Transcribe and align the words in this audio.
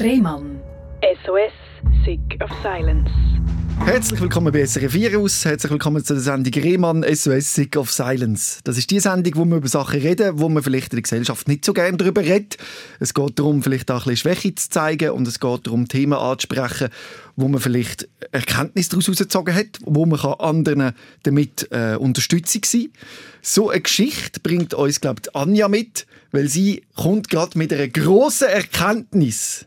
Rehmann. 0.00 0.60
SOS, 1.24 1.52
Sick 2.04 2.40
of 2.40 2.50
Silence. 2.62 3.10
Herzlich 3.84 4.20
willkommen 4.20 4.52
bei 4.52 4.64
SRF 4.64 4.94
Virus. 4.94 5.44
Herzlich 5.44 5.72
willkommen 5.72 6.04
zu 6.04 6.12
der 6.12 6.22
Sendung 6.22 6.52
Rehmann 6.62 7.02
SOS 7.02 7.54
Sick 7.54 7.76
of 7.76 7.90
Silence. 7.90 8.60
Das 8.62 8.78
ist 8.78 8.92
die 8.92 9.00
Sendung, 9.00 9.32
wo 9.34 9.44
wir 9.44 9.56
über 9.56 9.66
Sachen 9.66 10.00
reden, 10.00 10.38
wo 10.38 10.48
man 10.48 10.62
vielleicht 10.62 10.92
in 10.92 10.98
der 10.98 11.02
Gesellschaft 11.02 11.48
nicht 11.48 11.64
so 11.64 11.72
gerne 11.72 11.96
darüber 11.96 12.20
redet. 12.22 12.58
Es 13.00 13.12
geht 13.12 13.38
darum, 13.40 13.60
vielleicht 13.60 13.90
auch 13.90 14.06
ein 14.06 14.10
bisschen 14.10 14.34
Schwäche 14.34 14.54
zu 14.54 14.70
zeigen 14.70 15.10
und 15.10 15.26
es 15.26 15.40
geht 15.40 15.66
darum, 15.66 15.88
Themen 15.88 16.12
anzusprechen, 16.12 16.90
wo 17.34 17.48
man 17.48 17.60
vielleicht 17.60 18.08
Erkenntnis 18.30 18.88
daraus 18.90 19.06
herausgezogen 19.06 19.54
hat, 19.54 19.78
wo 19.80 20.06
man 20.06 20.20
anderen 20.20 20.92
damit 21.24 21.66
äh, 21.72 21.96
Unterstützung 21.96 22.62
sein 22.64 22.82
kann. 22.82 22.92
So 23.42 23.70
eine 23.70 23.80
Geschichte 23.80 24.38
bringt 24.38 24.74
uns, 24.74 25.00
glaube 25.00 25.22
ich, 25.24 25.34
Anja 25.34 25.66
mit, 25.66 26.06
weil 26.30 26.46
sie 26.46 26.84
kommt 26.94 27.30
gerade 27.30 27.58
mit 27.58 27.72
einer 27.72 27.88
grossen 27.88 28.46
Erkenntnis 28.46 29.66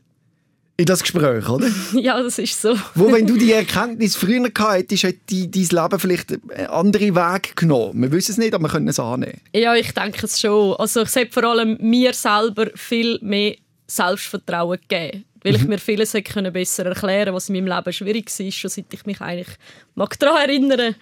in 0.81 0.85
das 0.87 1.01
Gespräch, 1.01 1.47
oder? 1.47 1.67
Ja, 1.93 2.21
das 2.21 2.39
ist 2.39 2.59
so. 2.59 2.75
Wo, 2.95 3.11
wenn 3.11 3.27
du 3.27 3.37
die 3.37 3.51
Erkenntnis 3.51 4.15
früher 4.15 4.49
gehabt 4.49 4.73
hättest, 4.73 5.03
hätte 5.03 5.19
dein 5.47 5.49
Leben 5.51 5.99
vielleicht 5.99 6.31
einen 6.31 6.67
anderen 6.67 7.15
Weg 7.15 7.55
genommen. 7.55 8.01
Wir 8.01 8.11
wissen 8.11 8.31
es 8.31 8.37
nicht, 8.39 8.53
aber 8.55 8.63
wir 8.63 8.69
können 8.69 8.87
es 8.87 8.99
annehmen. 8.99 9.39
Ja, 9.53 9.75
ich 9.75 9.93
denke 9.93 10.25
es 10.25 10.41
schon. 10.41 10.75
Also 10.77 11.03
ich 11.03 11.09
sollte 11.09 11.31
vor 11.31 11.43
allem 11.43 11.77
mir 11.79 12.13
selber 12.13 12.71
viel 12.75 13.19
mehr 13.21 13.55
Selbstvertrauen 13.85 14.79
geben. 14.87 15.25
Weil 15.43 15.55
ich 15.55 15.63
mhm. 15.63 15.69
mir 15.69 15.77
vieles 15.77 16.13
hätte 16.13 16.51
besser 16.51 16.85
erklären 16.85 17.25
konnte, 17.25 17.33
was 17.33 17.49
in 17.49 17.55
meinem 17.55 17.75
Leben 17.75 17.93
schwierig 17.93 18.39
war, 18.39 18.51
schon 18.51 18.69
seit 18.69 18.93
ich 18.93 19.05
mich 19.05 19.21
eigentlich 19.21 19.57
mag 19.95 20.17
daran 20.19 20.49
erinnere. 20.49 20.95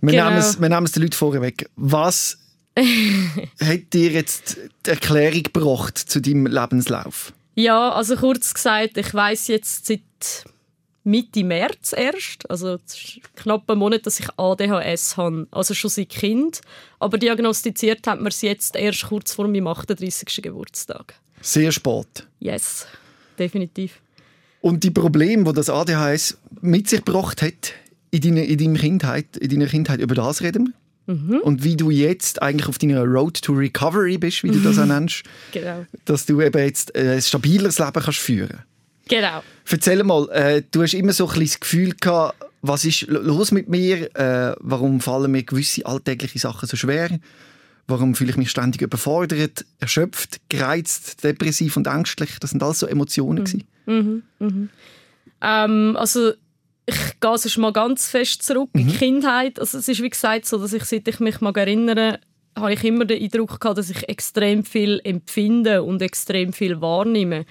Wir, 0.00 0.12
genau. 0.12 0.28
nehmen 0.28 0.38
es, 0.38 0.60
wir 0.60 0.68
nehmen 0.68 0.84
es 0.84 0.92
den 0.92 1.02
Leuten 1.02 1.14
vorweg. 1.14 1.70
Was 1.76 2.38
hat 2.78 3.92
dir 3.92 4.10
jetzt 4.10 4.58
die 4.84 4.90
Erklärung 4.90 5.42
gebracht 5.44 5.98
zu 5.98 6.20
deinem 6.20 6.46
Lebenslauf? 6.46 7.32
Ja, 7.54 7.90
also 7.92 8.16
kurz 8.16 8.52
gesagt, 8.52 8.96
ich 8.96 9.14
weiß 9.14 9.48
jetzt 9.48 9.86
seit 9.86 10.00
Mitte 11.04 11.44
März 11.44 11.92
erst, 11.96 12.48
also 12.50 12.78
knapp 13.36 13.70
einen 13.70 13.78
Monat, 13.78 14.06
dass 14.06 14.18
ich 14.18 14.26
ADHS 14.36 15.16
habe, 15.16 15.46
also 15.50 15.74
schon 15.74 15.90
seit 15.90 16.08
Kind. 16.08 16.62
Aber 16.98 17.18
diagnostiziert 17.18 18.06
hat 18.06 18.18
man 18.18 18.28
es 18.28 18.40
jetzt 18.40 18.74
erst 18.74 19.04
kurz 19.04 19.34
vor 19.34 19.46
meinem 19.46 19.66
38. 19.66 20.42
Geburtstag. 20.42 21.14
Sehr 21.42 21.70
spät. 21.72 22.26
Yes, 22.40 22.86
definitiv. 23.38 24.00
Und 24.62 24.82
die 24.82 24.90
Probleme, 24.90 25.44
die 25.44 25.52
das 25.52 25.68
ADHS 25.68 26.38
mit 26.62 26.88
sich 26.88 27.04
gebracht 27.04 27.42
hat 27.42 27.74
in 28.10 28.22
deiner, 28.22 28.44
in 28.44 28.74
Kindheit, 28.74 29.36
in 29.36 29.50
deiner 29.50 29.66
Kindheit, 29.66 30.00
über 30.00 30.14
das 30.14 30.40
reden 30.40 30.68
wir? 30.68 30.83
Mhm. 31.06 31.40
Und 31.42 31.64
wie 31.64 31.76
du 31.76 31.90
jetzt 31.90 32.40
eigentlich 32.40 32.68
auf 32.68 32.78
deiner 32.78 33.04
Road 33.04 33.42
to 33.42 33.52
Recovery 33.52 34.16
bist, 34.18 34.42
wie 34.42 34.50
du 34.50 34.60
das 34.60 34.78
auch 34.78 34.86
nennst. 34.86 35.22
Genau. 35.52 35.84
Dass 36.06 36.24
du 36.24 36.40
eben 36.40 36.58
jetzt 36.58 36.96
ein 36.96 37.20
stabileres 37.20 37.78
Leben 37.78 38.02
kannst 38.02 38.18
führen 38.18 38.64
Genau. 39.08 39.42
Erzähl 39.68 40.02
mal, 40.02 40.28
äh, 40.30 40.62
du 40.70 40.82
hast 40.82 40.94
immer 40.94 41.12
so 41.12 41.28
ein 41.28 41.40
das 41.40 41.60
Gefühl 41.60 41.94
gehabt, 42.00 42.36
was 42.62 42.84
ist 42.84 43.06
los 43.08 43.52
mit 43.52 43.68
mir? 43.68 44.14
Äh, 44.16 44.56
warum 44.60 45.00
fallen 45.00 45.30
mir 45.30 45.42
gewisse 45.42 45.84
alltägliche 45.84 46.38
Sachen 46.38 46.66
so 46.66 46.76
schwer? 46.76 47.10
Warum 47.86 48.14
fühle 48.14 48.30
ich 48.30 48.38
mich 48.38 48.50
ständig 48.50 48.80
überfordert, 48.80 49.66
erschöpft, 49.78 50.40
gereizt, 50.48 51.22
depressiv 51.22 51.76
und 51.76 51.86
ängstlich? 51.86 52.38
Das 52.40 52.50
sind 52.50 52.62
alles 52.62 52.78
so 52.78 52.86
Emotionen. 52.86 53.44
Mhm. 53.84 53.94
Mhm. 53.94 54.22
Mhm. 54.38 54.68
Ähm, 55.42 55.96
also 55.98 56.32
ich 56.86 57.20
gehe 57.20 57.38
sonst 57.38 57.58
mal 57.58 57.72
ganz 57.72 58.08
fest 58.08 58.42
zurück 58.42 58.70
mhm. 58.72 58.80
in 58.80 58.88
die 58.88 58.96
Kindheit. 58.96 59.58
Also 59.58 59.78
es 59.78 59.88
ist 59.88 60.02
wie 60.02 60.10
gesagt 60.10 60.46
so, 60.46 60.58
dass 60.58 60.72
ich, 60.72 60.84
seit 60.84 61.08
ich 61.08 61.20
mich 61.20 61.40
mag 61.40 61.56
erinnere, 61.56 62.20
habe 62.56 62.72
ich 62.72 62.84
immer 62.84 63.04
den 63.04 63.22
Eindruck 63.22 63.60
gehabt, 63.60 63.78
dass 63.78 63.90
ich 63.90 64.08
extrem 64.08 64.64
viel 64.64 65.00
empfinde 65.02 65.82
und 65.82 66.02
extrem 66.02 66.52
viel 66.52 66.80
wahrnehme. 66.80 67.46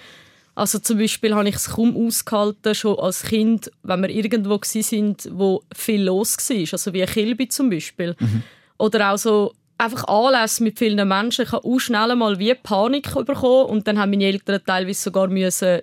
Also 0.55 0.77
zum 0.79 0.99
Beispiel 0.99 1.33
habe 1.33 1.49
ich 1.49 1.55
es 1.55 1.71
kaum 1.71 1.95
ausgehalten, 1.97 2.75
schon 2.75 2.99
als 2.99 3.23
Kind, 3.23 3.71
wenn 3.81 4.03
wir 4.03 4.09
irgendwo 4.09 4.59
sind, 4.63 5.27
wo 5.31 5.63
viel 5.75 6.03
los 6.03 6.37
war. 6.37 6.73
Also 6.73 6.93
wie 6.93 7.01
ein 7.01 7.09
Kilby 7.09 7.47
zum 7.47 7.69
Beispiel. 7.71 8.15
Mhm. 8.19 8.43
Oder 8.77 9.11
auch 9.11 9.17
so 9.17 9.53
einfach 9.79 10.07
Anlässe 10.07 10.63
mit 10.63 10.77
vielen 10.77 11.07
Menschen. 11.07 11.45
Ich 11.45 11.51
habe 11.51 11.67
auch 11.67 11.79
schnell 11.79 12.15
mal 12.15 12.37
wie 12.37 12.53
Panik 12.53 13.13
bekommen 13.13 13.65
und 13.65 13.87
dann 13.87 13.97
haben 13.97 14.11
meine 14.11 14.25
Eltern 14.25 14.61
teilweise 14.65 15.01
sogar 15.01 15.27
müssen 15.27 15.81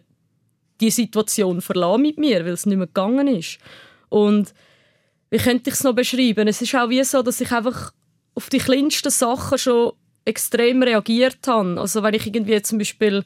die 0.81 0.91
Situation 0.91 1.61
verlassen 1.61 2.03
mit 2.03 2.19
mir, 2.19 2.45
weil 2.45 2.53
es 2.53 2.67
nicht 2.67 2.79
mehr 2.79 2.87
gegangen 2.87 3.29
ist. 3.29 3.59
Und 4.09 4.55
wie 5.31 5.39
könnte 5.39 5.71
ich 5.71 5.75
es 5.75 5.85
noch 5.85 5.95
beschreiben? 5.95 6.49
Es 6.49 6.61
ist 6.61 6.75
auch 6.75 6.89
wie 6.89 7.03
so, 7.05 7.23
dass 7.23 7.41
ich 7.41 7.53
einfach 7.53 7.93
auf 8.35 8.49
die 8.49 8.59
kleinsten 8.59 9.11
Sachen 9.11 9.59
schon 9.59 9.93
extrem 10.25 10.83
reagiert 10.83 11.47
habe. 11.47 11.81
Also 11.81 12.03
wenn 12.03 12.15
ich 12.15 12.27
irgendwie 12.27 12.61
zum 12.63 12.79
Beispiel 12.79 13.25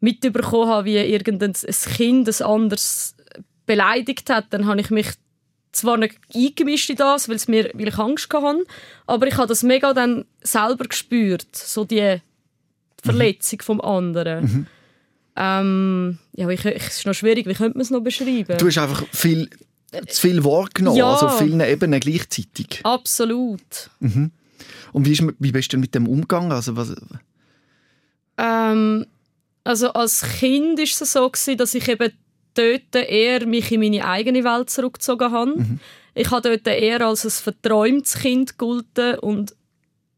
mitbekommen 0.00 0.68
habe, 0.68 0.86
wie 0.86 0.96
irgendein 0.96 1.52
Kind 1.52 2.28
ein 2.28 2.46
anderes 2.46 3.14
beleidigt 3.66 4.30
hat, 4.30 4.46
dann 4.50 4.66
habe 4.66 4.80
ich 4.80 4.90
mich 4.90 5.08
zwar 5.72 5.96
nicht 5.96 6.16
eingemischt 6.34 6.90
in 6.90 6.96
das, 6.96 7.28
weil, 7.28 7.36
es 7.36 7.46
mir, 7.46 7.70
weil 7.74 7.88
ich 7.88 7.98
Angst 7.98 8.32
hatte, 8.32 8.64
aber 9.06 9.26
ich 9.26 9.36
habe 9.36 9.46
das 9.46 9.62
mega 9.62 9.92
dann 9.92 10.24
selber 10.42 10.84
gespürt, 10.84 11.54
so 11.54 11.84
die 11.84 12.20
Verletzung 13.02 13.58
mhm. 13.60 13.64
vom 13.64 13.80
anderen. 13.80 14.44
Mhm. 14.44 14.66
Ähm, 15.42 16.18
ja, 16.36 16.50
ich, 16.50 16.64
ich, 16.66 16.86
es 16.86 16.98
ist 16.98 17.06
noch 17.06 17.14
schwierig, 17.14 17.46
wie 17.46 17.54
könnte 17.54 17.78
man 17.78 17.82
es 17.82 17.90
noch 17.90 18.02
beschreiben? 18.02 18.58
Du 18.58 18.66
hast 18.66 18.76
einfach 18.76 19.06
viel, 19.10 19.48
zu 20.06 20.20
viel 20.20 20.44
wahrgenommen, 20.44 20.98
ja. 20.98 21.14
also 21.14 21.30
vielen 21.30 21.60
Ebenen 21.60 21.98
gleichzeitig. 21.98 22.80
Absolut. 22.82 23.90
Mhm. 24.00 24.32
Und 24.92 25.06
wie, 25.06 25.12
ist, 25.12 25.24
wie 25.38 25.52
bist 25.52 25.72
du 25.72 25.78
mit 25.78 25.94
dem 25.94 26.06
umgegangen? 26.06 26.52
Also, 26.52 26.76
was... 26.76 26.94
Ähm, 28.36 29.06
also 29.64 29.92
als 29.94 30.22
Kind 30.40 30.78
war 30.78 30.84
es 30.84 30.98
so, 30.98 31.30
gewesen, 31.30 31.56
dass 31.56 31.74
ich 31.74 31.88
eben 31.88 32.12
dort 32.52 32.94
eher 32.94 33.46
mich 33.46 33.72
in 33.72 33.80
meine 33.80 34.04
eigene 34.04 34.44
Welt 34.44 34.68
zurückgezogen 34.68 35.32
habe. 35.32 35.56
Mhm. 35.56 35.80
Ich 36.14 36.30
habe 36.30 36.50
dort 36.50 36.66
eher 36.66 37.00
als 37.06 37.24
ein 37.24 37.30
verträumtes 37.30 38.18
Kind 38.18 38.58
gelten 38.58 39.18
und 39.20 39.54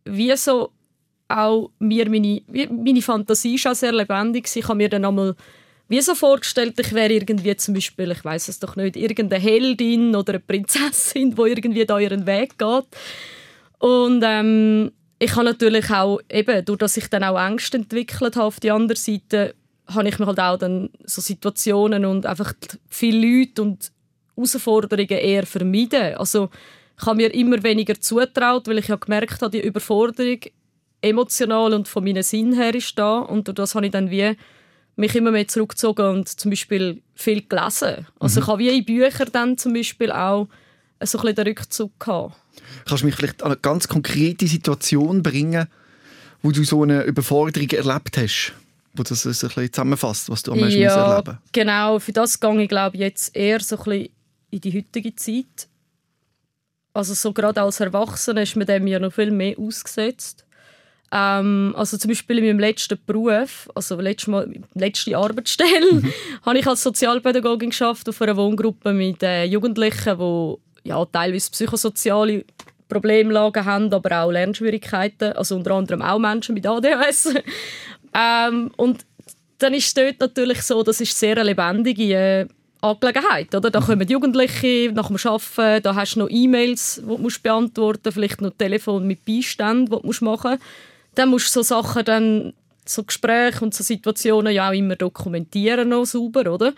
wie 0.05 0.34
so 0.37 0.72
auch 1.37 1.70
mir 1.78 2.09
meine, 2.09 2.43
meine 2.70 3.03
Fantasie 3.03 3.54
ist 3.54 3.75
sehr 3.75 3.93
lebendig. 3.93 4.48
Ich 4.54 4.65
habe 4.65 4.76
mir 4.76 4.88
dann 4.88 5.04
einmal 5.04 5.34
wie 5.88 6.00
so 6.00 6.15
vorgestellt, 6.15 6.78
ich 6.81 6.93
wäre 6.94 7.12
irgendwie 7.12 7.54
zum 7.56 7.75
Beispiel, 7.75 8.12
ich 8.12 8.25
weiß 8.25 8.48
es 8.48 8.59
doch 8.59 8.76
nicht, 8.76 8.97
irgendeine 8.97 9.43
Heldin 9.43 10.16
oder 10.16 10.34
eine 10.34 10.41
Prinzessin, 10.41 11.37
wo 11.37 11.44
irgendwie 11.44 11.84
da 11.84 11.98
ihren 11.98 12.26
Weg 12.26 12.59
geht. 12.59 12.87
Und 13.78 14.22
ähm, 14.25 14.93
ich 15.19 15.32
habe 15.37 15.44
natürlich 15.44 15.91
auch, 15.91 16.20
eben, 16.31 16.65
durch 16.65 16.78
dass 16.78 16.97
ich 16.97 17.09
dann 17.09 17.25
auch 17.25 17.38
Ängste 17.38 17.76
entwickelt 17.76 18.37
habe 18.37 18.47
auf 18.47 18.59
die 18.59 18.70
andere 18.70 18.99
Seite, 18.99 19.54
habe 19.87 20.09
ich 20.09 20.19
mir 20.19 20.26
halt 20.26 20.41
auch 20.41 20.56
dann 20.56 20.88
so 21.04 21.20
Situationen 21.20 22.06
und 22.06 22.25
einfach 22.25 22.54
viele 22.88 23.41
Leute 23.41 23.62
und 23.62 23.93
Herausforderungen 24.34 25.09
eher 25.09 25.44
vermieden. 25.44 26.14
Also 26.14 26.49
ich 26.99 27.06
habe 27.06 27.16
mir 27.16 27.34
immer 27.34 27.62
weniger 27.62 28.00
zutraut, 28.00 28.66
weil 28.66 28.78
ich 28.78 28.88
ja 28.88 28.97
gemerkt 28.97 29.43
habe, 29.43 29.50
die 29.50 29.66
Überforderung 29.66 30.38
emotional 31.03 31.75
und 31.75 31.89
von 31.89 32.05
meinen 32.05 32.23
Sinn 32.23 32.55
her 32.55 32.75
ist 32.75 32.99
da 32.99 33.19
und 33.19 33.49
durch 33.49 33.57
das 33.57 33.75
habe 33.75 33.87
ich 33.87 33.93
dann 33.93 34.11
wie 34.11 34.37
mich 34.97 35.15
immer 35.15 35.31
mehr 35.31 35.49
zurückgezogen 35.49 36.07
und 36.07 36.29
zum 36.29 36.51
Beispiel 36.51 37.03
viel 37.15 37.43
gelesen. 37.47 38.07
Also 38.19 38.41
mhm. 38.41 38.45
ich 38.45 38.47
habe 38.49 38.59
wie 38.59 38.79
in 38.79 38.85
Büchern 38.85 39.29
dann 39.33 39.59
zum 39.59 39.73
Beispiel 39.73 40.12
auch 40.12 40.49
so 41.03 41.19
ein 41.19 41.23
bisschen 41.23 41.35
den 41.37 41.47
Rückzug 41.49 41.99
gehabt. 41.99 42.37
Kannst 42.87 43.03
du 43.03 43.07
mich 43.07 43.15
vielleicht 43.15 43.43
an 43.43 43.53
eine 43.53 43.61
ganz 43.61 43.89
konkrete 43.89 44.47
Situation 44.47 45.23
bringen, 45.23 45.67
wo 46.43 46.51
du 46.51 46.65
so 46.65 46.83
eine 46.83 47.03
Überforderung 47.05 47.71
erlebt 47.71 48.17
hast? 48.19 48.53
Wo 48.95 49.03
das 49.03 49.25
ein 49.25 49.31
bisschen 49.31 49.73
zusammenfasst, 49.73 50.29
was 50.29 50.43
du 50.43 50.53
am 50.53 50.61
meisten 50.61 50.81
ja, 50.81 51.12
erleben 51.12 51.39
genau. 51.53 51.99
Für 51.99 52.12
das 52.12 52.39
gehe 52.39 52.62
ich 52.62 52.69
glaube 52.69 52.99
jetzt 52.99 53.35
eher 53.35 53.61
so 53.61 53.79
ein 53.79 53.85
bisschen 53.85 54.09
in 54.51 54.61
die 54.61 54.79
heutige 54.79 55.17
Zeit. 55.17 55.69
Also 56.93 57.15
so 57.15 57.33
gerade 57.33 57.62
als 57.62 57.81
Erwachsener 57.81 58.43
ist 58.43 58.55
man 58.55 58.67
dem 58.67 58.87
ja 58.87 58.99
noch 58.99 59.15
viel 59.15 59.31
mehr 59.31 59.59
ausgesetzt. 59.59 60.45
Ähm, 61.15 61.75
also 61.77 61.99
zum 61.99 62.09
Beispiel 62.09 62.39
in 62.39 62.47
meinem 62.47 62.59
letzten 62.59 62.99
Beruf, 63.05 63.69
also 63.75 64.00
letzte, 64.00 64.31
Mal, 64.31 64.50
letzte 64.73 65.14
Arbeitsstelle, 65.14 65.93
mhm. 65.93 66.12
habe 66.47 66.59
ich 66.59 66.67
als 66.67 66.82
Sozialpädagogin 66.82 67.69
geschafft 67.69 68.09
auf 68.09 68.23
einer 68.23 68.35
Wohngruppe 68.35 68.94
mit 68.94 69.23
äh, 69.23 69.44
Jugendlichen, 69.44 70.19
die 70.19 70.88
ja, 70.88 71.05
teilweise 71.05 71.50
psychosoziale 71.50 72.47
Problemlagen 72.88 73.64
haben, 73.64 73.93
aber 73.93 74.23
auch 74.23 74.31
Lernschwierigkeiten, 74.31 75.35
also 75.35 75.56
unter 75.56 75.73
anderem 75.73 76.00
auch 76.00 76.19
Menschen 76.19 76.55
mit 76.55 76.67
ADHS. 76.67 77.35
ähm, 78.14 78.70
und 78.76 79.05
dann 79.59 79.75
ist 79.75 79.88
es 79.88 79.94
dort 79.94 80.19
natürlich 80.19 80.62
so, 80.62 80.82
das 80.82 81.03
ist 81.03 81.19
sehr 81.19 81.37
eine 81.37 81.44
lebendige 81.44 82.14
äh, 82.14 82.47
Angelegenheit. 82.81 83.55
Oder? 83.55 83.70
Da 83.70 83.81
mhm. 83.81 83.85
kommen 83.85 84.09
Jugendliche 84.09 84.91
nach 84.94 85.09
dem 85.09 85.19
Arbeiten, 85.25 85.82
da 85.82 85.94
hast 85.94 86.14
du 86.14 86.20
noch 86.20 86.31
E-Mails, 86.31 87.03
die 87.05 87.23
du 87.23 87.29
beantworten 87.43 88.00
musst, 88.03 88.14
vielleicht 88.14 88.41
noch 88.41 88.53
Telefon 88.56 89.06
mit 89.06 89.26
Beiständen, 89.26 89.87
die 89.87 90.09
du 90.09 90.25
machen 90.25 90.53
musst 90.53 90.62
dann 91.14 91.29
musst 91.29 91.55
du 91.55 91.62
so 91.62 91.62
Sachen 91.62 92.05
dann 92.05 92.53
so 92.85 93.05
Gespräche 93.05 93.64
und 93.64 93.75
so 93.75 93.85
Situationen 93.85 94.53
ja 94.53 94.69
auch 94.69 94.75
immer 94.75 94.97
dokumentieren 94.97 95.91
noch 95.91 96.05
sauber, 96.05 96.53
oder? 96.53 96.73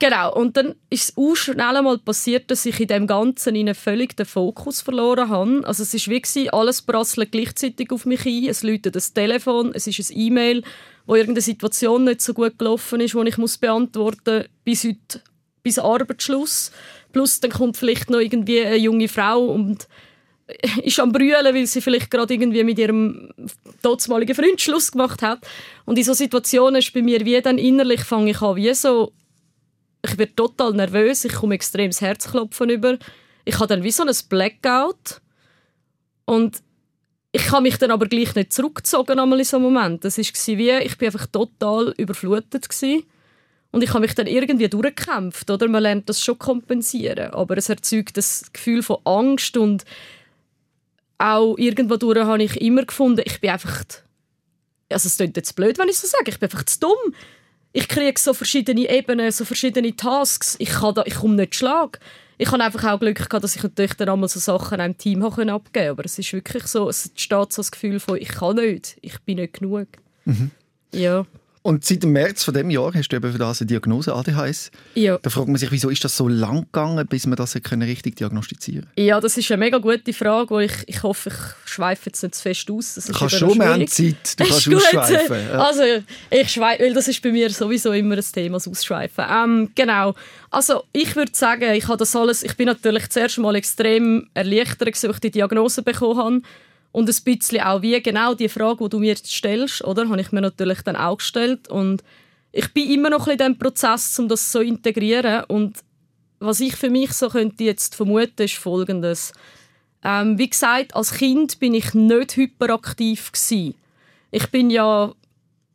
Genau, 0.00 0.34
und 0.34 0.56
dann 0.56 0.76
ist 0.88 1.10
es 1.10 1.16
auch 1.18 1.34
schnell 1.34 1.76
einmal 1.76 1.98
passiert, 1.98 2.50
dass 2.50 2.64
ich 2.64 2.80
in 2.80 2.88
dem 2.88 3.06
Ganzen 3.06 3.54
in 3.54 3.74
völlig 3.74 4.16
den 4.16 4.24
Fokus 4.24 4.80
verloren 4.80 5.28
habe. 5.28 5.60
Also 5.64 5.82
es 5.82 5.92
war 5.92 6.14
wie 6.14 6.50
alles 6.50 6.80
prasselt 6.80 7.32
gleichzeitig 7.32 7.92
auf 7.92 8.06
mich 8.06 8.24
ein. 8.24 8.48
Es 8.48 8.62
läutet 8.62 8.96
das 8.96 9.12
Telefon, 9.12 9.72
es 9.74 9.86
ist 9.86 10.10
ein 10.10 10.18
E-Mail, 10.18 10.62
wo 11.04 11.16
irgendeine 11.16 11.42
Situation 11.42 12.04
nicht 12.04 12.22
so 12.22 12.32
gut 12.32 12.58
gelaufen 12.58 13.02
ist, 13.02 13.12
die 13.12 13.28
ich 13.28 13.36
muss 13.36 13.58
beantworten 13.58 14.46
bis 14.64 14.84
heute, 14.84 15.22
bis 15.62 15.78
Arbeitsschluss. 15.78 16.72
Plus 17.12 17.40
dann 17.40 17.50
kommt 17.50 17.76
vielleicht 17.76 18.08
noch 18.08 18.20
irgendwie 18.20 18.62
eine 18.62 18.76
junge 18.76 19.08
Frau 19.08 19.44
und 19.44 19.86
ist 20.82 21.00
am 21.00 21.12
brüllen, 21.12 21.54
weil 21.54 21.66
sie 21.66 21.80
vielleicht 21.80 22.10
gerade 22.10 22.34
irgendwie 22.34 22.64
mit 22.64 22.78
ihrem 22.78 23.30
dortmaligen 23.82 24.34
Freund 24.34 24.60
Schluss 24.60 24.92
gemacht 24.92 25.22
hat. 25.22 25.46
Und 25.84 25.98
in 25.98 26.04
so 26.04 26.12
Situationen 26.12 26.76
ist 26.76 26.92
bei 26.92 27.02
mir 27.02 27.24
wie 27.24 27.40
dann 27.40 27.58
innerlich 27.58 28.02
fange 28.02 28.30
ich 28.30 28.42
an, 28.42 28.56
wie 28.56 28.74
so 28.74 29.12
ich 30.02 30.18
werde 30.18 30.34
total 30.34 30.72
nervös, 30.72 31.24
ich 31.24 31.34
komme 31.34 31.54
extrem 31.54 31.90
das 31.90 32.00
Herzklopfen 32.00 32.70
über. 32.70 32.98
Ich 33.44 33.56
habe 33.56 33.66
dann 33.66 33.82
wie 33.82 33.90
so 33.90 34.02
ein 34.02 34.14
Blackout 34.28 35.20
und 36.24 36.62
ich 37.32 37.50
habe 37.50 37.62
mich 37.62 37.76
dann 37.76 37.90
aber 37.90 38.06
gleich 38.06 38.34
nicht 38.34 38.52
zurückgezogen 38.52 39.18
in 39.18 39.44
so 39.44 39.56
einem 39.56 39.64
Moment. 39.64 40.04
Das 40.04 40.18
war 40.18 40.24
wie, 40.24 40.70
ich 40.70 40.98
bin 40.98 41.06
einfach 41.06 41.26
total 41.26 41.94
überflutet 41.96 42.68
gewesen. 42.68 43.04
und 43.70 43.84
ich 43.84 43.90
habe 43.90 44.00
mich 44.00 44.14
dann 44.14 44.26
irgendwie 44.26 44.68
durchgekämpft, 44.68 45.48
oder? 45.50 45.68
Man 45.68 45.82
lernt 45.82 46.08
das 46.08 46.22
schon 46.24 46.38
kompensieren, 46.38 47.32
aber 47.32 47.56
es 47.56 47.68
erzeugt 47.68 48.16
das 48.16 48.52
Gefühl 48.52 48.82
von 48.82 48.98
Angst 49.04 49.56
und 49.56 49.84
auch 51.20 51.56
irgendwo 51.58 51.96
durch 51.96 52.18
habe 52.18 52.42
ich 52.42 52.60
immer 52.60 52.84
gefunden, 52.84 53.22
ich 53.24 53.40
bin 53.40 53.50
einfach, 53.50 53.84
also 54.90 55.06
es 55.06 55.16
klingt 55.16 55.36
jetzt 55.36 55.54
blöd, 55.54 55.78
wenn 55.78 55.88
ich 55.88 55.98
so 55.98 56.06
sage, 56.06 56.30
ich 56.30 56.38
bin 56.38 56.48
einfach 56.48 56.64
zu 56.64 56.80
dumm 56.80 57.14
ich 57.72 57.88
kriege 57.88 58.18
so 58.18 58.34
verschiedene 58.34 58.88
Ebenen, 58.90 59.30
so 59.30 59.44
verschiedene 59.44 59.94
Tasks. 59.94 60.56
Ich, 60.58 60.70
kann 60.70 60.94
da, 60.94 61.04
ich 61.06 61.14
komme 61.14 61.36
nicht 61.36 61.54
schlag. 61.54 62.00
Ich 62.38 62.50
habe 62.50 62.62
einfach 62.64 62.84
auch 62.84 62.98
Glück 62.98 63.16
gehabt, 63.16 63.44
dass 63.44 63.54
ich 63.54 63.62
natürlich 63.62 63.94
dann 63.94 64.08
einmal 64.08 64.28
so 64.28 64.40
Sachen 64.40 64.80
einem 64.80 64.96
Team 64.96 65.22
abgeben 65.22 65.50
konnte. 65.50 65.90
Aber 65.90 66.04
es 66.04 66.18
ist 66.18 66.32
wirklich 66.32 66.66
so, 66.66 66.88
es 66.88 67.06
entsteht 67.06 67.52
so 67.52 67.60
das 67.62 67.70
Gefühl 67.70 68.00
von, 68.00 68.16
ich 68.16 68.28
kann 68.28 68.56
nicht, 68.56 68.96
ich 69.02 69.20
bin 69.20 69.36
nicht 69.36 69.60
genug. 69.60 69.88
Mhm. 70.24 70.50
Ja. 70.92 71.26
Und 71.62 71.84
seit 71.84 72.02
dem 72.02 72.12
März 72.12 72.42
von 72.44 72.54
dem 72.54 72.70
Jahr 72.70 72.94
hast 72.94 73.10
du 73.10 73.16
eben 73.16 73.32
für 73.32 73.38
das 73.38 73.60
eine 73.60 73.66
Diagnose 73.66 74.14
ADHS. 74.14 74.70
Ja. 74.94 75.18
Da 75.18 75.28
fragt 75.28 75.48
man 75.48 75.56
sich, 75.56 75.70
wieso 75.70 75.90
ist 75.90 76.02
das 76.02 76.16
so 76.16 76.26
lang 76.26 76.62
gegangen, 76.62 77.06
bis 77.06 77.26
man 77.26 77.36
das 77.36 77.54
richtig 77.54 78.16
diagnostizieren 78.16 78.86
Ja, 78.96 79.20
das 79.20 79.36
ist 79.36 79.50
eine 79.52 79.58
mega 79.58 79.76
gute 79.76 80.14
Frage, 80.14 80.50
wo 80.50 80.58
ich, 80.58 80.72
ich 80.86 81.02
hoffe, 81.02 81.28
ich 81.28 81.70
schweife 81.70 82.06
jetzt 82.06 82.22
nicht 82.22 82.34
zu 82.34 82.42
fest 82.42 82.70
aus. 82.70 82.94
Das 82.94 83.06
du 83.06 83.12
kannst 83.12 83.36
schon, 83.36 83.58
mehr 83.58 83.86
Zeit, 83.86 84.40
du 84.40 84.44
kannst 84.48 84.74
ausschweifen. 84.74 85.36
Ja. 85.52 85.58
Also, 85.58 85.82
ich 86.30 86.48
schweife, 86.48 86.82
weil 86.82 86.94
das 86.94 87.08
ist 87.08 87.20
bei 87.20 87.30
mir 87.30 87.50
sowieso 87.50 87.92
immer 87.92 88.16
ein 88.16 88.24
Thema, 88.32 88.56
das 88.56 88.66
Ausschweifen. 88.66 89.24
Ähm, 89.30 89.70
genau. 89.74 90.14
Also, 90.50 90.84
ich 90.92 91.14
würde 91.14 91.32
sagen, 91.34 91.74
ich 91.74 91.88
habe 91.88 91.98
das 91.98 92.16
alles, 92.16 92.42
ich 92.42 92.56
bin 92.56 92.66
natürlich 92.66 93.10
zuerst 93.10 93.36
mal 93.36 93.54
extrem 93.54 94.28
erleichtert, 94.32 94.88
als 94.88 95.04
ich 95.04 95.18
die 95.18 95.30
Diagnose 95.30 95.82
bekommen 95.82 96.18
habe 96.18 96.40
und 96.92 97.08
ein 97.08 97.24
bisschen 97.24 97.60
auch 97.60 97.82
wie 97.82 98.00
genau 98.02 98.34
die 98.34 98.48
Frage, 98.48 98.84
die 98.84 98.90
du 98.90 98.98
mir 98.98 99.08
jetzt 99.08 99.32
stellst, 99.32 99.84
oder, 99.84 100.08
habe 100.08 100.20
ich 100.20 100.32
mir 100.32 100.40
natürlich 100.40 100.82
dann 100.82 100.96
auch 100.96 101.18
gestellt. 101.18 101.68
Und 101.68 102.02
ich 102.52 102.72
bin 102.72 102.90
immer 102.90 103.10
noch 103.10 103.28
in 103.28 103.38
dem 103.38 103.58
Prozess, 103.58 104.18
um 104.18 104.28
das 104.28 104.50
so 104.50 104.58
zu 104.58 104.64
integrieren. 104.64 105.44
Und 105.44 105.78
was 106.40 106.60
ich 106.60 106.74
für 106.74 106.90
mich 106.90 107.12
so 107.12 107.28
könnte 107.28 107.64
jetzt 107.64 107.94
vermuten, 107.94 108.42
ist 108.42 108.54
Folgendes. 108.54 109.32
Ähm, 110.02 110.38
wie 110.38 110.50
gesagt, 110.50 110.96
als 110.96 111.12
Kind 111.12 111.60
bin 111.60 111.74
ich 111.74 111.94
nicht 111.94 112.36
hyperaktiv 112.36 113.30
gewesen. 113.30 113.74
Ich 114.32 114.50
bin 114.50 114.70
ja 114.70 115.12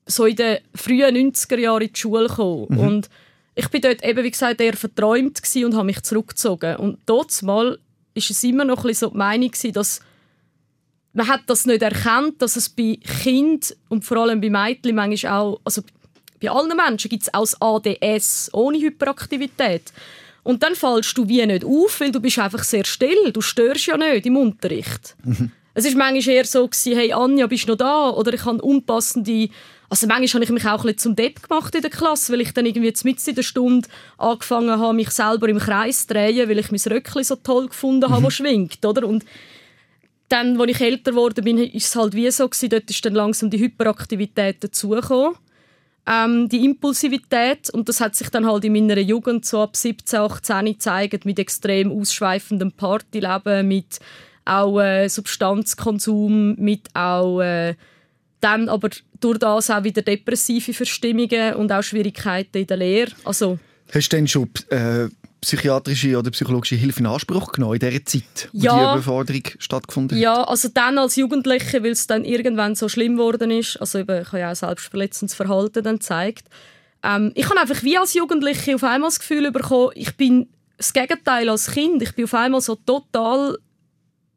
so 0.05 0.25
in 0.25 0.35
den 0.35 0.57
frühen 0.73 1.33
90er 1.33 1.59
Jahren 1.59 1.83
in 1.83 1.93
die 1.93 1.99
Schule 1.99 2.27
gekommen. 2.27 2.67
Mhm. 2.69 2.79
Und 2.79 3.09
ich 3.53 3.69
bin 3.69 3.81
dort 3.81 4.03
eben, 4.03 4.23
wie 4.23 4.31
gesagt, 4.31 4.59
eher 4.59 4.75
verträumt 4.75 5.41
und 5.55 5.75
habe 5.75 5.85
mich 5.85 6.01
zurückgezogen. 6.01 6.75
Und 6.75 6.99
dort 7.05 7.41
mal 7.41 7.79
ist 8.13 8.31
es 8.31 8.43
immer 8.43 8.65
noch 8.65 8.79
ein 8.79 8.87
bisschen 8.87 9.09
so 9.09 9.11
die 9.11 9.17
Meinung 9.17 9.51
dass 9.73 10.01
man 11.15 11.27
hat 11.29 11.43
das 11.47 11.65
nicht 11.65 11.81
erkannt, 11.81 12.41
dass 12.41 12.57
es 12.57 12.67
bei 12.69 12.99
Kind 13.23 13.75
und 13.87 14.03
vor 14.03 14.17
allem 14.17 14.41
bei 14.41 14.49
Mädchen 14.49 14.95
manchmal 14.95 15.31
auch, 15.31 15.61
also 15.63 15.81
bei 16.41 16.49
allen 16.49 16.75
Menschen 16.75 17.09
gibt 17.09 17.23
es 17.23 17.33
auch 17.33 17.79
das 17.79 18.01
ADS 18.03 18.49
ohne 18.53 18.79
Hyperaktivität. 18.79 19.93
Und 20.43 20.61
dann 20.61 20.75
fallst 20.75 21.17
du 21.17 21.27
wie 21.27 21.43
nicht 21.45 21.63
auf, 21.63 21.99
weil 22.01 22.11
du 22.11 22.19
bist 22.19 22.37
einfach 22.37 22.63
sehr 22.63 22.83
still. 22.85 23.31
Du 23.31 23.41
störst 23.41 23.87
ja 23.87 23.97
nicht 23.97 24.25
im 24.25 24.35
Unterricht. 24.35 25.15
Mhm. 25.23 25.51
Es 25.73 25.85
war 25.85 25.95
manchmal 25.95 26.35
eher 26.35 26.45
so, 26.45 26.67
gewesen, 26.67 26.97
hey 26.97 27.13
Anja, 27.13 27.47
bist 27.47 27.63
du 27.63 27.71
noch 27.71 27.77
da? 27.77 28.09
Oder 28.09 28.33
ich 28.33 28.45
habe 28.45 28.61
unpassende... 28.61 29.49
Also 29.87 30.07
manchmal 30.07 30.41
habe 30.41 30.43
ich 30.43 30.49
mich 30.49 30.65
auch 30.65 30.79
ein 30.79 30.93
bisschen 30.93 30.97
zum 30.97 31.15
Depp 31.15 31.47
gemacht 31.47 31.73
in 31.75 31.81
der 31.81 31.91
Klasse, 31.91 32.33
weil 32.33 32.41
ich 32.41 32.53
dann 32.53 32.65
irgendwie 32.65 32.93
mitten 33.03 33.29
in 33.29 33.35
der 33.35 33.43
Stunde 33.43 33.87
angefangen 34.17 34.79
habe, 34.79 34.93
mich 34.93 35.11
selber 35.11 35.47
im 35.47 35.59
Kreis 35.59 36.05
zu 36.05 36.13
drehen, 36.13 36.49
weil 36.49 36.59
ich 36.59 36.71
mein 36.71 36.93
Röckchen 36.93 37.23
so 37.23 37.35
toll 37.37 37.67
gefunden 37.67 38.09
habe, 38.09 38.19
mhm. 38.19 38.25
das 38.25 38.33
schwingt. 38.33 38.85
Oder? 38.85 39.07
Und 39.07 39.23
dann, 40.29 40.59
als 40.59 40.71
ich 40.71 40.81
älter 40.81 41.11
geworden 41.11 41.45
war 41.45 41.75
es 41.75 41.95
halt 41.95 42.13
wie 42.13 42.29
so, 42.31 42.47
gewesen, 42.47 42.69
dort 42.69 42.89
ist 42.89 43.05
dann 43.05 43.13
langsam 43.13 43.49
die 43.49 43.59
Hyperaktivität 43.59 44.63
dazugekommen. 44.63 45.35
Ähm, 46.07 46.49
die 46.49 46.63
Impulsivität, 46.63 47.69
und 47.71 47.89
das 47.89 47.99
hat 47.99 48.15
sich 48.15 48.29
dann 48.29 48.45
halt 48.45 48.63
in 48.63 48.73
meiner 48.73 48.99
Jugend 48.99 49.45
so 49.45 49.61
ab 49.61 49.75
17, 49.75 50.19
18 50.19 50.65
gezeigt, 50.65 51.25
mit 51.25 51.39
extrem 51.39 51.91
ausschweifendem 51.91 52.71
Partyleben, 52.71 53.67
mit 53.67 53.99
auch 54.45 54.79
äh, 54.79 55.07
Substanzkonsum, 55.09 56.55
mit 56.55 56.89
auch 56.93 57.41
äh, 57.41 57.73
dann 58.39 58.69
aber 58.69 58.89
durch 59.19 59.39
das 59.39 59.71
auch 59.71 59.83
wieder 59.83 60.03
depressive 60.03 60.73
Verstimmungen 60.73 61.55
und 61.55 61.71
auch 61.71 61.81
Schwierigkeiten 61.81 62.59
in 62.59 62.67
der 62.67 62.77
Lehre. 62.77 63.11
Also, 63.23 63.57
Hast 63.91 64.13
du 64.13 64.15
denn 64.15 64.27
schon 64.27 64.49
äh, 64.69 65.07
psychiatrische 65.45 66.17
oder 66.17 66.31
psychologische 66.31 66.75
Hilfe 66.75 66.99
in 67.01 67.05
Anspruch 67.05 67.51
genommen 67.51 67.75
in 67.75 67.79
dieser 67.79 68.03
Zeit, 68.03 68.49
wo 68.51 68.63
ja, 68.63 68.75
die 68.75 68.99
Überforderung 68.99 69.43
stattgefunden 69.59 70.17
hat? 70.17 70.21
Ja, 70.21 70.43
also 70.43 70.69
dann 70.73 70.97
als 70.97 71.15
Jugendliche, 71.15 71.83
weil 71.83 71.91
es 71.91 72.07
dann 72.07 72.25
irgendwann 72.25 72.75
so 72.75 72.89
schlimm 72.89 73.17
geworden 73.17 73.51
ist, 73.51 73.77
also 73.77 73.99
eben, 73.99 74.21
ich 74.21 74.27
habe 74.27 74.39
ja 74.39 74.51
auch 74.51 74.55
selbstverletzendes 74.55 75.35
Verhalten 75.35 75.83
dann 75.83 75.97
gezeigt. 75.97 76.47
Ähm, 77.03 77.31
ich 77.35 77.47
habe 77.47 77.59
einfach 77.59 77.83
wie 77.83 77.97
als 77.97 78.15
Jugendliche 78.15 78.75
auf 78.75 78.83
einmal 78.83 79.09
das 79.09 79.19
Gefühl 79.19 79.51
bekommen, 79.51 79.91
ich 79.93 80.15
bin 80.17 80.49
das 80.77 80.93
Gegenteil 80.93 81.47
als 81.47 81.71
Kind. 81.71 82.01
Ich 82.01 82.13
bin 82.15 82.25
auf 82.25 82.33
einmal 82.33 82.61
so 82.61 82.75
total 82.75 83.57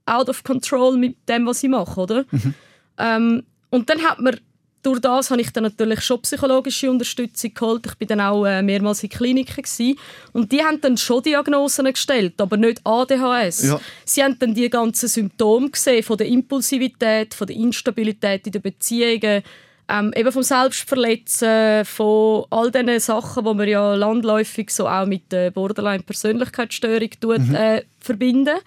out 0.06 0.28
of 0.28 0.44
control 0.44 0.96
mit 0.96 1.16
dem, 1.28 1.46
was 1.46 1.62
ich 1.62 1.70
mache, 1.70 2.00
oder? 2.00 2.24
Mhm. 2.30 2.54
Ähm, 2.98 3.42
und 3.70 3.90
dann 3.90 4.02
hat 4.02 4.20
man 4.20 4.38
durch 4.82 5.00
das 5.00 5.30
habe 5.30 5.40
ich 5.40 5.50
dann 5.52 5.64
natürlich 5.64 6.00
schon 6.00 6.22
psychologische 6.22 6.90
Unterstützung 6.90 7.52
geholt. 7.52 7.86
Ich 7.86 7.94
bin 7.96 8.08
dann 8.08 8.20
auch 8.20 8.44
äh, 8.44 8.62
mehrmals 8.62 9.02
in 9.02 9.08
Kliniken 9.08 9.62
gewesen. 9.62 9.98
und 10.32 10.52
die 10.52 10.62
haben 10.62 10.80
dann 10.80 10.96
schon 10.96 11.22
Diagnosen 11.22 11.86
gestellt, 11.86 12.40
aber 12.40 12.56
nicht 12.56 12.80
ADHS. 12.84 13.64
Ja. 13.64 13.80
Sie 14.04 14.22
haben 14.22 14.38
dann 14.38 14.54
die 14.54 14.70
ganzen 14.70 15.08
Symptome 15.08 15.70
gesehen 15.70 16.02
von 16.02 16.16
der 16.16 16.28
Impulsivität, 16.28 17.34
von 17.34 17.46
der 17.46 17.56
Instabilität 17.56 18.46
in 18.46 18.52
den 18.52 18.62
Beziehungen, 18.62 19.42
ähm, 19.90 20.12
eben 20.14 20.32
vom 20.32 20.42
Selbstverletzen, 20.42 21.84
von 21.84 22.44
all 22.50 22.70
diesen 22.70 23.00
Sachen, 23.00 23.44
die 23.44 23.54
man 23.54 23.68
ja 23.68 23.94
landläufig 23.94 24.70
so 24.70 24.86
auch 24.86 25.06
mit 25.06 25.32
der 25.32 25.50
Borderline-Persönlichkeitsstörung 25.50 27.10
mhm. 27.22 27.54
äh, 27.54 27.82
verbinden. 27.98 28.58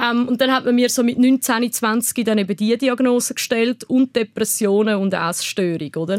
Ähm, 0.00 0.28
und 0.28 0.40
dann 0.40 0.52
hat 0.52 0.64
man 0.64 0.74
mir 0.74 0.88
so 0.88 1.02
mit 1.02 1.18
19, 1.18 1.72
20 1.72 2.24
dann 2.24 2.38
eben 2.38 2.56
die 2.56 2.76
Diagnose 2.76 3.34
gestellt 3.34 3.84
und 3.84 4.14
Depressionen 4.16 4.96
und 4.96 5.14
Essstörung, 5.14 5.94
oder? 5.96 6.18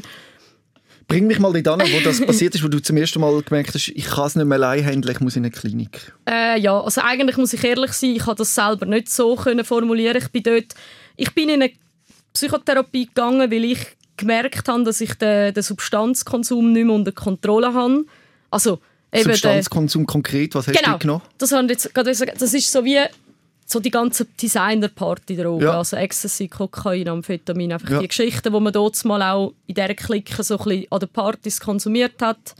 Bring 1.08 1.28
mich 1.28 1.40
mal 1.40 1.54
dort 1.62 1.82
an, 1.82 1.88
wo 1.88 2.00
das 2.04 2.26
passiert 2.26 2.56
ist, 2.56 2.64
wo 2.64 2.68
du 2.68 2.82
zum 2.82 2.98
ersten 2.98 3.20
Mal 3.20 3.40
gemerkt 3.44 3.76
hast, 3.76 3.90
ich 3.90 4.06
kann 4.06 4.26
es 4.26 4.36
nicht 4.36 4.46
mehr 4.46 4.58
allein 4.58 4.84
handeln, 4.84 5.14
ich 5.14 5.20
muss 5.20 5.36
in 5.36 5.44
eine 5.44 5.52
Klinik. 5.52 6.14
Äh, 6.28 6.60
ja, 6.60 6.80
also 6.80 7.02
eigentlich 7.02 7.38
muss 7.38 7.54
ich 7.54 7.64
ehrlich 7.64 7.92
sein, 7.94 8.12
ich 8.12 8.26
habe 8.26 8.36
das 8.36 8.56
selber 8.56 8.88
nicht 8.88 9.10
so 9.10 9.36
können 9.36 9.64
formulieren. 9.64 10.18
Ich 10.18 10.30
bin 10.30 10.42
dort, 10.42 10.74
ich 11.16 11.32
bin 11.36 11.50
in 11.50 11.62
eine 11.62 11.72
Psychotherapie 12.34 13.06
gegangen, 13.06 13.52
weil 13.52 13.66
ich 13.66 13.80
gemerkt 14.18 14.68
habe, 14.68 14.84
dass 14.84 15.00
ich 15.00 15.14
den, 15.16 15.54
den 15.54 15.64
Substanzkonsum 15.64 16.72
nicht 16.72 16.86
mehr 16.86 16.96
unter 16.96 17.12
Kontrolle 17.12 17.74
habe. 17.74 18.06
Also, 18.50 18.80
eben 19.14 19.32
Substanzkonsum 19.32 20.08
konkret, 20.08 20.56
was 20.56 20.68
hast 20.68 20.78
genau, 20.78 20.94
du 20.94 21.00
genommen? 21.00 21.22
Das, 21.38 21.52
jetzt, 21.52 21.92
das 21.94 22.54
ist 22.54 22.72
so 22.72 22.84
wie 22.84 23.00
so 23.66 23.80
die 23.80 23.90
ganze 23.90 24.26
Designer-Party-Drogen, 24.26 25.66
ja. 25.66 25.78
also 25.78 25.98
Ecstasy, 25.98 26.48
Kokain, 26.48 27.08
Amphetamin, 27.10 27.74
einfach 27.74 27.90
ja. 27.90 28.00
die 28.00 28.08
Geschichten, 28.08 28.54
die 28.54 28.60
man 28.60 28.72
dort 28.72 29.04
mal 29.06 29.22
auch 29.24 29.54
in 29.66 29.74
dieser 29.74 29.96
Clique 29.96 30.44
so 30.44 30.60
ein 30.60 30.64
bisschen 30.64 30.92
an 30.92 31.00
den 31.00 31.10
Partys 31.10 31.60
konsumiert 31.60 32.22
hat. 32.22 32.56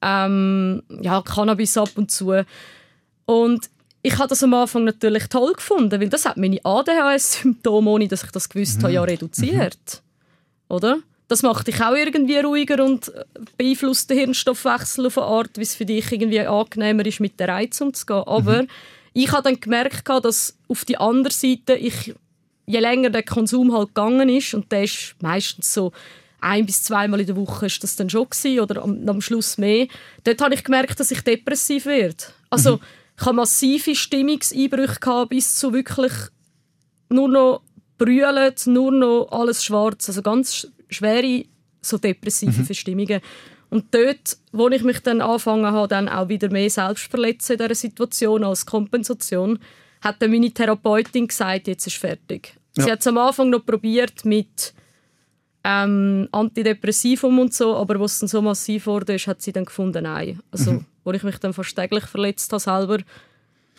Ähm, 0.00 0.82
ja, 1.02 1.20
Cannabis 1.20 1.76
ab 1.76 1.90
und 1.96 2.10
zu. 2.10 2.42
Und 3.26 3.70
ich 4.02 4.16
habe 4.16 4.28
das 4.28 4.42
am 4.42 4.54
Anfang 4.54 4.84
natürlich 4.84 5.26
toll 5.26 5.52
gefunden, 5.52 6.00
weil 6.00 6.08
das 6.08 6.24
hat 6.24 6.38
meine 6.38 6.64
ADHS-Symptome, 6.64 7.90
ohne 7.90 8.08
dass 8.08 8.24
ich 8.24 8.30
das 8.30 8.48
gewusst 8.48 8.78
mhm. 8.78 8.84
habe, 8.84 8.92
ja 8.94 9.02
reduziert. 9.02 9.78
Mhm. 9.84 10.74
Oder? 10.74 10.98
Das 11.28 11.42
macht 11.42 11.66
dich 11.66 11.80
auch 11.82 11.94
irgendwie 11.94 12.38
ruhiger 12.38 12.82
und 12.82 13.12
beeinflusst 13.58 14.08
den 14.08 14.18
Hirnstoffwechsel 14.18 15.06
auf 15.06 15.18
eine 15.18 15.26
Art, 15.26 15.50
wie 15.56 15.62
es 15.62 15.74
für 15.74 15.84
dich 15.84 16.10
irgendwie 16.10 16.40
angenehmer 16.40 17.04
ist, 17.04 17.20
mit 17.20 17.38
der 17.38 17.48
Reiz 17.48 17.78
umzugehen. 17.82 18.24
Aber 18.26 18.62
mhm 18.62 18.68
ich 19.12 19.32
habe 19.32 19.42
dann 19.42 19.60
gemerkt, 19.60 20.08
dass 20.08 20.56
auf 20.68 20.84
die 20.84 20.96
andere 20.96 21.32
Seite 21.32 21.74
ich 21.74 22.14
je 22.66 22.78
länger 22.78 23.10
der 23.10 23.22
Konsum 23.22 23.72
halt 23.72 23.88
gegangen 23.88 24.28
ist 24.28 24.54
und 24.54 24.70
der 24.70 24.84
ist 24.84 25.16
meistens 25.20 25.74
so 25.74 25.92
ein 26.40 26.66
bis 26.66 26.82
zweimal 26.82 27.20
in 27.20 27.26
der 27.26 27.36
Woche 27.36 27.66
ist 27.66 27.82
das 27.82 27.96
dann 27.96 28.08
schon 28.08 28.28
gewesen, 28.28 28.60
oder 28.60 28.82
am, 28.82 29.06
am 29.08 29.20
Schluss 29.20 29.58
mehr. 29.58 29.88
Dort 30.24 30.40
habe 30.40 30.54
ich 30.54 30.64
gemerkt, 30.64 30.98
dass 30.98 31.10
ich 31.10 31.20
depressiv 31.20 31.86
werde. 31.86 32.24
Also 32.48 32.76
mhm. 32.76 32.82
ich 33.18 33.26
habe 33.26 33.36
massive 33.36 33.94
Stimmungseinbrüche 33.94 35.00
gehabt, 35.00 35.30
bis 35.30 35.56
zu 35.56 35.72
wirklich 35.72 36.12
nur 37.10 37.28
noch 37.28 37.62
brüllen, 37.98 38.54
nur 38.66 38.92
noch 38.92 39.28
alles 39.30 39.64
schwarz. 39.64 40.08
Also 40.08 40.22
ganz 40.22 40.68
schwere, 40.88 41.44
so 41.82 41.98
depressive 41.98 42.58
mhm. 42.58 42.64
Verstimmungen. 42.64 43.20
Und 43.70 43.94
dort, 43.94 44.36
wo 44.52 44.68
ich 44.68 44.82
mich 44.82 45.00
dann 45.00 45.20
angefangen 45.20 45.66
habe, 45.66 45.88
dann 45.88 46.08
auch 46.08 46.28
wieder 46.28 46.50
mehr 46.50 46.68
selbst 46.68 47.08
verletzen 47.08 47.52
in 47.52 47.58
dieser 47.58 47.74
Situation 47.74 48.44
als 48.44 48.66
Kompensation, 48.66 49.58
hat 50.00 50.20
dann 50.20 50.30
meine 50.30 50.50
Therapeutin 50.50 51.28
gesagt, 51.28 51.68
jetzt 51.68 51.86
ist 51.86 51.96
fertig. 51.96 52.54
Ja. 52.76 52.84
Sie 52.84 52.92
hat 52.92 53.00
es 53.00 53.06
am 53.06 53.18
Anfang 53.18 53.50
noch 53.50 53.64
probiert 53.64 54.24
mit 54.24 54.74
ähm, 55.62 56.28
Antidepressivum 56.32 57.38
und 57.38 57.54
so, 57.54 57.76
aber 57.76 58.00
was 58.00 58.18
dann 58.18 58.28
so 58.28 58.42
massiv 58.42 58.86
wurde, 58.86 59.14
ist, 59.14 59.26
hat 59.26 59.42
sie 59.42 59.52
dann 59.52 59.66
gefunden, 59.66 60.04
nein. 60.04 60.40
Also, 60.50 60.72
mhm. 60.72 60.86
wo 61.04 61.12
ich 61.12 61.22
mich 61.22 61.38
dann 61.38 61.52
fast 61.52 61.76
täglich 61.76 62.04
verletzt 62.04 62.52
habe 62.52 62.60
selber, 62.60 62.98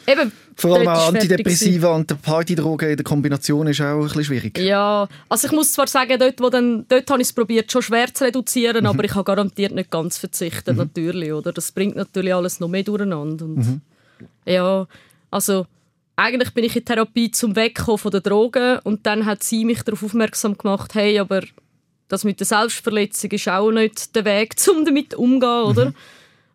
Eben, 0.07 0.31
Vor 0.55 0.75
allem 0.75 0.87
auch 0.87 1.09
Antidepressiva 1.09 1.95
und 1.95 2.21
Partydrogen 2.21 2.89
in 2.89 2.97
der 2.97 3.03
Kombination 3.03 3.67
ist 3.67 3.81
auch 3.81 3.99
ein 3.99 4.01
bisschen 4.03 4.23
schwierig. 4.25 4.57
Ja, 4.57 5.07
also 5.29 5.47
ich 5.47 5.53
muss 5.53 5.71
zwar 5.73 5.87
sagen, 5.87 6.17
dort, 6.19 6.39
wo 6.39 6.49
dann, 6.49 6.85
dort 6.87 7.09
habe 7.09 7.21
ich 7.21 7.27
es 7.27 7.33
probiert, 7.33 7.71
schon 7.71 7.81
schwer 7.81 8.13
zu 8.13 8.23
reduzieren, 8.23 8.81
mhm. 8.81 8.87
aber 8.87 9.03
ich 9.03 9.13
habe 9.13 9.23
garantiert 9.23 9.73
nicht 9.73 9.91
ganz 9.91 10.17
verzichtet, 10.17 10.75
mhm. 10.75 10.83
natürlich. 10.83 11.31
Oder? 11.31 11.53
Das 11.53 11.71
bringt 11.71 11.95
natürlich 11.95 12.33
alles 12.33 12.59
noch 12.59 12.67
mehr 12.67 12.83
durcheinander. 12.83 13.45
Und, 13.45 13.57
mhm. 13.57 13.81
Ja, 14.45 14.87
also 15.29 15.65
eigentlich 16.15 16.53
bin 16.53 16.63
ich 16.63 16.75
in 16.75 16.85
Therapie 16.85 17.31
zum 17.31 17.55
Wegkommen 17.55 17.97
von 17.97 18.11
der 18.11 18.21
Drogen 18.21 18.79
und 18.83 19.05
dann 19.05 19.25
hat 19.25 19.43
sie 19.43 19.65
mich 19.65 19.83
darauf 19.83 20.03
aufmerksam 20.03 20.57
gemacht, 20.57 20.93
hey, 20.93 21.19
aber 21.19 21.41
das 22.07 22.23
mit 22.23 22.39
der 22.39 22.47
Selbstverletzung 22.47 23.31
ist 23.31 23.47
auch 23.47 23.71
nicht 23.71 24.15
der 24.15 24.25
Weg, 24.25 24.55
um 24.69 24.85
damit 24.85 25.15
umzugehen, 25.15 25.63
oder? 25.63 25.85
Mhm. 25.87 25.95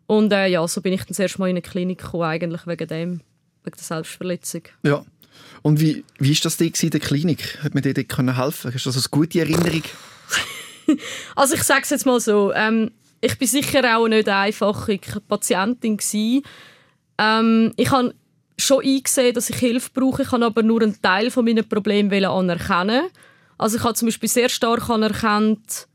Und 0.05 0.31
äh, 0.31 0.47
ja, 0.47 0.65
so 0.67 0.81
bin 0.81 0.93
ich 0.93 1.03
dann 1.03 1.13
zuerst 1.13 1.37
mal 1.37 1.47
in 1.47 1.57
eine 1.57 1.61
Klinik 1.61 1.99
gekommen, 1.99 2.23
eigentlich 2.23 2.65
wegen 2.65 2.87
dem, 2.87 3.21
wegen 3.67 3.77
der 3.77 3.83
Selbstverletzung. 3.83 4.63
Ja. 4.83 5.05
Und 5.61 5.79
wie, 5.79 6.03
wie 6.19 6.31
ist 6.31 6.45
das 6.45 6.59
in 6.59 6.89
der 6.89 6.99
Klinik? 6.99 7.59
Hat 7.61 7.73
man 7.73 7.83
dir 7.83 7.93
dort 7.93 8.17
helfen 8.17 8.61
können? 8.61 8.73
Hast 8.73 8.85
du 8.85 8.89
das 8.89 8.95
eine 8.95 9.11
gute 9.11 9.39
Erinnerung? 9.39 9.83
also 11.35 11.55
ich 11.55 11.63
sage 11.63 11.81
es 11.83 11.89
jetzt 11.89 12.05
mal 12.05 12.19
so, 12.19 12.53
ähm, 12.53 12.91
ich 13.21 13.37
bin 13.37 13.47
sicher 13.47 13.97
auch 13.97 14.07
nicht 14.07 14.27
eine 14.27 14.37
einfache 14.37 14.99
Patientin 15.27 15.97
Ähm, 17.17 17.73
ich 17.75 17.91
habe 17.91 18.13
schon 18.57 18.83
eingesehen, 18.83 19.33
dass 19.33 19.49
ich 19.49 19.57
Hilfe 19.57 19.89
brauche. 19.93 20.23
Ich 20.23 20.29
kann 20.29 20.43
aber 20.43 20.63
nur 20.63 20.81
einen 20.81 21.01
Teil 21.01 21.31
von 21.31 21.45
meinen 21.45 21.67
Problemen 21.67 22.25
anerkennen. 22.25 23.07
Also 23.57 23.77
ich 23.77 23.83
habe 23.83 23.95
zum 23.95 24.07
Beispiel 24.07 24.29
sehr 24.29 24.49
stark 24.49 24.89
anerkannt, 24.89 25.87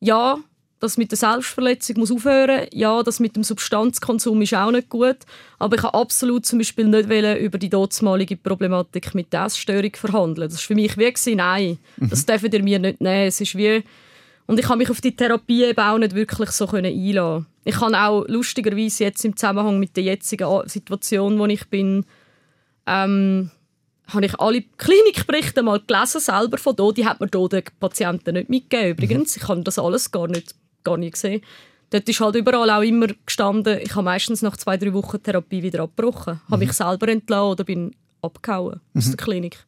ja, 0.00 0.38
das 0.80 0.96
mit 0.96 1.10
der 1.10 1.18
Selbstverletzung 1.18 1.98
muss 1.98 2.12
aufhören. 2.12 2.66
Ja, 2.72 3.02
das 3.02 3.20
mit 3.20 3.34
dem 3.34 3.42
Substanzkonsum 3.42 4.40
ist 4.42 4.54
auch 4.54 4.70
nicht 4.70 4.88
gut. 4.88 5.18
Aber 5.58 5.76
ich 5.76 5.82
habe 5.82 5.98
absolut 5.98 6.46
zum 6.46 6.58
Beispiel 6.58 6.86
nicht 6.86 7.10
über 7.40 7.58
die 7.58 7.68
dortmalige 7.68 8.36
Problematik 8.36 9.14
mit 9.14 9.32
der 9.32 9.46
Essstörung 9.46 9.92
verhandeln. 9.94 10.48
Das 10.48 10.58
war 10.58 10.66
für 10.66 10.74
mich 10.74 10.96
wie 10.96 11.12
gewesen, 11.12 11.36
nein, 11.36 11.78
mhm. 11.96 12.10
das 12.10 12.24
dürfen 12.26 12.52
ihr 12.52 12.62
mir 12.62 12.78
nicht 12.78 13.00
nehmen. 13.00 13.26
Es 13.26 13.40
ist 13.40 13.56
wie 13.56 13.82
und 14.48 14.58
ich 14.58 14.66
habe 14.66 14.78
mich 14.78 14.88
auf 14.90 15.02
die 15.02 15.14
Therapie 15.14 15.64
eben 15.64 15.78
auch 15.78 15.98
nicht 15.98 16.14
wirklich 16.14 16.50
so 16.50 16.66
einlassen. 16.66 17.46
Ich 17.64 17.74
kann 17.74 17.94
auch 17.94 18.24
lustigerweise 18.28 19.04
jetzt 19.04 19.22
im 19.26 19.36
Zusammenhang 19.36 19.78
mit 19.78 19.94
der 19.94 20.04
jetzigen 20.04 20.48
Situation, 20.66 21.38
wo 21.38 21.44
ich 21.44 21.68
bin, 21.68 22.06
ähm, 22.86 23.50
habe 24.06 24.24
ich 24.24 24.40
alle 24.40 24.62
Klinikberichte 24.78 25.62
mal 25.62 25.82
gelesen, 25.86 26.22
selber 26.22 26.56
von 26.56 26.74
hier. 26.78 26.92
Die 26.94 27.06
hat 27.06 27.20
mir 27.20 27.28
hier 27.30 27.48
den 27.50 27.62
Patienten 27.78 28.36
nicht 28.36 28.48
mitgegeben 28.48 28.92
übrigens. 28.92 29.36
Ich 29.36 29.46
habe 29.46 29.62
das 29.62 29.78
alles 29.78 30.10
gar 30.10 30.28
nicht, 30.28 30.54
gar 30.84 30.96
nicht 30.96 31.14
gesehen. 31.14 31.42
Dort 31.90 32.08
ist 32.08 32.20
halt 32.20 32.36
überall 32.36 32.70
auch 32.70 32.82
immer 32.82 33.06
gestanden, 33.24 33.78
ich 33.82 33.94
habe 33.94 34.04
meistens 34.04 34.42
nach 34.42 34.56
zwei, 34.56 34.76
drei 34.76 34.92
Wochen 34.92 35.22
Therapie 35.22 35.62
wieder 35.62 35.82
abgebrochen. 35.82 36.34
Mhm. 36.34 36.52
Habe 36.52 36.64
mich 36.64 36.72
selber 36.72 37.08
entlassen 37.08 37.50
oder 37.50 37.64
bin 37.64 37.94
abgehauen 38.20 38.80
mhm. 38.92 38.98
aus 38.98 39.06
der 39.06 39.16
Klinik, 39.16 39.64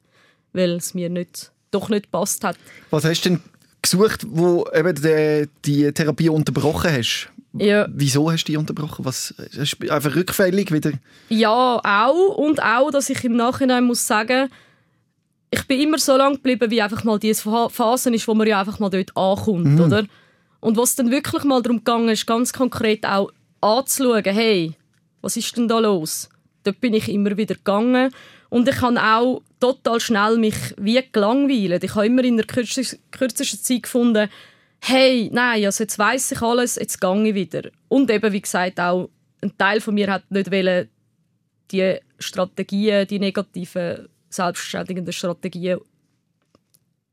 weil 0.52 0.72
es 0.72 0.92
mir 0.94 1.08
nicht, 1.08 1.50
doch 1.70 1.88
nicht 1.88 2.04
gepasst 2.04 2.44
hat. 2.44 2.56
Was 2.90 3.04
hast 3.04 3.24
du 3.24 3.30
denn 3.30 3.40
gesucht, 3.82 4.26
wo 4.28 4.66
eben 4.74 4.94
die, 4.94 5.48
die 5.64 5.92
Therapie 5.92 6.28
unterbrochen 6.28 6.92
hast. 6.92 7.28
Ja. 7.52 7.88
Wieso 7.90 8.30
hast 8.30 8.44
du 8.44 8.52
die 8.52 8.56
unterbrochen? 8.56 9.04
Was, 9.04 9.34
hast 9.56 9.78
du 9.80 9.90
einfach 9.90 10.14
rückfällig 10.14 10.70
wieder? 10.72 10.92
Ja, 11.28 11.80
auch. 11.82 12.36
Und 12.36 12.62
auch, 12.62 12.90
dass 12.90 13.10
ich 13.10 13.24
im 13.24 13.36
Nachhinein 13.36 13.84
muss 13.84 14.06
sagen, 14.06 14.50
ich 15.50 15.66
bin 15.66 15.80
immer 15.80 15.98
so 15.98 16.16
lange 16.16 16.36
geblieben, 16.36 16.70
wie 16.70 16.80
einfach 16.80 17.02
mal 17.02 17.18
diese 17.18 17.42
Phase 17.70 18.14
ist, 18.14 18.28
wo 18.28 18.34
man 18.34 18.46
ja 18.46 18.60
einfach 18.60 18.78
mal 18.78 18.90
dort 18.90 19.16
ankommt, 19.16 19.64
mhm. 19.64 19.80
oder? 19.80 20.04
Und 20.60 20.76
was 20.76 20.94
dann 20.94 21.10
wirklich 21.10 21.44
mal 21.44 21.62
darum 21.62 21.82
ging, 21.84 22.08
ist 22.08 22.26
ganz 22.26 22.52
konkret 22.52 23.04
auch 23.06 23.32
anzuschauen, 23.60 24.24
hey, 24.24 24.74
was 25.22 25.36
ist 25.36 25.56
denn 25.56 25.68
da 25.68 25.78
los? 25.78 26.28
Dort 26.64 26.80
bin 26.80 26.94
ich 26.94 27.08
immer 27.08 27.36
wieder 27.36 27.54
gegangen 27.54 28.12
und 28.50 28.68
ich 28.68 28.80
habe 28.80 29.02
auch 29.02 29.42
total 29.60 30.00
schnell 30.00 30.36
mich 30.36 30.74
wie 30.76 31.02
gelangweilt. 31.12 31.84
Ich 31.84 31.94
habe 31.94 32.06
immer 32.06 32.24
in 32.24 32.36
der 32.36 32.46
kürzesten 32.46 33.62
Zeit 33.62 33.82
gefunden, 33.82 34.28
hey, 34.82 35.30
nein, 35.32 35.64
also 35.64 35.84
jetzt 35.84 35.98
weiß 35.98 36.32
ich 36.32 36.42
alles, 36.42 36.76
jetzt 36.76 37.00
gehe 37.00 37.28
ich 37.28 37.34
wieder. 37.34 37.70
Und 37.88 38.10
eben, 38.10 38.32
wie 38.32 38.40
gesagt, 38.40 38.80
auch 38.80 39.08
ein 39.42 39.56
Teil 39.56 39.80
von 39.80 39.94
mir 39.94 40.10
hat 40.12 40.30
nicht 40.30 40.50
wollen, 40.50 40.88
die 41.70 41.96
Strategien, 42.18 43.06
die 43.06 43.18
negativen, 43.18 44.08
selbstständigen 44.28 45.10
Strategien 45.12 45.78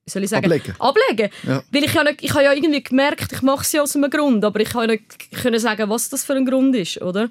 wie 0.08 0.12
soll 0.12 0.24
ich 0.24 0.30
sagen? 0.30 0.46
Ablegen. 0.46 0.74
Ablegen. 0.80 1.30
Ja. 1.44 1.62
Weil 1.70 1.84
ich, 1.84 1.94
ja 1.94 2.04
nicht, 2.06 2.24
ich 2.24 2.32
habe 2.32 2.44
ja 2.46 2.54
irgendwie 2.54 2.82
gemerkt, 2.82 3.34
ich 3.34 3.42
mache 3.42 3.66
sie 3.66 3.80
aus 3.80 3.94
einem 3.94 4.10
Grund, 4.10 4.44
aber 4.46 4.62
ich 4.62 4.70
kann 4.70 4.88
nicht 4.88 5.32
können 5.42 5.60
sagen, 5.60 5.90
was 5.90 6.08
das 6.08 6.24
für 6.24 6.34
ein 6.34 6.46
Grund 6.46 6.74
ist, 6.78 7.02
oder? 7.02 7.30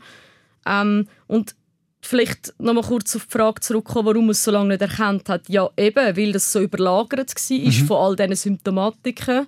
Ähm, 0.66 1.08
und 1.26 1.54
vielleicht 2.02 2.52
noch 2.58 2.74
mal 2.74 2.82
kurz 2.82 3.16
auf 3.16 3.24
die 3.24 3.32
Frage 3.32 3.62
zurückkommen, 3.62 4.06
warum 4.06 4.28
es 4.28 4.44
so 4.44 4.50
lange 4.50 4.68
nicht 4.68 4.82
erkannt 4.82 5.30
hat. 5.30 5.48
Ja, 5.48 5.70
eben, 5.78 6.16
weil 6.16 6.32
das 6.32 6.52
so 6.52 6.60
überlagert 6.60 7.34
war 7.34 7.58
mhm. 7.58 7.72
von 7.72 7.96
all 7.96 8.16
diesen 8.16 8.36
Symptomatiken. 8.36 9.46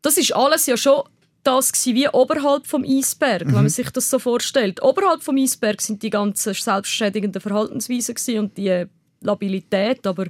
Das 0.00 0.16
ist 0.16 0.34
alles 0.34 0.64
ja 0.64 0.78
schon 0.78 1.02
das 1.44 1.72
wie 1.84 2.08
oberhalb 2.08 2.66
vom 2.66 2.84
Eisberg, 2.84 3.44
mhm. 3.44 3.48
wenn 3.48 3.62
man 3.62 3.68
sich 3.68 3.90
das 3.90 4.08
so 4.08 4.18
vorstellt. 4.18 4.82
Oberhalb 4.82 5.22
vom 5.22 5.36
Eisberg 5.36 5.82
sind 5.82 6.02
die 6.02 6.10
ganzen 6.10 6.54
selbstschädigenden 6.54 7.42
Verhaltensweisen 7.42 8.38
und 8.38 8.56
die 8.56 8.86
Labilität, 9.20 10.06
aber 10.06 10.26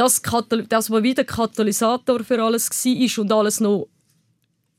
das, 0.00 0.22
das 0.68 0.90
was 0.90 1.02
wieder 1.02 1.24
Katalysator 1.24 2.24
für 2.24 2.42
alles 2.42 2.70
war 2.70 3.22
und 3.22 3.32
alles 3.32 3.60
noch 3.60 3.88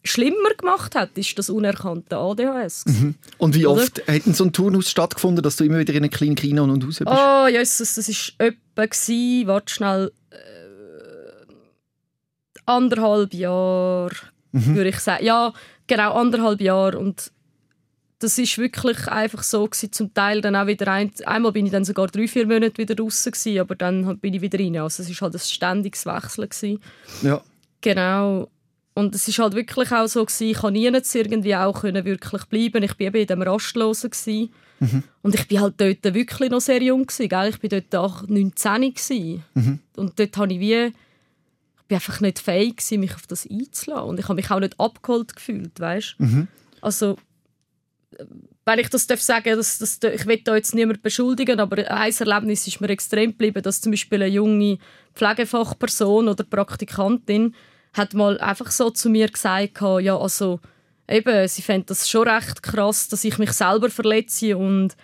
schlimmer 0.04 0.50
gemacht 0.58 0.96
hat, 0.96 1.16
ist 1.16 1.38
das 1.38 1.52
unerkannte 1.52 2.18
ADHS. 2.18 2.86
Mhm. 2.88 3.16
Und 3.38 3.54
wie 3.54 3.68
Oder? 3.68 3.84
oft 3.84 4.08
hat 4.08 4.24
so 4.36 4.46
ein 4.46 4.52
Turnus 4.52 4.90
stattgefunden, 4.90 5.44
dass 5.44 5.58
du 5.58 5.64
immer 5.64 5.78
wieder 5.78 5.94
in 5.94 6.00
eine 6.00 6.10
Klinik 6.10 6.44
rein 6.44 6.60
und 6.60 6.84
raus 6.84 6.98
bist? 6.98 7.08
Oh, 7.08 7.48
Jesus, 7.48 7.96
das 7.96 8.10
war 8.10 8.48
etwa, 8.48 9.48
warte 9.48 9.72
schnell, 9.72 10.12
äh, 10.32 11.54
anderthalb 12.66 13.36
Jahre, 13.36 14.16
mhm. 14.54 14.76
würde 14.76 14.90
ich 14.90 15.00
sagen. 15.00 15.24
Ja, 15.24 15.54
genau, 15.86 16.14
anderthalb 16.14 16.62
Jahre 16.62 16.98
und 16.98 17.32
das 18.22 18.38
ist 18.38 18.58
wirklich 18.60 19.08
einfach 19.08 19.42
so 19.42 19.66
gewesen, 19.66 19.92
zum 19.92 20.14
Teil 20.14 20.42
dann 20.42 20.56
auch 20.56 20.68
wieder 20.68 20.88
ein, 20.88 21.12
einmal 21.26 21.52
bin 21.52 21.66
ich 21.66 21.72
dann 21.72 21.84
sogar 21.84 22.08
drei, 22.08 22.28
vier 22.28 22.46
Monate 22.46 22.78
wieder 22.78 22.96
raus 22.98 23.24
gewesen, 23.24 23.60
aber 23.60 23.76
dann 23.76 24.20
bin 24.20 24.36
ich 24.36 24.42
wieder 24.42 24.60
rein. 24.60 24.78
Also 24.78 25.02
es 25.02 25.10
war 25.10 25.26
halt 25.26 25.36
ein 25.36 25.40
ständiges 25.40 26.06
Wechseln. 26.06 26.50
Gewesen. 26.50 26.80
Ja. 27.24 27.42
Genau. 27.82 28.48
Und 28.94 29.16
es 29.16 29.28
ist 29.28 29.40
halt 29.40 29.56
wirklich 29.56 29.92
auch 29.92 30.08
so 30.08 30.24
gewesen, 30.24 30.48
ich 30.50 30.58
konnte 30.58 30.80
nie 30.80 30.86
irgendwie 30.86 31.56
auch 31.56 31.82
können 31.82 32.06
wirklich 32.06 32.46
bleiben. 32.46 32.84
Ich 32.84 32.92
war 32.92 33.08
eben 33.08 33.22
in 33.22 33.28
dem 33.28 33.42
Rastlosen 33.42 34.12
mhm. 34.80 35.04
und 35.24 35.34
ich 35.34 35.48
bin 35.48 35.62
halt 35.62 35.76
dort 35.78 36.14
wirklich 36.14 36.52
noch 36.52 36.62
sehr 36.62 36.84
jung 36.84 37.08
gewesen, 37.08 37.30
gell? 37.30 37.50
Ich 37.50 37.60
bin 37.60 37.70
dort 37.70 37.96
auch 37.96 38.28
19 38.28 38.94
mhm. 39.54 39.80
und 39.96 40.20
dort 40.20 40.38
habe 40.38 40.54
ich 40.54 40.60
wie 40.60 40.74
ich 40.74 41.88
bin 41.88 41.96
einfach 41.96 42.22
nicht 42.22 42.40
fähig 42.40 42.78
gewesen, 42.78 43.00
mich 43.00 43.16
auf 43.16 43.28
das 43.28 43.50
einzulassen 43.50 44.10
und 44.10 44.20
ich 44.20 44.26
habe 44.26 44.36
mich 44.36 44.52
auch 44.52 44.60
nicht 44.60 44.80
abgeholt 44.80 45.36
gefühlt, 45.36 45.80
weißt? 45.80 46.16
Mhm. 46.20 46.48
Also 46.82 47.18
wenn 48.66 48.80
ich 48.80 48.90
das 48.90 49.08
darf 49.08 49.22
sagen 49.22 49.56
dass, 49.56 49.80
dass, 49.80 50.00
ich 50.04 50.26
will 50.26 50.42
da 50.44 50.56
jetzt 50.56 50.76
niemand 50.76 51.02
beschuldigen, 51.02 51.60
aber 51.60 51.90
ein 51.90 52.14
Erlebnis 52.14 52.68
ist 52.68 52.82
mir 52.82 52.90
extrem 52.90 53.32
geblieben, 53.32 53.64
dass 53.64 53.82
zum 53.82 53.92
Beispiel 53.92 54.22
eine 54.22 54.34
junge 54.34 54.78
Pflegefachperson 55.16 56.28
oder 56.28 56.44
Praktikantin 56.44 57.56
hat 57.94 58.14
mal 58.14 58.40
einfach 58.40 58.72
so 58.72 58.90
zu 58.90 59.10
mir 59.10 59.28
gesagt, 59.28 59.82
ja, 59.82 60.18
also 60.18 60.60
eben, 61.10 61.48
sie 61.48 61.62
fände 61.62 61.88
das 61.88 62.10
schon 62.10 62.28
recht 62.28 62.64
krass, 62.64 63.10
dass 63.10 63.24
ich 63.24 63.38
mich 63.38 63.52
selber 63.52 63.90
verletze 63.90 64.58
und 64.58 64.96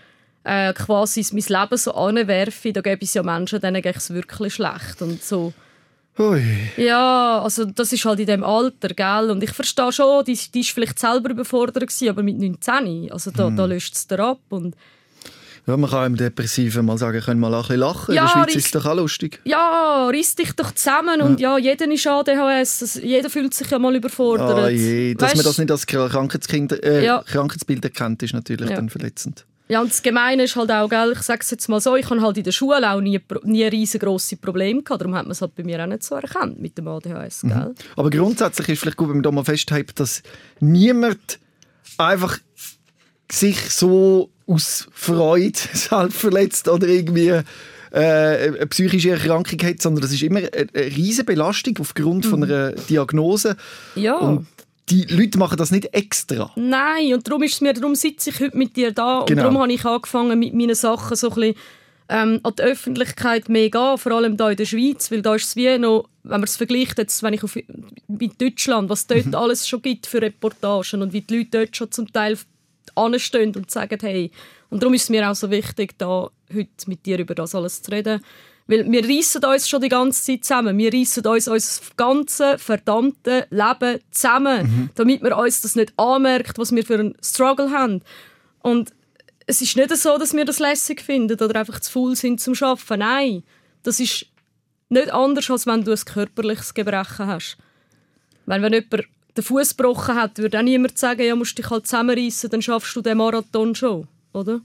äh, 0.44 0.74
quasi 0.74 1.26
mein 1.34 1.44
Leben 1.62 1.78
so 1.78 1.94
anwerfe. 1.94 2.72
Da 2.72 2.82
gäbe 2.82 3.04
es 3.04 3.14
ja 3.14 3.24
Menschen, 3.24 3.60
denen 3.60 3.82
geht 3.82 3.98
es 3.98 4.14
wirklich 4.14 4.54
schlecht 4.56 5.02
und 5.02 5.22
so. 5.22 5.54
Ui. 6.20 6.42
Ja, 6.78 7.42
also 7.44 7.66
das 7.66 7.94
ist 7.94 8.04
halt 8.06 8.20
in 8.20 8.26
dem 8.26 8.44
Alter, 8.44 8.90
gell? 8.90 9.30
Und 9.30 9.44
ich 9.44 9.52
verstehe 9.52 9.92
schon, 9.92 10.24
die, 10.26 10.38
die 10.54 10.62
ist 10.62 10.72
vielleicht 10.72 10.98
selber 11.00 11.30
überfordert 11.30 11.82
gewesen, 11.88 12.10
aber 12.10 12.24
mit 12.24 12.38
19, 12.40 13.12
also 13.12 13.32
da, 13.32 13.48
hm. 13.48 13.56
da 13.56 13.66
löscht 13.66 13.94
es 13.96 14.08
dir 14.08 14.20
ab 14.20 14.40
und 14.50 14.76
Ja, 15.68 15.76
man 15.78 15.90
kann 15.90 16.04
einem 16.06 16.16
Depressiven 16.18 16.86
mal 16.86 16.98
sagen, 16.98 17.20
können 17.22 17.40
mal 17.40 17.54
ein 17.54 17.62
bisschen 17.62 17.80
lachen. 17.82 18.16
Ja, 18.16 18.22
In 18.22 18.28
der 18.28 18.34
Schweiz 18.46 18.56
ist 18.56 18.66
es 18.68 18.72
doch 18.72 18.86
auch 18.86 18.96
lustig. 18.96 19.42
Ja, 19.44 20.08
riss 20.08 20.34
dich 20.34 20.54
doch 20.54 20.72
zusammen 20.74 21.22
und 21.22 21.40
ja, 21.40 21.58
jeder 21.58 21.92
ist 21.92 22.08
ADHS, 22.08 22.80
das- 22.80 22.96
jeder 22.96 23.30
fühlt 23.30 23.54
sich 23.54 23.70
ja 23.70 23.78
mal 23.78 23.96
überfordert. 23.96 24.58
Ah, 24.58 24.70
je. 24.70 25.14
Dass 25.14 25.36
man 25.36 25.40
Weisst- 25.46 25.46
das 25.50 25.58
nicht 25.60 25.72
als 25.72 25.86
äh, 26.84 27.06
Ja. 27.06 27.22
Krankheitsbild 27.28 27.84
erkennt, 27.84 28.24
ist 28.24 28.34
natürlich 28.34 28.70
Ja. 28.70 28.78
dann 28.78 28.90
verletzend. 28.90 29.46
Ja, 29.70 29.82
und 29.82 29.92
das 29.92 30.02
Gemeine 30.02 30.44
ist 30.44 30.56
halt 30.56 30.72
auch, 30.72 30.88
gell, 30.90 31.12
ich 31.14 31.22
sage 31.24 31.42
es 31.42 31.52
jetzt 31.52 31.68
mal 31.68 31.82
so, 31.82 31.96
ich 31.96 32.10
habe 32.10 32.22
halt 32.22 32.38
in 32.38 32.44
der 32.44 32.52
Schule 32.54 32.90
auch 32.90 33.02
nie, 33.02 33.20
nie 33.44 33.64
riesengroße 33.66 34.38
Probleme 34.38 34.82
gehabt, 34.82 35.02
darum 35.02 35.16
hat 35.16 35.26
man 35.26 35.32
es 35.32 35.42
halt 35.42 35.56
bei 35.56 35.64
mir 35.64 35.82
auch 35.84 35.88
nicht 35.88 36.04
so 36.04 36.16
erkannt 36.16 36.60
mit 36.60 36.78
dem 36.78 36.88
ADHS, 36.88 37.44
Mhm. 37.44 37.50
gell? 37.50 37.76
Aber 37.98 38.10
grundsätzlich 38.10 38.70
ist 38.70 38.80
vielleicht 38.80 38.98
gut, 38.98 39.10
wenn 39.10 39.18
man 39.18 39.24
da 39.24 39.32
mal 39.32 39.44
festhält, 39.44 40.00
dass 40.00 40.24
niemand 40.62 41.40
einfach 41.98 42.38
sich 43.32 43.60
so 43.74 44.30
aus 44.46 44.88
Freude 44.94 45.60
selbst 45.74 46.18
verletzt 46.18 46.70
oder 46.70 46.88
irgendwie 46.88 47.28
äh, 47.28 47.44
eine 47.92 48.68
psychische 48.68 49.12
Erkrankung 49.12 49.60
hat, 49.64 49.82
sondern 49.82 50.02
das 50.02 50.12
ist 50.14 50.24
immer 50.24 50.40
eine, 50.40 50.68
riesige 50.96 51.26
Belastung 51.26 51.78
aufgrund 51.80 52.26
von 52.26 52.44
einer 52.44 52.72
Diagnose. 52.72 53.58
Ja. 53.96 54.16
Und 54.18 54.48
die 54.90 55.04
Leute 55.04 55.38
machen 55.38 55.58
das 55.58 55.72
nicht 55.72 55.94
extra. 55.94 56.52
Nein, 56.56 57.14
und 57.14 57.28
darum, 57.28 57.44
ist 57.44 57.62
mir, 57.62 57.74
darum 57.74 57.96
sitze 57.96 58.30
ich 58.30 58.40
heute 58.40 58.58
mit 58.58 58.76
dir 58.76 58.92
da 58.92 59.20
und 59.20 59.28
Genau. 59.28 59.44
darum 59.44 59.60
habe 59.60 59.72
ich 59.74 59.84
angefangen 59.84 60.40
mit 60.40 60.54
meinen 60.54 60.76
Sachen 60.76 61.16
so 61.18 61.30
ein 61.30 61.36
bisschen 61.36 61.56
ähm, 62.10 62.40
an 62.44 62.54
die 62.58 62.62
Öffentlichkeit 62.62 63.50
mehr 63.50 63.70
gehen, 63.70 63.98
vor 63.98 64.12
allem 64.14 64.38
hier 64.38 64.50
in 64.52 64.56
der 64.58 64.66
Schweiz, 64.66 65.12
weil 65.12 65.22
da 65.22 65.36
ist 65.36 65.46
es 65.46 65.56
wie 65.58 65.78
noch, 65.78 66.08
wenn 66.24 66.32
man 66.40 66.44
es 66.44 66.56
vergleicht, 66.56 66.98
jetzt, 66.98 67.22
wenn 67.22 67.34
ich 67.34 67.44
auf, 67.44 67.58
mit 68.08 68.42
Deutschland, 68.42 68.90
was 68.90 69.08
dort 69.08 69.36
alles 69.36 69.68
schon 69.68 69.82
gibt 69.82 70.08
für 70.08 70.22
Reportagen 70.22 71.02
und 71.02 71.12
wie 71.12 71.22
die 71.22 71.38
Leute 71.38 71.50
dort 71.52 71.76
schon 71.76 71.92
zum 71.92 72.12
Teil 72.12 72.38
anstehen 72.96 73.54
und 73.56 73.70
sagen, 73.70 73.98
hey, 74.02 74.32
und 74.70 74.82
darum 74.82 74.94
ist 74.94 75.04
es 75.04 75.10
mir 75.10 75.30
auch 75.30 75.36
so 75.36 75.52
wichtig, 75.52 75.98
da 75.98 76.30
heute 76.54 76.70
mit 76.88 77.06
dir 77.06 77.20
über 77.20 77.36
das 77.36 77.54
alles 77.56 77.82
zu 77.82 77.92
reden, 77.92 78.22
weil 78.68 78.92
wir 78.92 79.04
reissen 79.04 79.44
uns 79.44 79.68
schon 79.68 79.82
die 79.82 79.90
ganze 79.90 80.24
Zeit 80.24 80.44
zusammen. 80.44 80.78
Wir 80.78 80.94
reissen 80.94 81.26
uns 81.26 81.48
unser 81.48 81.82
ganzes 81.96 82.62
verdammte 82.62 83.48
Leben 83.50 84.00
zusammen, 84.12 84.90
damit 84.96 85.22
man 85.22 85.34
uns 85.34 85.62
das 85.62 85.76
nicht 85.76 85.94
anmerkt, 85.98 86.58
was 86.58 86.76
wir 86.76 86.86
für 86.86 86.96
einen 86.96 87.18
Struggle 87.24 87.72
haben. 87.72 88.02
Und 88.62 88.92
es 89.46 89.62
ist 89.62 89.78
nicht 89.78 89.96
so, 89.96 90.18
dass 90.18 90.34
wir 90.34 90.44
das 90.44 90.60
lässig 90.60 91.02
finden 91.02 91.42
oder 91.42 91.60
einfach 91.60 91.80
zu 91.80 91.92
faul 91.92 92.16
sind 92.16 92.42
zum 92.42 92.54
Arbeiten. 92.60 93.00
Nein, 93.00 93.44
das 93.84 94.00
ist 94.00 94.26
nicht 94.90 95.12
anders, 95.12 95.50
als 95.50 95.66
wenn 95.66 95.84
du 95.84 95.92
ein 95.92 96.06
körperliches 96.06 96.74
Gebrechen 96.74 97.28
hast. 97.28 97.58
Weil 98.46 98.62
wenn 98.62 98.74
jemand 98.74 99.06
den 99.38 99.44
Fuß 99.44 99.78
gebrochen 99.78 100.16
hat, 100.16 100.38
würde 100.40 100.60
auch 100.60 100.64
niemand 100.64 100.98
sagen, 100.98 101.22
ja, 101.22 101.36
musst 101.36 101.58
dich 101.58 101.70
halt 101.70 101.86
zusammenreißen, 101.86 102.50
dann 102.50 102.62
schaffst 102.62 102.96
du 102.96 103.02
den 103.02 103.18
Marathon 103.18 103.76
schon, 103.76 104.08
oder? 104.34 104.62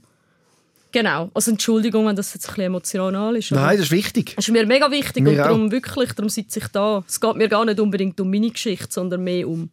Genau. 0.93 1.29
Also 1.33 1.51
Entschuldigung, 1.51 2.05
wenn 2.07 2.15
das 2.15 2.33
jetzt 2.33 2.45
ein 2.45 2.51
bisschen 2.51 2.63
emotional 2.65 3.35
ist. 3.35 3.51
Nein, 3.51 3.77
das 3.77 3.87
ist 3.87 3.91
wichtig. 3.91 4.33
das 4.35 4.47
ist 4.47 4.51
mir 4.53 4.65
mega 4.65 4.89
wichtig 4.89 5.23
Mir 5.23 5.31
und 5.31 5.39
auch. 5.41 5.45
darum 5.47 5.71
wirklich, 5.71 6.13
darum 6.13 6.29
sitze 6.29 6.59
ich 6.59 6.67
da. 6.67 7.03
Es 7.07 7.19
geht 7.19 7.35
mir 7.35 7.49
gar 7.49 7.65
nicht 7.65 7.79
unbedingt 7.79 8.21
um 8.21 8.29
meine 8.29 8.49
Geschichte, 8.51 8.87
sondern 8.89 9.23
mehr 9.23 9.47
um 9.47 9.69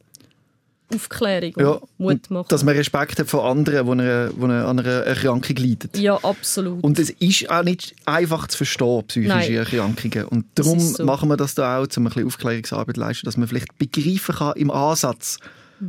Aufklärung 0.92 1.52
und 1.54 1.62
Ja, 1.62 1.80
Mut 1.98 2.30
machen. 2.30 2.46
dass 2.48 2.64
man 2.64 2.74
Respekt 2.74 3.18
hat 3.20 3.28
vor 3.28 3.44
anderen, 3.48 3.86
die, 3.86 3.92
eine, 3.92 4.32
die 4.36 4.42
eine, 4.42 4.64
an 4.64 4.78
einer 4.80 4.88
Erkrankung 4.88 5.56
leiden. 5.56 5.90
ja, 5.94 6.16
absolut. 6.16 6.82
Und 6.82 6.98
es 6.98 7.10
ist 7.10 7.48
auch 7.48 7.62
nicht 7.62 7.94
einfach 8.06 8.48
zu 8.48 8.56
verstehen, 8.56 9.04
psychische 9.06 9.28
Nein. 9.36 9.54
Erkrankungen. 9.54 10.24
Und 10.24 10.46
darum 10.56 10.80
so. 10.80 11.04
machen 11.04 11.28
wir 11.28 11.36
das 11.36 11.54
da 11.54 11.78
auch, 11.78 11.86
um 11.96 12.02
ein 12.02 12.04
bisschen 12.06 12.26
Aufklärungsarbeit 12.26 12.96
zu 12.96 13.00
leisten, 13.00 13.24
dass 13.26 13.36
man 13.36 13.46
vielleicht 13.46 13.78
begreifen 13.78 14.34
kann 14.34 14.54
im 14.56 14.70
Ansatz, 14.72 15.38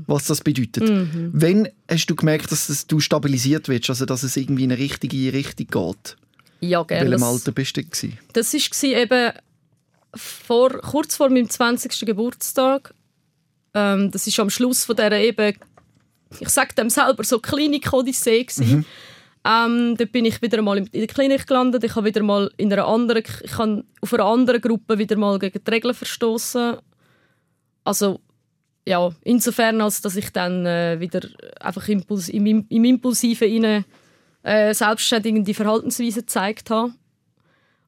was 0.08 0.26
das 0.26 0.42
bedeutet. 0.42 0.90
Mhm. 0.90 1.32
Wenn 1.34 1.70
hast 1.90 2.06
du 2.08 2.16
gemerkt, 2.16 2.52
dass 2.52 2.70
es, 2.70 2.88
du 2.88 3.00
stabilisiert 3.00 3.68
wirst, 3.68 3.90
also 3.90 4.06
dass 4.06 4.24
es 4.24 4.38
irgendwie 4.38 4.64
in 4.64 4.72
eine 4.72 4.82
richtige 4.82 5.34
Richtung 5.34 5.68
geht? 5.68 6.18
ja, 6.62 6.82
In 6.82 6.88
gerne. 6.88 7.12
welchem 7.12 7.22
Das, 7.22 7.30
Alter 7.30 7.52
bist 7.52 7.78
du? 7.78 7.84
Gewesen? 7.84 8.18
das 8.34 8.54
war 8.54 8.90
eben 8.90 9.32
vor, 10.16 10.70
kurz 10.82 11.16
vor 11.16 11.30
meinem 11.30 11.50
20. 11.50 12.06
Geburtstag. 12.06 12.94
Ähm, 13.74 14.12
das 14.12 14.28
ist 14.28 14.40
am 14.40 14.50
Schluss 14.50 14.86
von 14.86 14.96
dieser 14.96 15.14
eben, 15.18 15.56
ich 16.40 16.50
sage 16.50 16.76
dem 16.76 16.90
selber, 16.90 17.24
so 17.24 17.40
Klinik-Odyssee. 17.40 18.46
Mhm. 18.58 18.86
Ähm, 19.44 19.96
dort 19.98 20.12
bin 20.12 20.26
ich 20.26 20.42
wieder 20.42 20.62
mal 20.62 20.78
in 20.78 20.90
der 20.92 21.08
Klinik 21.08 21.48
gelandet. 21.48 21.84
Ich 21.84 21.96
habe 21.96 22.06
wieder 22.06 22.22
mal 22.22 22.52
in 22.58 22.72
einer 22.72 22.86
anderen, 22.86 23.24
ich 23.44 23.58
habe 23.58 23.84
auf 24.02 24.14
einer 24.14 24.26
anderen 24.26 24.62
Gruppe 24.62 24.98
wieder 25.00 25.18
mal 25.18 25.40
gegen 25.40 25.64
die 25.66 25.72
Regeln 25.72 25.96
verstoßen. 25.96 26.78
Also 27.84 28.20
ja, 28.88 29.12
insofern, 29.24 29.82
als 29.82 30.02
dass 30.02 30.16
ich 30.16 30.32
dann 30.32 30.66
äh, 30.66 31.00
wieder 31.00 31.22
einfach 31.60 31.88
Impuls, 31.88 32.30
im, 32.30 32.46
im, 32.46 32.66
im 32.70 32.84
Impulsiven 32.84 33.66
rein, 33.66 33.86
äh, 34.44 34.74
selbstständige 34.74 35.54
Verhaltensweise 35.54 36.22
gezeigt 36.22 36.70
habe. 36.70 36.94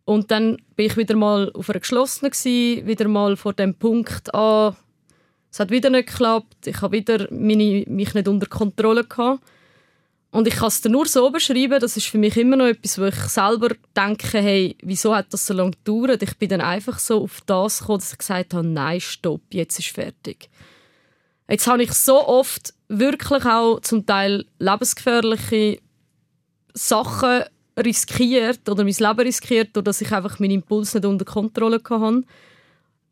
Und 0.05 0.31
dann 0.31 0.57
bin 0.75 0.87
ich 0.87 0.97
wieder 0.97 1.15
mal 1.15 1.51
auf 1.53 1.69
einer 1.69 1.79
geschlossenen 1.79 2.31
gsi, 2.31 2.83
wieder 2.85 3.07
mal 3.07 3.37
vor 3.37 3.53
dem 3.53 3.73
Punkt, 3.73 4.33
ah, 4.35 4.75
es 5.51 5.59
hat 5.59 5.71
wieder 5.71 5.89
nicht 5.89 6.09
geklappt, 6.09 6.67
ich 6.67 6.81
habe 6.81 6.97
wieder 6.97 7.27
meine, 7.31 7.85
mich 7.87 8.13
nicht 8.13 8.27
unter 8.27 8.47
Kontrolle 8.47 9.03
gehabt. 9.03 9.43
Und 10.31 10.47
ich 10.47 10.55
kann 10.55 10.69
es 10.69 10.83
nur 10.85 11.05
so 11.05 11.29
beschreiben, 11.29 11.79
das 11.79 11.95
ist 11.95 12.07
für 12.07 12.17
mich 12.17 12.35
immer 12.37 12.55
noch 12.55 12.65
etwas, 12.65 12.97
wo 12.97 13.05
ich 13.05 13.15
selber 13.15 13.69
denke, 13.95 14.39
hey, 14.39 14.75
wieso 14.81 15.15
hat 15.15 15.31
das 15.31 15.45
so 15.45 15.53
lange 15.53 15.71
gedauert? 15.71 16.23
Ich 16.23 16.35
bin 16.39 16.49
dann 16.49 16.61
einfach 16.61 16.97
so 16.97 17.21
auf 17.21 17.41
das 17.45 17.79
gekommen, 17.79 17.99
dass 17.99 18.13
ich 18.13 18.17
gesagt 18.17 18.55
habe, 18.55 18.65
nein, 18.65 18.99
stopp, 18.99 19.41
jetzt 19.51 19.77
ist 19.77 19.89
fertig. 19.89 20.49
Jetzt 21.53 21.67
habe 21.67 21.83
ich 21.83 21.93
so 21.93 22.27
oft 22.27 22.73
wirklich 22.87 23.45
auch 23.45 23.79
zum 23.81 24.07
Teil 24.07 24.45
lebensgefährliche 24.57 25.77
Sachen 26.73 27.43
riskiert 27.77 28.67
oder 28.67 28.83
mein 28.83 28.95
Leben 28.97 29.19
riskiert, 29.19 29.69
dadurch, 29.73 29.83
dass 29.83 30.01
ich 30.01 30.11
einfach 30.11 30.39
meinen 30.39 30.53
Impuls 30.53 30.95
nicht 30.95 31.05
unter 31.05 31.25
Kontrolle 31.25 31.79
hatte. 31.87 32.23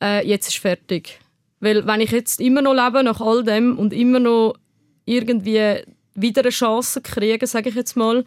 Äh, 0.02 0.28
jetzt 0.28 0.48
ist 0.48 0.58
fertig. 0.58 1.20
Weil 1.60 1.86
wenn 1.86 2.02
ich 2.02 2.10
jetzt 2.10 2.42
immer 2.42 2.64
noch 2.64 2.74
lebe 2.74 3.04
nach 3.04 3.22
all 3.22 3.44
dem 3.44 3.78
und 3.78 3.94
immer 3.94 4.20
noch 4.20 4.56
irgendwie 5.06 5.84
wieder 6.16 6.42
eine 6.42 6.50
Chance 6.50 7.00
kriege, 7.02 7.46
sage 7.46 7.70
ich 7.70 7.76
jetzt 7.76 7.96
mal, 7.96 8.26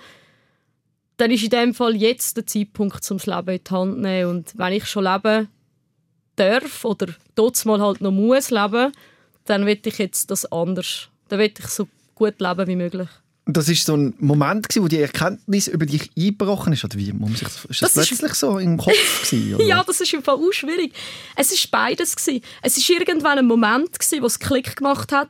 dann 1.16 1.32
ist 1.32 1.42
in 1.42 1.50
dem 1.50 1.74
Fall 1.74 1.96
jetzt 1.96 2.36
der 2.36 2.46
Zeitpunkt, 2.46 3.10
um 3.10 3.16
das 3.16 3.26
Leben 3.26 3.50
in 3.56 3.64
die 3.64 3.74
Hand 3.74 3.94
zu 3.96 4.00
nehmen. 4.00 4.30
Und 4.30 4.56
wenn 4.56 4.74
ich 4.74 4.86
schon 4.86 5.02
leben 5.02 5.48
darf 6.36 6.84
oder 6.84 7.08
dort 7.34 7.66
mal 7.66 7.80
halt 7.80 8.00
noch 8.00 8.12
muss 8.12 8.52
leben, 8.52 8.92
dann 9.46 9.66
will 9.66 9.78
ich 9.84 9.98
jetzt 9.98 10.30
das 10.30 10.44
anders. 10.50 11.08
Dann 11.28 11.38
will 11.38 11.52
ich 11.58 11.66
so 11.66 11.88
gut 12.14 12.40
leben 12.40 12.66
wie 12.66 12.76
möglich. 12.76 13.08
Das 13.46 13.68
ist 13.68 13.84
so 13.84 13.94
ein 13.94 14.14
Moment, 14.20 14.66
gewesen, 14.70 14.84
wo 14.84 14.88
die 14.88 15.00
Erkenntnis 15.00 15.68
über 15.68 15.84
dich 15.84 16.10
eingebrochen 16.16 16.72
ist. 16.72 16.82
Oder 16.84 16.96
wie? 16.96 17.12
Muss 17.12 17.40
das, 17.40 17.64
ist 17.66 17.82
das, 17.82 17.92
Das 17.92 18.10
ist- 18.10 18.18
plötzlich 18.18 18.34
so 18.38 18.58
im 18.58 18.78
Kopf 18.78 19.30
gewesen? 19.30 19.60
Ja, 19.66 19.84
das 19.84 20.00
ist 20.00 20.14
im 20.14 20.22
Fall 20.22 20.36
auch 20.36 20.52
schwierig. 20.52 20.94
Es 21.36 21.52
ist 21.52 21.70
beides 21.70 22.16
gsi. 22.16 22.40
Es 22.62 22.78
ist 22.78 22.88
irgendwann 22.88 23.38
ein 23.38 23.46
Moment 23.46 23.98
gsi, 23.98 24.22
wo 24.22 24.26
es 24.26 24.38
Klick 24.38 24.76
gemacht 24.76 25.12
hat 25.12 25.28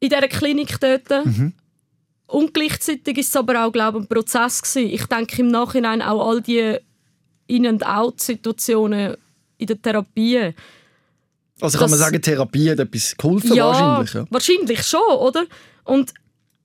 in 0.00 0.08
dieser 0.08 0.26
Klinik 0.26 0.80
dort. 0.80 1.08
Und 2.26 2.54
gleichzeitig 2.54 3.18
ist 3.18 3.28
es 3.28 3.36
aber 3.36 3.64
auch, 3.66 3.70
glaube 3.72 3.98
ich, 3.98 4.04
ein 4.04 4.08
Prozess 4.08 4.60
gsi. 4.62 4.80
Ich 4.80 5.04
denke 5.06 5.42
im 5.42 5.48
Nachhinein 5.48 6.02
auch 6.02 6.28
all 6.28 6.40
die 6.40 6.76
In- 7.46 7.66
und 7.68 7.86
Out-Situationen 7.86 9.16
in 9.58 9.66
der 9.66 9.80
Therapie. 9.80 10.54
Also 11.60 11.78
kann 11.78 11.90
man 11.90 11.98
sagen, 11.98 12.20
Therapie 12.20 12.70
hat 12.70 12.78
etwas 12.78 13.16
geholfen 13.16 13.56
wahrscheinlich. 13.56 14.14
Ja. 14.14 14.24
wahrscheinlich 14.30 14.82
schon, 14.82 15.00
oder? 15.00 15.44
Und 15.84 16.12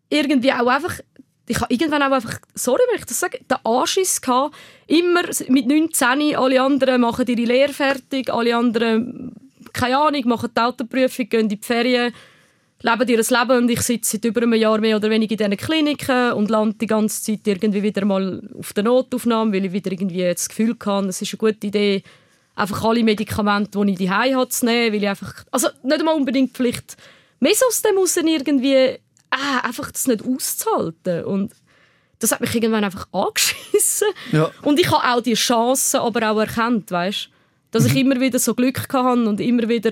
irgendwie 0.09 0.51
auch 0.51 0.67
einfach, 0.67 0.99
ich 1.47 1.59
habe 1.59 1.73
irgendwann 1.73 2.03
auch 2.03 2.11
einfach, 2.11 2.39
sorry, 2.53 2.81
wenn 2.89 2.99
ich 2.99 3.05
das 3.05 3.19
sage, 3.19 3.39
den 3.39 3.57
Anschiss 3.63 4.21
gehabt, 4.21 4.55
immer 4.87 5.21
mit 5.47 5.67
19, 5.67 6.35
alle 6.35 6.61
anderen 6.61 7.01
machen 7.01 7.25
ihre 7.27 7.41
Lehre 7.41 7.73
fertig, 7.73 8.31
alle 8.31 8.55
anderen, 8.55 9.33
keine 9.73 9.97
Ahnung, 9.97 10.27
machen 10.27 10.49
die 10.55 10.61
Autoprüfung, 10.61 11.29
gehen 11.29 11.41
in 11.41 11.49
die 11.49 11.59
Ferien, 11.61 12.13
leben 12.81 13.07
ihr 13.07 13.17
Leben 13.17 13.57
und 13.57 13.69
ich 13.69 13.81
sitze 13.81 14.11
seit 14.11 14.25
über 14.25 14.41
einem 14.41 14.53
Jahr 14.53 14.79
mehr 14.79 14.97
oder 14.97 15.09
weniger 15.09 15.31
in 15.31 15.37
diesen 15.37 15.57
Kliniken 15.57 16.33
und 16.33 16.49
lande 16.49 16.77
die 16.79 16.87
ganze 16.87 17.21
Zeit 17.21 17.47
irgendwie 17.47 17.83
wieder 17.83 18.05
mal 18.05 18.41
auf 18.57 18.73
der 18.73 18.83
Notaufnahme, 18.83 19.53
weil 19.53 19.65
ich 19.65 19.71
wieder 19.71 19.91
irgendwie 19.91 20.23
das 20.23 20.49
Gefühl 20.49 20.75
hatte, 20.85 21.07
es 21.07 21.21
ist 21.21 21.33
eine 21.33 21.37
gute 21.37 21.67
Idee, 21.67 22.03
einfach 22.55 22.83
alle 22.83 23.03
Medikamente, 23.03 23.79
die 23.79 23.91
ich 23.91 23.97
die 23.97 24.09
habe, 24.09 24.49
zu 24.49 24.65
nehmen, 24.65 24.93
weil 24.93 25.03
ich 25.03 25.09
einfach, 25.09 25.43
also 25.51 25.67
nicht 25.83 25.99
einmal 25.99 26.15
unbedingt 26.15 26.55
vielleicht 26.55 26.97
mehr 27.39 27.53
aus 27.67 27.81
dem 27.81 27.97
raus 27.97 28.17
irgendwie 28.17 28.99
ah, 29.29 29.59
einfach 29.63 29.91
das 29.91 30.07
nicht 30.07 30.23
auszuhalten 30.25 31.25
und 31.25 31.53
das 32.19 32.31
hat 32.31 32.39
mich 32.39 32.55
irgendwann 32.55 32.85
einfach 32.85 33.07
angeschissen. 33.11 34.07
Ja. 34.31 34.49
Und 34.61 34.79
ich 34.79 34.89
habe 34.89 35.03
auch 35.03 35.21
die 35.21 35.33
Chancen 35.33 35.99
aber 35.99 36.31
auch 36.31 36.39
erkannt, 36.39 36.89
weißt? 36.89 37.29
dass 37.75 37.85
ich 37.85 37.95
immer 37.97 38.21
wieder 38.21 38.39
so 38.39 38.55
Glück 38.55 38.87
hatte 38.93 39.27
und 39.27 39.41
immer 39.41 39.67
wieder 39.67 39.91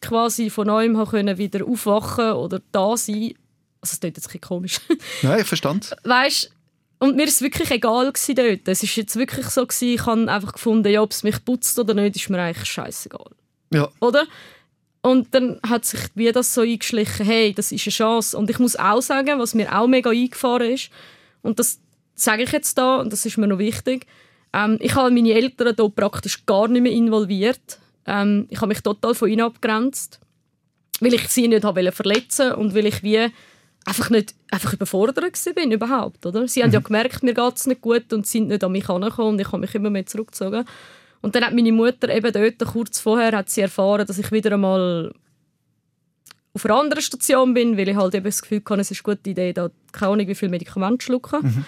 quasi 0.00 0.48
von 0.48 0.68
neuem 0.68 1.04
können 1.06 1.36
wieder 1.36 1.66
aufwachen 1.66 2.34
oder 2.34 2.60
da 2.70 2.96
sein. 2.96 3.34
Also 3.80 3.94
das 3.94 4.00
klingt 4.00 4.16
jetzt 4.16 4.26
ein 4.26 4.28
bisschen 4.28 4.40
komisch. 4.42 4.80
Nein, 5.22 5.40
ich 5.40 5.46
verstand 5.46 5.96
weißt 6.04 6.52
und 6.98 7.16
mir 7.16 7.24
ist 7.24 7.36
es 7.36 7.42
wirklich 7.42 7.70
egal 7.70 8.12
gewesen 8.12 8.34
dort. 8.34 8.66
Es 8.68 8.82
ist 8.82 8.96
jetzt 8.96 9.16
wirklich 9.16 9.46
so 9.46 9.66
gewesen, 9.66 9.94
ich 9.94 10.06
habe 10.06 10.30
einfach 10.30 10.52
gefunden, 10.52 10.92
ja, 10.92 11.02
ob 11.02 11.12
es 11.12 11.22
mich 11.22 11.44
putzt 11.44 11.78
oder 11.78 11.94
nicht, 11.94 12.16
ist 12.16 12.28
mir 12.30 12.40
eigentlich 12.40 12.68
scheißegal, 12.68 13.30
Ja. 13.72 13.88
oder? 14.00 14.26
Und 15.00 15.32
dann 15.34 15.60
hat 15.66 15.84
sich 15.84 16.00
wie 16.16 16.30
das 16.32 16.52
so 16.52 16.62
eingeschlichen, 16.62 17.24
hey, 17.24 17.54
das 17.54 17.70
ist 17.70 17.86
eine 17.86 17.92
Chance. 17.92 18.36
Und 18.36 18.50
ich 18.50 18.58
muss 18.58 18.74
auch 18.76 19.00
sagen, 19.00 19.38
was 19.38 19.54
mir 19.54 19.72
auch 19.78 19.86
mega 19.86 20.10
eingefahren 20.10 20.72
ist, 20.72 20.90
und 21.42 21.58
das 21.60 21.78
sage 22.16 22.42
ich 22.42 22.50
jetzt 22.50 22.76
da, 22.76 22.96
und 22.96 23.12
das 23.12 23.24
ist 23.24 23.38
mir 23.38 23.46
noch 23.46 23.58
wichtig, 23.58 24.06
ähm, 24.52 24.76
ich 24.80 24.94
habe 24.96 25.10
meine 25.12 25.32
Eltern 25.32 25.74
hier 25.76 25.88
praktisch 25.88 26.44
gar 26.46 26.66
nicht 26.68 26.82
mehr 26.82 26.92
involviert. 26.92 27.78
Ähm, 28.06 28.46
ich 28.50 28.58
habe 28.58 28.68
mich 28.68 28.80
total 28.80 29.14
von 29.14 29.28
ihnen 29.28 29.42
abgegrenzt, 29.42 30.18
weil 31.00 31.14
ich 31.14 31.28
sie 31.28 31.46
nicht 31.46 31.64
habe 31.64 31.92
verletzen 31.92 32.52
und 32.54 32.74
weil 32.74 32.86
ich 32.86 33.02
wie 33.02 33.28
einfach 33.84 34.10
nicht 34.10 34.34
einfach 34.50 34.72
überfordert 34.72 35.24
war 35.24 35.64
überhaupt. 35.64 36.26
Oder? 36.26 36.46
Sie 36.48 36.60
mhm. 36.60 36.64
haben 36.64 36.72
ja 36.72 36.80
mhm. 36.80 36.84
gemerkt, 36.84 37.22
mir 37.22 37.34
geht 37.34 37.56
es 37.56 37.66
nicht 37.66 37.80
gut 37.80 38.12
und 38.12 38.26
sind 38.26 38.48
nicht 38.48 38.64
an 38.64 38.72
mich 38.72 38.88
herangekommen 38.88 39.34
und 39.34 39.40
ich 39.40 39.48
habe 39.48 39.58
mich 39.58 39.74
immer 39.74 39.90
mehr 39.90 40.06
zurückgezogen. 40.06 40.64
Und 41.20 41.34
dann 41.34 41.44
hat 41.44 41.54
meine 41.54 41.72
Mutter 41.72 42.08
eben 42.14 42.32
dort, 42.32 42.72
kurz 42.72 43.00
vorher, 43.00 43.36
hat 43.36 43.50
sie 43.50 43.62
erfahren, 43.62 44.06
dass 44.06 44.18
ich 44.18 44.30
wieder 44.30 44.52
einmal 44.52 45.12
auf 46.54 46.64
einer 46.64 46.76
anderen 46.76 47.02
Station 47.02 47.54
bin, 47.54 47.76
weil 47.76 47.88
ich 47.88 47.96
halt 47.96 48.14
eben 48.14 48.24
das 48.24 48.42
Gefühl 48.42 48.62
hatte, 48.68 48.80
es 48.80 48.90
ist 48.90 49.04
eine 49.04 49.14
gute 49.14 49.30
Idee, 49.30 49.52
da 49.52 49.70
keine 49.92 50.12
Ahnung, 50.12 50.28
wie 50.28 50.34
viel 50.34 50.48
Medikamente 50.48 51.04
schlucken. 51.04 51.40
Mhm. 51.42 51.64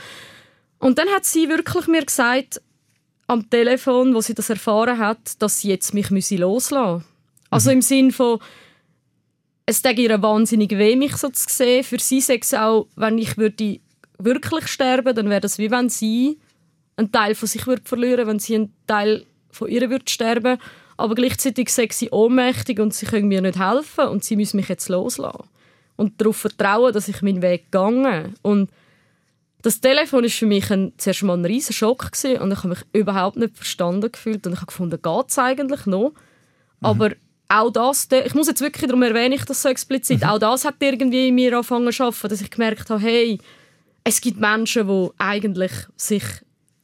Und 0.78 0.98
dann 0.98 1.08
hat 1.08 1.24
sie 1.24 1.48
wirklich 1.48 1.86
mir 1.86 2.04
gesagt, 2.04 2.60
am 3.26 3.48
Telefon, 3.48 4.14
wo 4.14 4.20
sie 4.20 4.34
das 4.34 4.50
erfahren 4.50 4.98
hat, 4.98 5.40
dass 5.40 5.60
sie 5.60 5.68
jetzt 5.68 5.94
mich 5.94 6.10
loslassen 6.10 6.94
müsse. 6.94 7.04
Also 7.50 7.70
mhm. 7.70 7.76
im 7.76 7.82
Sinn 7.82 8.10
von, 8.12 8.40
es 9.70 9.82
tut 9.82 9.98
ihr 9.98 10.20
wahnsinnig 10.20 10.70
weh, 10.70 10.96
mich 10.96 11.16
so 11.16 11.28
zu 11.28 11.46
sehen. 11.48 11.84
Für 11.84 11.98
sie 11.98 12.20
sagt 12.20 12.44
es 12.44 12.54
auch, 12.54 12.88
wenn 12.96 13.18
ich 13.18 13.38
würde 13.38 13.80
wirklich 14.18 14.66
sterben 14.66 15.14
dann 15.14 15.30
wäre 15.30 15.40
das 15.40 15.56
wie 15.56 15.70
wenn 15.70 15.88
sie 15.88 16.38
einen 16.96 17.10
Teil 17.10 17.34
von 17.34 17.48
sich 17.48 17.66
würde 17.66 17.80
verlieren 17.86 18.26
wenn 18.26 18.38
sie 18.38 18.54
einen 18.54 18.74
Teil 18.86 19.24
von 19.50 19.68
ihr 19.68 19.88
würde 19.88 20.04
sterben 20.08 20.58
aber 20.98 21.14
gleichzeitig 21.14 21.70
sagt 21.70 21.94
sie 21.94 22.10
ohnmächtig 22.10 22.78
und 22.80 22.92
sie 22.92 23.06
können 23.06 23.28
mir 23.28 23.40
nicht 23.40 23.58
helfen 23.58 24.08
und 24.08 24.22
sie 24.22 24.36
müssen 24.36 24.58
mich 24.58 24.68
jetzt 24.68 24.90
loslassen. 24.90 25.48
Und 25.96 26.20
darauf 26.20 26.36
vertrauen, 26.36 26.92
dass 26.92 27.08
ich 27.08 27.22
meinen 27.22 27.40
Weg 27.40 27.72
gegangen 27.72 28.34
und 28.42 28.70
das 29.62 29.80
Telefon 29.80 30.22
war 30.22 30.30
für 30.30 30.46
mich 30.46 30.70
ein, 30.70 30.92
zuerst 30.98 31.22
mal 31.22 31.36
ein 31.36 31.44
riesen 31.44 31.72
Schock 31.72 32.12
gewesen, 32.12 32.40
und 32.40 32.52
ich 32.52 32.58
habe 32.58 32.68
mich 32.68 32.78
überhaupt 32.92 33.36
nicht 33.36 33.56
verstanden 33.56 34.12
gefühlt 34.12 34.46
und 34.46 34.54
ich 34.54 34.58
habe 34.58 34.66
gefunden, 34.66 35.00
geht 35.02 35.28
es 35.28 35.38
eigentlich 35.38 35.86
noch? 35.86 36.10
Mhm. 36.10 36.16
Aber 36.80 37.10
auch 37.50 37.70
das, 37.70 38.08
ich 38.10 38.34
muss 38.34 38.46
jetzt 38.46 38.60
wirklich, 38.60 38.86
darum 38.86 39.02
erwähne 39.02 39.34
ich 39.34 39.44
das 39.44 39.62
so 39.62 39.68
explizit, 39.68 40.20
mhm. 40.20 40.28
auch 40.28 40.38
das 40.38 40.64
hat 40.64 40.76
irgendwie 40.80 41.28
in 41.28 41.34
mir 41.34 41.52
angefangen 41.52 41.92
zu 41.92 42.04
arbeiten, 42.04 42.28
dass 42.28 42.40
ich 42.40 42.50
gemerkt 42.50 42.88
habe, 42.90 43.02
hey, 43.02 43.38
es 44.04 44.20
gibt 44.20 44.38
Menschen, 44.38 44.86
die 44.86 45.08
eigentlich 45.18 45.72
sich 45.96 46.22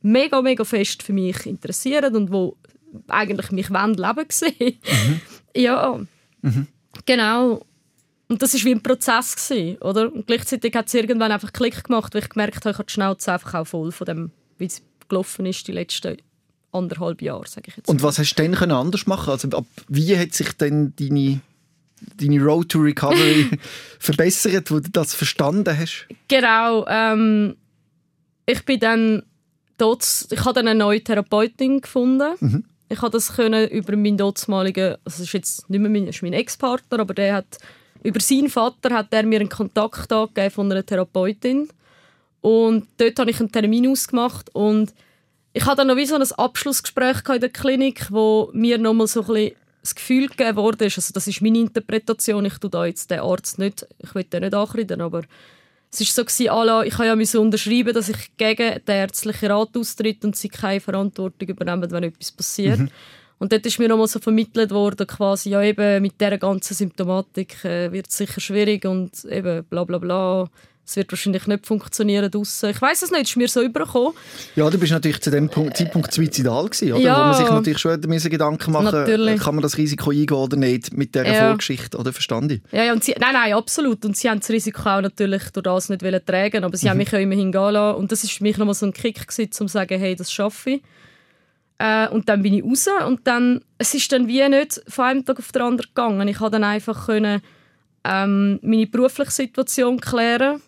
mega, 0.02 0.42
mega 0.42 0.64
fest 0.64 1.02
für 1.02 1.12
mich 1.12 1.46
interessieren 1.46 2.14
und 2.16 2.32
die 2.32 3.02
eigentlich 3.08 3.50
mich 3.52 3.70
wollen 3.70 3.94
leben 3.94 4.26
sehen. 4.28 4.54
Mhm. 4.60 5.20
ja, 5.54 6.00
mhm. 6.42 6.66
genau. 7.04 7.64
Und 8.28 8.42
das 8.42 8.54
war 8.54 8.64
wie 8.64 8.74
ein 8.74 8.82
Prozess, 8.82 9.36
gewesen, 9.36 9.78
oder? 9.78 10.12
Und 10.12 10.26
gleichzeitig 10.26 10.74
hat 10.74 10.88
es 10.88 10.94
irgendwann 10.94 11.30
einfach 11.30 11.52
Klick 11.52 11.84
gemacht, 11.84 12.12
weil 12.12 12.22
ich 12.22 12.28
gemerkt 12.28 12.56
habe, 12.56 12.70
ich 12.70 12.78
habe 12.78 12.86
die 12.86 12.92
Schnauze 12.92 13.32
einfach 13.32 13.54
auch 13.54 13.66
voll 13.66 13.92
von 13.92 14.04
dem, 14.04 14.30
wie 14.58 14.66
es 14.66 14.82
gelaufen 15.08 15.46
ist 15.46 15.68
die 15.68 15.72
letzten 15.72 16.16
anderthalb 16.76 17.22
Jahre, 17.22 17.46
sage 17.46 17.68
ich 17.68 17.76
jetzt. 17.76 17.88
Und 17.88 18.02
was 18.02 18.18
hast 18.18 18.34
du 18.34 18.48
dann 18.48 18.70
anders 18.70 19.06
machen 19.06 19.30
Also 19.30 19.48
ab 19.50 19.66
wie 19.88 20.16
hat 20.16 20.32
sich 20.32 20.52
denn 20.52 20.92
deine 20.98 21.40
deine 22.20 22.42
Road 22.42 22.68
to 22.68 22.78
Recovery 22.78 23.50
verbessert, 23.98 24.70
wo 24.70 24.80
du 24.80 24.90
das 24.90 25.14
verstanden 25.14 25.76
hast? 25.76 26.06
Genau. 26.28 26.86
Ähm, 26.88 27.56
ich 28.44 28.64
bin 28.64 28.80
dann 28.80 29.22
dort, 29.78 30.26
ich 30.30 30.40
habe 30.40 30.54
dann 30.54 30.68
eine 30.68 30.78
neue 30.78 31.02
Therapeutin 31.02 31.80
gefunden. 31.80 32.34
Mhm. 32.40 32.64
Ich 32.88 33.02
habe 33.02 33.10
das 33.10 33.34
können 33.34 33.68
über 33.68 33.96
meinen 33.96 34.16
dortmaligen, 34.16 34.96
also 35.04 35.18
das 35.18 35.20
ist 35.20 35.32
jetzt 35.32 35.70
nicht 35.70 35.80
mehr 35.80 35.90
mein, 35.90 36.08
mein 36.22 36.32
Ex-Partner, 36.32 37.00
aber 37.00 37.14
der 37.14 37.34
hat 37.34 37.58
über 38.04 38.20
seinen 38.20 38.48
Vater 38.48 38.94
hat 38.94 39.08
er 39.10 39.24
mir 39.24 39.40
einen 39.40 39.48
Kontakt 39.48 40.12
angegeben 40.12 40.50
von 40.52 40.70
einer 40.70 40.86
Therapeutin 40.86 41.68
und 42.42 42.86
dort 42.98 43.18
habe 43.18 43.30
ich 43.32 43.40
einen 43.40 43.50
Termin 43.50 43.88
ausgemacht 43.88 44.54
und 44.54 44.94
ich 45.56 45.64
hatte 45.64 45.78
dann 45.78 45.86
noch 45.86 45.96
wie 45.96 46.04
so 46.04 46.16
ein 46.16 46.22
Abschlussgespräch 46.22 47.26
in 47.32 47.40
der 47.40 47.48
Klinik, 47.48 48.08
wo 48.10 48.50
mir 48.52 48.76
nochmal 48.76 49.06
so 49.06 49.22
ein 49.22 49.26
bisschen 49.26 49.56
das 49.80 49.94
Gefühl 49.94 50.28
gegeben 50.28 50.56
wurde, 50.56 50.84
also 50.84 51.12
das 51.14 51.26
ist 51.26 51.40
meine 51.40 51.58
Interpretation, 51.58 52.44
ich 52.44 52.58
tue 52.58 52.68
da 52.68 52.84
jetzt 52.84 53.10
den 53.10 53.20
Arzt 53.20 53.58
nicht, 53.58 53.86
ich 53.98 54.14
will 54.14 54.24
den 54.24 54.42
nicht 54.42 54.54
ankreiden, 54.54 55.00
aber 55.00 55.22
es 55.90 56.00
war 56.00 56.06
so, 56.06 56.24
gewesen, 56.24 56.66
la, 56.66 56.82
ich 56.82 56.98
habe 56.98 57.06
ja 57.06 57.40
unterschreiben, 57.40 57.94
dass 57.94 58.10
ich 58.10 58.36
gegen 58.36 58.84
den 58.84 58.94
ärztlichen 58.94 59.50
Rat 59.50 59.74
austritt 59.78 60.26
und 60.26 60.36
sie 60.36 60.50
keine 60.50 60.80
Verantwortung 60.80 61.48
übernehmen, 61.48 61.90
wenn 61.90 62.04
etwas 62.04 62.32
passiert. 62.32 62.80
Mhm. 62.80 62.90
Und 63.38 63.52
dort 63.52 63.64
ist 63.64 63.78
mir 63.78 63.88
nochmal 63.88 64.08
so 64.08 64.18
vermittelt 64.18 64.72
worden, 64.72 65.06
quasi, 65.06 65.50
ja 65.50 65.62
eben 65.62 66.02
mit 66.02 66.20
dieser 66.20 66.36
ganzen 66.36 66.74
Symptomatik 66.74 67.64
äh, 67.64 67.90
wird 67.92 68.08
es 68.08 68.16
sicher 68.18 68.40
schwierig 68.42 68.84
und 68.84 69.24
eben 69.24 69.64
bla 69.64 69.84
bla 69.84 69.96
bla. 69.96 70.50
Es 70.88 70.94
wird 70.94 71.10
wahrscheinlich 71.10 71.48
nicht 71.48 71.66
funktionieren 71.66 72.30
draussen. 72.30 72.70
Ich 72.70 72.80
weiß 72.80 73.02
es 73.02 73.10
nicht, 73.10 73.22
es 73.22 73.30
ist 73.30 73.36
mir 73.36 73.48
so 73.48 73.60
übergekommen. 73.60 74.12
Ja, 74.54 74.70
du 74.70 74.78
bist 74.78 74.92
natürlich 74.92 75.20
zu 75.20 75.32
dem 75.32 75.48
Punkt, 75.48 75.76
Zeitpunkt 75.76 76.12
suizidal 76.12 76.66
gewesen, 76.66 76.92
oder? 76.92 77.02
Ja, 77.02 77.16
Wo 77.16 77.24
man 77.24 77.34
sich 77.34 77.50
natürlich 77.50 77.78
schon 77.78 78.00
müssen 78.06 78.30
Gedanken 78.30 78.70
machen 78.70 78.92
natürlich. 78.92 79.40
kann 79.40 79.56
man 79.56 79.62
das 79.62 79.76
Risiko 79.76 80.10
eingehen 80.10 80.36
oder 80.36 80.56
nicht 80.56 80.96
mit 80.96 81.12
dieser 81.16 81.26
ja. 81.26 81.48
Vorgeschichte, 81.48 81.98
oder? 81.98 82.12
Verstand 82.12 82.52
ich? 82.52 82.60
Ja, 82.70 82.84
ja 82.84 82.92
und 82.92 83.02
sie, 83.02 83.16
nein, 83.18 83.32
nein, 83.32 83.54
absolut. 83.54 84.04
Und 84.04 84.16
sie 84.16 84.30
haben 84.30 84.38
das 84.38 84.48
Risiko 84.48 84.88
auch 84.88 85.00
natürlich 85.00 85.50
durch 85.50 85.64
das 85.64 85.88
nicht 85.88 86.26
tragen 86.26 86.62
aber 86.62 86.76
sie 86.76 86.86
mhm. 86.86 86.90
haben 86.90 86.98
mich 86.98 87.10
ja 87.10 87.18
immerhin 87.18 87.50
gehen 87.50 87.72
lassen. 87.72 87.98
Und 87.98 88.12
das 88.12 88.22
war 88.22 88.30
für 88.30 88.42
mich 88.44 88.56
nochmal 88.56 88.74
so 88.74 88.86
ein 88.86 88.92
Kick 88.92 89.26
gewesen, 89.26 89.50
um 89.60 89.66
zu 89.66 89.72
sagen, 89.72 89.98
hey, 89.98 90.14
das 90.14 90.30
schaffe 90.30 90.70
ich. 90.70 90.82
Äh, 91.78 92.08
und 92.10 92.28
dann 92.28 92.42
bin 92.42 92.54
ich 92.54 92.64
raus 92.64 92.86
und 93.06 93.26
dann, 93.26 93.60
es 93.78 93.92
ist 93.92 94.10
dann 94.12 94.28
wie 94.28 94.48
nicht 94.48 94.80
von 94.86 95.04
einem 95.04 95.24
Tag 95.24 95.40
auf 95.40 95.50
den 95.50 95.62
anderen 95.62 95.88
gegangen. 95.88 96.28
Ich 96.28 96.38
konnte 96.38 96.52
dann 96.52 96.64
einfach 96.64 97.06
können, 97.06 97.42
ähm, 98.04 98.60
meine 98.62 98.86
berufliche 98.86 99.32
Situation 99.32 100.00
klären 100.00 100.62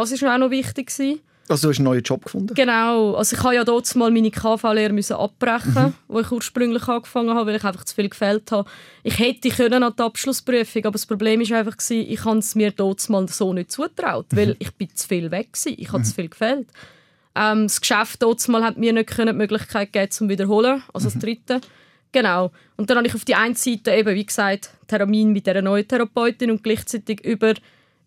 das 0.00 0.22
war 0.22 0.34
auch 0.34 0.38
noch 0.38 0.50
wichtig. 0.50 0.88
Gewesen. 0.88 1.20
Also 1.48 1.66
du 1.66 1.72
hast 1.72 1.78
einen 1.78 1.84
neuen 1.84 2.02
Job 2.02 2.24
gefunden? 2.24 2.54
Genau. 2.54 3.14
Also 3.14 3.36
ich 3.36 3.42
habe 3.42 3.54
ja 3.54 3.64
dort 3.64 3.94
mal 3.96 4.10
meine 4.10 4.30
KV-Lehre 4.30 5.18
abbrechen, 5.18 5.74
mhm. 5.74 5.94
wo 6.08 6.20
ich 6.20 6.30
ursprünglich 6.30 6.88
angefangen 6.88 7.34
habe, 7.34 7.50
weil 7.50 7.56
ich 7.56 7.64
einfach 7.64 7.84
zu 7.84 7.94
viel 7.94 8.08
gefällt 8.08 8.50
habe. 8.50 8.68
Ich 9.02 9.18
hätte 9.18 9.50
können 9.50 9.82
an 9.82 9.92
die 9.96 10.02
Abschlussprüfung, 10.02 10.84
aber 10.86 10.92
das 10.92 11.04
Problem 11.04 11.40
war 11.40 11.58
einfach 11.58 11.76
gewesen, 11.76 12.10
ich 12.10 12.24
habe 12.24 12.38
es 12.38 12.54
mir 12.54 12.70
dort 12.70 13.06
mal 13.10 13.28
so 13.28 13.52
nicht 13.52 13.72
zutraut, 13.72 14.32
mhm. 14.32 14.36
weil 14.36 14.56
ich 14.58 14.72
bin 14.72 14.88
zu 14.94 15.06
viel 15.06 15.30
weg 15.30 15.50
war. 15.52 15.72
Ich 15.76 15.88
habe 15.88 15.98
mhm. 15.98 16.04
zu 16.04 16.14
viel 16.14 16.28
gefällt. 16.28 16.68
Ähm, 17.34 17.64
das 17.64 17.80
Geschäft 17.80 18.22
dort 18.22 18.46
mal 18.48 18.64
hat 18.64 18.78
mir 18.78 18.92
nicht 18.92 19.16
die 19.18 19.32
Möglichkeit 19.32 19.92
gegeben, 19.92 20.10
zum 20.12 20.28
wiederholen, 20.30 20.82
also 20.94 21.08
das 21.08 21.16
mhm. 21.16 21.20
dritte. 21.20 21.60
Genau. 22.12 22.52
Und 22.76 22.88
dann 22.88 22.96
habe 22.98 23.08
ich 23.08 23.14
auf 23.14 23.24
die 23.24 23.34
einen 23.34 23.56
Seite 23.56 23.92
eben, 23.92 24.14
wie 24.14 24.24
gesagt, 24.24 24.70
Termin 24.86 25.32
mit 25.32 25.46
dieser 25.46 25.62
neuen 25.62 25.86
Therapeutin 25.86 26.50
und 26.52 26.62
gleichzeitig 26.62 27.20
über 27.24 27.54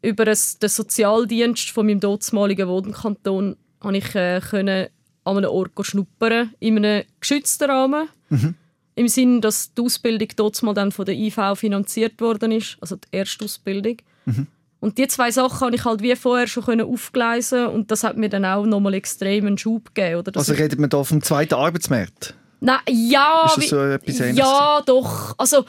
über 0.07 0.23
den 0.23 0.35
Sozialdienst 0.35 1.71
von 1.71 1.85
meinem 1.85 1.99
dortmaligen 1.99 2.69
Wohnkanton 2.69 3.57
konnte 3.79 3.97
ich 3.97 4.15
äh, 4.15 4.39
können 4.39 4.87
an 5.25 5.37
einem 5.37 5.49
Ort 5.49 5.71
schnuppern, 5.81 6.53
in 6.59 6.77
einem 6.77 7.03
geschützten 7.19 7.69
Rahmen. 7.69 8.07
Mhm. 8.29 8.55
Im 8.95 9.07
Sinne, 9.09 9.41
dass 9.41 9.73
die 9.73 9.81
Ausbildung 9.81 10.29
dort 10.37 10.63
mal 10.63 10.73
dann 10.73 10.93
von 10.93 11.05
der 11.05 11.13
IV 11.13 11.37
finanziert 11.55 12.21
worden 12.21 12.53
ist, 12.53 12.77
also 12.79 12.95
die 12.95 13.07
erste 13.11 13.43
Ausbildung. 13.43 13.97
Mhm. 14.25 14.47
Und 14.79 14.97
die 14.97 15.07
zwei 15.07 15.29
Sachen 15.29 15.59
konnte 15.59 15.75
ich 15.75 15.83
halt 15.83 16.01
wie 16.01 16.15
vorher 16.15 16.47
schon 16.47 16.81
aufgleisen 16.81 17.67
und 17.67 17.91
das 17.91 18.03
hat 18.05 18.15
mir 18.15 18.29
dann 18.29 18.45
auch 18.45 18.65
nochmal 18.65 18.93
extrem 18.93 19.45
einen 19.45 19.57
Schub 19.57 19.93
gegeben. 19.93 20.19
Oder? 20.19 20.37
Also 20.37 20.53
redet 20.53 20.79
man 20.79 20.89
da 20.89 21.03
vom 21.03 21.21
zweiten 21.21 21.55
Arbeitsmarkt? 21.55 22.33
Nein, 22.61 22.79
ja, 22.87 23.43
ist 23.47 23.57
das 23.57 23.69
so 23.69 23.81
etwas 23.81 24.19
Ähnliches? 24.19 24.37
ja, 24.37 24.81
doch. 24.85 25.35
Also 25.37 25.65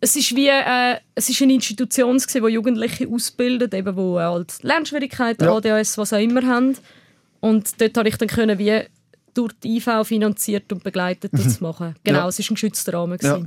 es 0.00 0.16
ist 0.16 0.34
wie 0.36 0.48
äh, 0.48 0.96
es 1.14 1.28
ist 1.28 1.42
eine 1.42 1.54
Institution 1.54 2.18
die 2.18 2.38
Jugendliche 2.38 3.08
ausbildet, 3.08 3.74
eben 3.74 3.96
wo 3.96 4.18
halt 4.18 4.62
Lernschwierigkeiten, 4.62 5.44
ja. 5.44 5.56
ADHS, 5.56 5.98
was 5.98 6.12
auch 6.12 6.20
immer 6.20 6.46
haben. 6.46 6.76
Und 7.40 7.80
dort 7.80 7.96
habe 7.96 8.08
ich 8.08 8.16
dann 8.16 8.28
können 8.28 8.58
wie 8.58 8.82
durch 9.34 9.52
die 9.62 9.76
IV 9.76 10.04
finanziert 10.04 10.72
und 10.72 10.82
begleitet 10.82 11.32
das 11.32 11.58
zu 11.58 11.62
machen. 11.62 11.94
Genau, 12.04 12.20
ja. 12.20 12.28
es 12.28 12.38
ist 12.38 12.50
ein 12.50 12.54
geschützter 12.54 12.94
Rahmen 12.94 13.18
ja. 13.22 13.40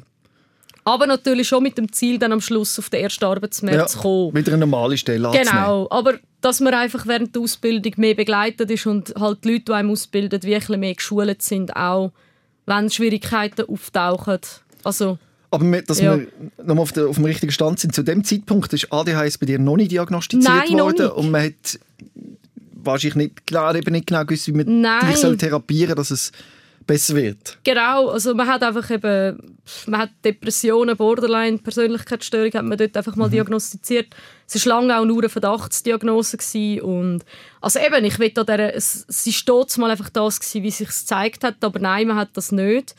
Aber 0.83 1.05
natürlich 1.05 1.47
schon 1.47 1.61
mit 1.61 1.77
dem 1.77 1.91
Ziel, 1.91 2.17
dann 2.17 2.31
am 2.31 2.41
Schluss 2.41 2.79
auf 2.79 2.89
den 2.89 3.03
ersten 3.03 3.23
Arbeitsmarkt 3.25 3.89
zu 3.89 3.99
kommen. 3.99 4.33
Mit 4.33 4.47
einer 4.47 4.57
normalen 4.57 4.97
Stelle 4.97 5.29
Genau, 5.31 5.87
aber 5.91 6.15
dass 6.41 6.59
man 6.59 6.73
einfach 6.73 7.05
während 7.05 7.35
der 7.35 7.43
Ausbildung 7.43 7.93
mehr 7.97 8.15
begleitet 8.15 8.71
ist 8.71 8.87
und 8.87 9.13
halt 9.19 9.43
die 9.43 9.51
Leute, 9.51 9.65
die 9.65 9.71
einem 9.73 9.91
ausbilden, 9.91 10.41
wirklich 10.41 10.79
mehr 10.79 10.95
geschult 10.95 11.41
sind, 11.43 11.75
auch 11.75 12.11
wenn 12.65 12.89
Schwierigkeiten 12.89 13.69
auftauchen. 13.69 14.39
Also 14.83 15.19
aber 15.51 15.81
dass 15.81 15.99
ja. 15.99 16.17
wir 16.17 16.27
nochmal 16.63 16.83
auf, 16.83 16.97
auf 16.97 17.15
dem 17.15 17.25
richtigen 17.25 17.51
Stand 17.51 17.79
sind, 17.79 17.93
zu 17.93 18.03
dem 18.03 18.23
Zeitpunkt 18.23 18.71
ist 18.73 18.91
ADHS 18.91 19.37
bei 19.37 19.45
dir 19.45 19.59
noch 19.59 19.75
nicht 19.75 19.91
diagnostiziert 19.91 20.69
Nein, 20.69 20.79
worden 20.79 21.09
und 21.09 21.29
man 21.29 21.43
hat 21.43 21.79
wahrscheinlich 22.73 23.15
nicht, 23.15 23.47
klar, 23.47 23.75
eben 23.75 23.91
nicht 23.91 24.07
genau 24.07 24.23
gewusst, 24.25 24.47
wie 24.47 24.53
man 24.53 24.81
Nein. 24.81 25.07
dich 25.09 25.17
soll 25.17 25.37
therapieren 25.37 25.95
dass 25.95 26.09
es 26.09 26.31
besser 26.87 27.15
wird. 27.15 27.57
Genau, 27.63 28.07
also 28.09 28.33
man 28.33 28.47
hat 28.47 28.63
einfach 28.63 28.89
eben, 28.89 29.55
man 29.87 30.01
hat 30.01 30.09
Depressionen, 30.23 30.97
Borderline, 30.97 31.59
Persönlichkeitsstörung 31.59 32.51
hat 32.53 32.65
man 32.65 32.77
dort 32.77 32.97
einfach 32.97 33.15
mal 33.15 33.27
mhm. 33.27 33.33
diagnostiziert. 33.33 34.07
Es 34.47 34.65
war 34.65 34.81
lange 34.81 34.97
auch 34.97 35.05
nur 35.05 35.19
eine 35.19 35.29
Verdachtsdiagnose 35.29 36.37
gewesen 36.37 36.81
und 36.81 37.25
also 37.59 37.79
eben, 37.79 38.03
ich 38.03 38.17
will 38.19 38.31
da 38.31 38.43
der, 38.43 38.75
es, 38.75 39.05
es 39.07 39.27
ist 39.27 39.47
mal 39.77 39.91
einfach 39.91 40.09
das 40.09 40.39
gewesen, 40.39 40.63
wie 40.63 40.69
es 40.69 40.77
sich 40.79 40.87
gezeigt 40.87 41.43
hat, 41.43 41.63
aber 41.63 41.79
nein, 41.79 42.07
man 42.07 42.17
hat 42.17 42.29
das 42.33 42.51
nicht. 42.51 42.95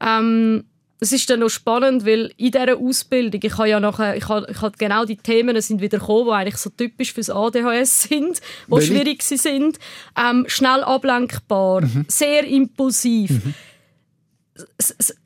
Ähm, 0.00 0.64
das 1.02 1.10
ist 1.10 1.28
dann 1.28 1.40
noch 1.40 1.48
spannend, 1.48 2.06
weil 2.06 2.32
in 2.36 2.52
dieser 2.52 2.76
Ausbildung, 2.78 3.40
ich 3.42 3.58
habe 3.58 3.68
ja 3.68 3.80
nachher, 3.80 4.16
ich 4.16 4.28
habe, 4.28 4.46
ich 4.48 4.60
habe 4.62 4.76
genau 4.78 5.04
die 5.04 5.16
Themen 5.16 5.60
sind 5.60 5.80
wieder 5.80 5.98
gekommen, 5.98 6.26
die 6.26 6.30
eigentlich 6.32 6.56
so 6.58 6.70
typisch 6.70 7.12
fürs 7.12 7.28
ADHS 7.28 8.02
sind, 8.04 8.38
die 8.38 8.70
Welche? 8.70 8.86
schwierig 8.86 9.22
sie 9.24 9.36
sind. 9.36 9.78
Ähm, 10.16 10.44
schnell 10.46 10.84
ablenkbar, 10.84 11.80
Mhm. 11.80 12.04
sehr 12.06 12.44
impulsiv. 12.44 13.32
S- 14.78 15.16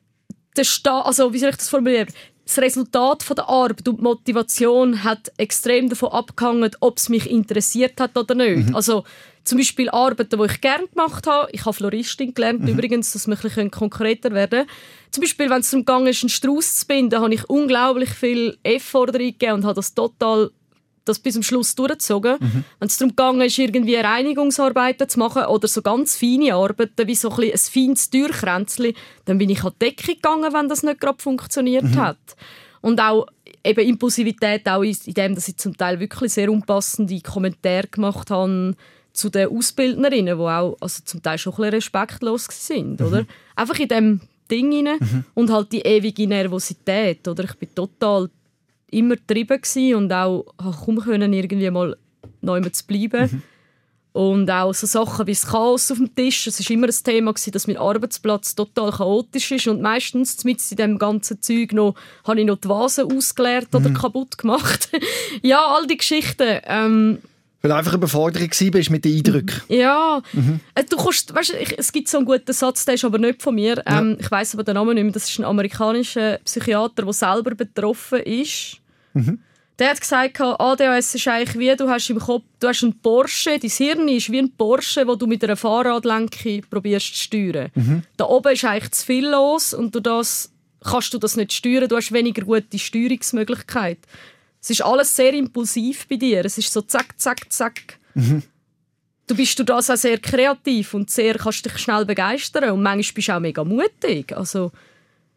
der 0.55 0.63
Sta 0.63 1.01
also, 1.01 1.31
wie 1.33 1.37
soll 1.37 1.51
ich 1.51 1.57
das 1.57 1.69
formulieren? 1.69 2.07
Das 2.47 2.59
Resultat 2.59 3.23
von 3.23 3.35
der 3.35 3.49
Arbeit 3.49 3.85
und 3.87 3.99
die 3.99 4.03
Motivation 4.03 5.03
hat 5.03 5.33
extrem 5.35 5.89
davon 5.89 6.09
abgehangen, 6.13 6.71
ob 6.79 6.97
es 6.97 7.09
mich 7.09 7.29
interessiert 7.29 7.99
hat 7.99 8.17
oder 8.17 8.35
nicht. 8.35 8.73
Also 8.73 9.03
zum 9.43 9.57
Beispiel 9.57 9.89
Arbeiten, 9.89 10.39
die 10.39 10.45
ich 10.45 10.61
gerne 10.61 10.87
gemacht 10.87 11.27
habe. 11.27 11.49
Ich 11.51 11.65
habe 11.65 11.73
Floristin 11.73 12.33
gelernt, 12.33 12.67
übrigens, 12.67 13.11
dass 13.11 13.27
wir 13.27 13.35
ein 13.35 13.41
bisschen 13.41 13.69
konkreter 13.71 14.31
werden 14.31 14.65
können. 14.65 14.69
Zum 15.11 15.21
Beispiel, 15.21 15.49
wenn 15.49 15.59
es 15.59 15.71
darum 15.71 15.85
ging, 15.85 16.07
einen 16.07 16.29
Strauß 16.29 16.75
zu 16.77 16.87
binden, 16.87 17.19
habe 17.19 17.33
ich 17.33 17.49
unglaublich 17.49 18.09
viel 18.09 18.57
Effort 18.63 19.07
reingegeben 19.13 19.55
und 19.55 19.65
habe 19.65 19.75
das 19.75 19.93
total 19.93 20.51
das 21.07 21.19
bis 21.19 21.33
zum 21.33 21.43
Schluss 21.43 21.75
durchgezogen. 21.75 22.37
Wenn 22.79 22.87
es 22.87 22.97
darum 22.97 23.15
ging, 23.15 23.41
ist 23.41 23.57
irgendwie 23.57 23.95
Reinigungsarbeiten 23.95 25.07
zu 25.07 25.19
machen 25.19 25.45
oder 25.45 25.67
so 25.67 25.81
ganz 25.81 26.15
feine 26.15 26.53
Arbeiten, 26.53 27.07
wie 27.07 27.15
so 27.15 27.29
ein, 27.29 27.51
ein 27.51 27.57
feines 27.57 28.09
Türkränzchen, 28.09 28.93
dann 29.25 29.37
bin 29.37 29.49
ich 29.49 29.63
an 29.63 29.73
die 29.81 29.85
Decke 29.85 30.15
gegangen, 30.15 30.53
wenn 30.53 30.69
das 30.69 30.83
nicht 30.83 30.99
gerade 30.99 31.21
funktioniert 31.21 31.95
hat. 31.95 32.17
Und 32.81 32.99
auch 33.01 33.27
eben 33.63 33.87
Impulsivität, 33.87 34.67
auch 34.67 34.83
in 34.83 34.95
dem, 35.07 35.35
dass 35.35 35.47
ich 35.47 35.57
zum 35.57 35.75
Teil 35.75 35.99
wirklich 35.99 36.33
sehr 36.33 36.51
unpassende 36.51 37.19
Kommentare 37.21 37.87
gemacht 37.87 38.31
habe 38.31 38.75
zu 39.13 39.29
den 39.29 39.49
Ausbildnerinnen, 39.49 40.37
die 40.37 40.43
auch 40.43 40.77
also 40.79 41.01
zum 41.03 41.21
Teil 41.21 41.37
schon 41.37 41.53
ein 41.53 41.57
bisschen 41.57 41.73
respektlos 41.73 42.47
sind, 42.49 43.01
oder? 43.01 43.25
Einfach 43.55 43.79
in 43.79 43.87
dem 43.87 44.21
Ding 44.49 44.87
rein 44.87 45.25
und 45.33 45.51
halt 45.51 45.71
die 45.71 45.81
ewige 45.81 46.27
Nervosität, 46.27 47.27
oder? 47.27 47.43
Ich 47.43 47.55
bin 47.55 47.73
total 47.73 48.29
immer 48.91 49.15
getrieben 49.15 49.61
gsi 49.61 49.93
und 49.93 50.11
auch 50.11 50.45
habe 50.61 50.77
kaum 50.85 50.99
können 50.99 51.33
irgendwie 51.33 51.69
mal 51.69 51.97
neu 52.41 52.61
zu 52.61 52.85
bleiben. 52.85 53.43
Und 54.13 54.49
auch 54.49 54.73
so 54.73 54.87
Sachen 54.87 55.27
wie 55.27 55.33
das 55.33 55.45
Chaos 55.45 55.91
auf 55.91 55.99
dem 55.99 56.15
Tisch. 56.15 56.47
Es 56.47 56.59
war 56.59 56.71
immer 56.71 56.87
ein 56.87 57.03
Thema, 57.03 57.33
gewesen, 57.33 57.51
dass 57.51 57.67
mein 57.67 57.77
Arbeitsplatz 57.77 58.55
total 58.55 58.91
chaotisch 58.91 59.51
ist. 59.51 59.67
Und 59.67 59.81
meistens 59.81 60.43
mit 60.43 60.59
in 60.71 60.77
dem 60.77 60.97
ganzen 60.97 61.39
Zeug 61.39 61.71
noch, 61.71 61.93
habe 62.23 62.39
ich 62.39 62.47
noch 62.47 62.57
die 62.57 62.67
Vasen 62.67 63.11
ausgeleert 63.15 63.75
oder 63.75 63.91
kaputt 63.91 64.39
gemacht. 64.39 64.89
ja, 65.43 65.63
all 65.67 65.85
die 65.85 65.97
Geschichten. 65.97 66.61
Ähm, 66.63 67.19
Weil 67.67 67.73
du 67.73 67.79
einfach 67.79 67.91
eine 67.93 67.97
Überforderung 67.99 68.49
warst 68.49 68.89
mit 68.89 69.03
den 69.03 69.17
Eindrücken. 69.17 69.61
ja, 69.67 70.21
Äh, 70.73 70.83
du 70.85 70.95
kannst, 70.95 71.35
weißt, 71.35 71.53
ich, 71.59 71.77
es 71.77 71.91
gibt 71.91 72.07
so 72.07 72.17
einen 72.17 72.25
guten 72.25 72.53
Satz, 72.53 72.85
der 72.85 72.93
ist 72.93 73.03
aber 73.03 73.17
nicht 73.17 73.41
von 73.41 73.55
mir. 73.55 73.83
Ähm, 73.85 74.15
Ich 74.21 74.31
weiß 74.31 74.53
aber 74.53 74.63
den 74.63 74.75
Namen 74.75 74.95
nicht 74.95 75.03
mehr. 75.03 75.11
Das 75.11 75.29
ist 75.29 75.37
ein 75.37 75.43
amerikanischer 75.43 76.37
Psychiater, 76.45 77.03
der 77.03 77.11
selber 77.13 77.55
betroffen 77.55 78.19
ist. 78.19 78.77
Der 79.79 79.89
hat 79.89 79.99
gesagt, 79.99 80.39
ADHS 80.39 81.15
ist 81.15 81.27
eigentlich 81.27 81.59
wie, 81.59 81.75
du 81.75 81.89
hast 81.89 82.09
im 82.09 82.19
Kopf, 82.19 82.45
du 82.59 82.67
hast 82.69 82.83
einen 82.83 82.97
Porsche, 82.99 83.59
dein 83.59 83.69
Hirn 83.69 84.07
ist 84.07 84.31
wie 84.31 84.39
ein 84.39 84.51
Porsche, 84.57 85.05
wo 85.05 85.15
du 85.15 85.27
mit 85.27 85.43
einer 85.43 85.57
Fahrradlenke 85.57 86.61
probierst 86.69 87.15
zu 87.15 87.21
steuern. 87.23 87.69
Da 88.15 88.25
oben 88.25 88.53
ist 88.53 88.63
eigentlich 88.65 88.91
zu 88.91 89.05
viel 89.05 89.27
los 89.27 89.73
und 89.73 89.93
durch 89.93 90.03
das 90.03 90.51
kannst 90.83 91.13
du 91.13 91.17
das 91.17 91.35
nicht 91.35 91.51
steuern, 91.53 91.87
du 91.89 91.95
hast 91.97 92.11
weniger 92.13 92.43
gute 92.43 92.79
Steuerungsmöglichkeit. 92.79 93.99
Es 94.67 94.71
ist 94.71 94.81
alles 94.81 95.15
sehr 95.15 95.33
impulsiv 95.33 96.05
bei 96.09 96.17
dir. 96.17 96.43
Es 96.43 96.57
ist 96.57 96.73
so 96.73 96.81
zack, 96.81 97.17
zack, 97.17 97.49
zack. 97.53 97.99
Du 99.25 99.33
bist 99.33 99.57
durch 99.57 99.65
das 99.65 99.89
auch 99.89 99.95
sehr 99.95 100.17
kreativ 100.17 100.93
und 100.93 101.09
sehr 101.09 101.35
kannst 101.35 101.63
dich 101.65 101.77
schnell 101.77 102.03
begeistern 102.05 102.71
und 102.71 102.83
manchmal 102.83 103.13
bist 103.13 103.27
du 103.29 103.35
auch 103.35 103.39
mega 103.39 103.63
mutig. 103.63 104.35
Also 104.35 104.73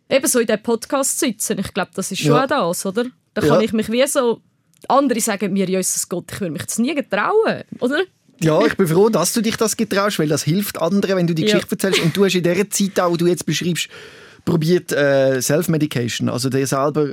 eben 0.09 0.27
so 0.27 0.41
in 0.41 0.49
diesem 0.49 0.63
Podcast 0.65 1.21
sitzen, 1.21 1.61
ich 1.61 1.73
glaube, 1.73 1.93
das 1.95 2.11
ist 2.11 2.19
schon 2.23 2.33
Ja. 2.33 2.43
auch 2.43 2.49
das, 2.73 2.85
oder? 2.87 3.05
Da 3.35 3.43
Ja. 3.43 3.49
kann 3.55 3.61
ich 3.65 3.73
mich 3.73 3.89
wie 3.93 4.05
so... 4.09 4.41
Andere 4.89 5.21
sagen 5.21 5.53
mir, 5.53 5.69
Jesus 5.69 6.09
Gott, 6.09 6.25
ich 6.33 6.41
würde 6.41 6.53
mich 6.53 6.65
das 6.65 6.79
nie 6.79 6.95
getrauen, 6.95 7.63
oder? 7.79 8.03
Ja, 8.41 8.65
ich 8.67 8.75
bin 8.77 8.89
froh, 8.89 9.11
dass 9.11 9.33
du 9.33 9.43
dich 9.43 9.57
das 9.57 9.77
getraust, 9.77 10.19
weil 10.19 10.27
das 10.29 10.43
hilft 10.43 10.79
anderen, 10.81 11.17
wenn 11.19 11.27
du 11.29 11.35
die 11.37 11.43
Ja. 11.43 11.53
Geschichte 11.59 11.73
erzählst. 11.77 12.01
Und 12.01 12.17
du 12.17 12.25
hast 12.25 12.35
in 12.35 12.43
dieser 12.43 12.69
Zeit, 12.69 12.99
auch, 12.99 13.13
die 13.13 13.19
du 13.19 13.27
jetzt 13.29 13.47
beschreibst, 13.47 13.89
probiert 14.45 14.91
äh, 14.93 15.41
Self-Medication. 15.41 16.29
Also 16.31 16.49
dir 16.49 16.67
selber 16.67 17.11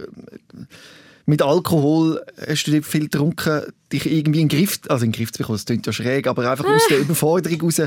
mit 1.27 1.41
Alkohol 1.41 2.23
hast 2.47 2.65
du 2.65 2.81
viel 2.81 3.03
getrunken, 3.03 3.61
dich 3.91 4.05
irgendwie 4.05 4.41
in 4.41 4.47
den 4.47 4.57
Griff, 4.57 4.79
also 4.87 5.05
in 5.05 5.11
den 5.11 5.17
Griff 5.17 5.31
zu 5.31 5.39
bekommen, 5.39 5.57
das 5.57 5.65
klingt 5.65 5.85
ja 5.85 5.93
schräg, 5.93 6.25
aber 6.25 6.49
einfach 6.49 6.65
aus 6.65 6.87
der 6.89 6.99
Überforderung 6.99 7.61
raus 7.61 7.81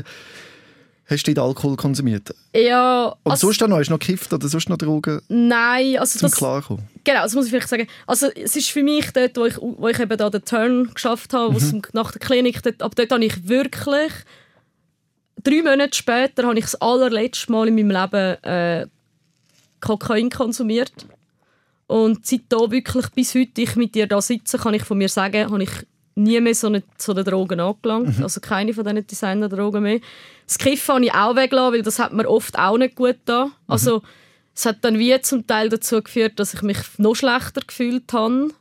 hast 1.07 1.27
du 1.27 1.33
den 1.33 1.43
Alkohol 1.43 1.75
konsumiert. 1.75 2.33
Ja, 2.55 3.15
Und 3.23 3.31
also, 3.31 3.47
sonst 3.47 3.59
noch, 3.61 3.77
hast 3.77 3.87
du 3.87 3.93
noch 3.93 3.99
gekifft 3.99 4.31
oder 4.31 4.47
sonst 4.47 4.69
noch 4.69 4.77
Drogen 4.77 5.21
nein, 5.27 5.97
also 5.97 6.19
zum 6.19 6.29
das, 6.29 6.37
Klarkommen? 6.37 6.87
Genau, 7.03 7.23
das 7.23 7.33
muss 7.33 7.45
ich 7.45 7.51
vielleicht 7.51 7.67
sagen. 7.67 7.87
Also 8.07 8.27
es 8.27 8.55
ist 8.55 8.69
für 8.69 8.83
mich 8.83 9.11
dort, 9.11 9.35
wo 9.35 9.45
ich, 9.45 9.57
wo 9.57 9.87
ich 9.87 9.99
eben 9.99 10.17
da 10.17 10.29
den 10.29 10.45
Turn 10.45 10.93
geschafft 10.93 11.33
habe, 11.33 11.59
mhm. 11.59 11.81
nach 11.93 12.11
der 12.11 12.21
Klinik, 12.21 12.61
dort, 12.61 12.81
ab 12.81 12.95
dort 12.95 13.11
habe 13.11 13.25
ich 13.25 13.47
wirklich 13.47 14.13
drei 15.43 15.63
Monate 15.63 15.97
später 15.97 16.43
habe 16.43 16.59
ich 16.59 16.65
das 16.65 16.75
allerletzte 16.75 17.51
Mal 17.51 17.67
in 17.67 17.75
meinem 17.75 17.89
Leben 17.89 18.43
äh, 18.43 18.87
Kokain 19.79 20.29
konsumiert. 20.29 20.93
Und 21.91 22.25
seit 22.25 22.43
da 22.47 22.71
wirklich 22.71 23.09
bis 23.09 23.35
heute 23.35 23.61
ich 23.61 23.75
mit 23.75 23.95
dir 23.95 24.07
da 24.07 24.21
sitze, 24.21 24.57
kann 24.57 24.73
ich 24.73 24.83
von 24.83 24.97
mir 24.97 25.09
sagen, 25.09 25.51
habe 25.51 25.61
ich 25.61 25.71
nie 26.15 26.39
mehr 26.39 26.55
so 26.55 26.67
eine, 26.67 26.83
so 26.97 27.11
eine 27.11 27.25
Drogen 27.25 27.59
angelangt. 27.59 28.21
Also 28.23 28.39
keine 28.39 28.73
von 28.73 28.85
diesen 28.85 29.05
Designer-Drogen 29.05 29.83
mehr. 29.83 29.99
Das 30.47 30.57
Kiffen 30.57 30.95
habe 30.95 31.03
ich 31.05 31.13
auch 31.13 31.35
weggelassen, 31.35 31.73
weil 31.73 31.81
das 31.81 31.99
hat 31.99 32.13
mir 32.13 32.29
oft 32.29 32.57
auch 32.57 32.77
nicht 32.77 32.95
gut 32.95 33.17
getan. 33.25 33.51
Also 33.67 34.03
es 34.55 34.65
hat 34.65 34.77
dann 34.85 34.99
wie 34.99 35.19
zum 35.19 35.45
Teil 35.45 35.67
dazu 35.67 36.01
geführt, 36.01 36.39
dass 36.39 36.53
ich 36.53 36.61
mich 36.61 36.77
noch 36.97 37.15
schlechter 37.15 37.59
gefühlt 37.59 38.13
habe. 38.13 38.51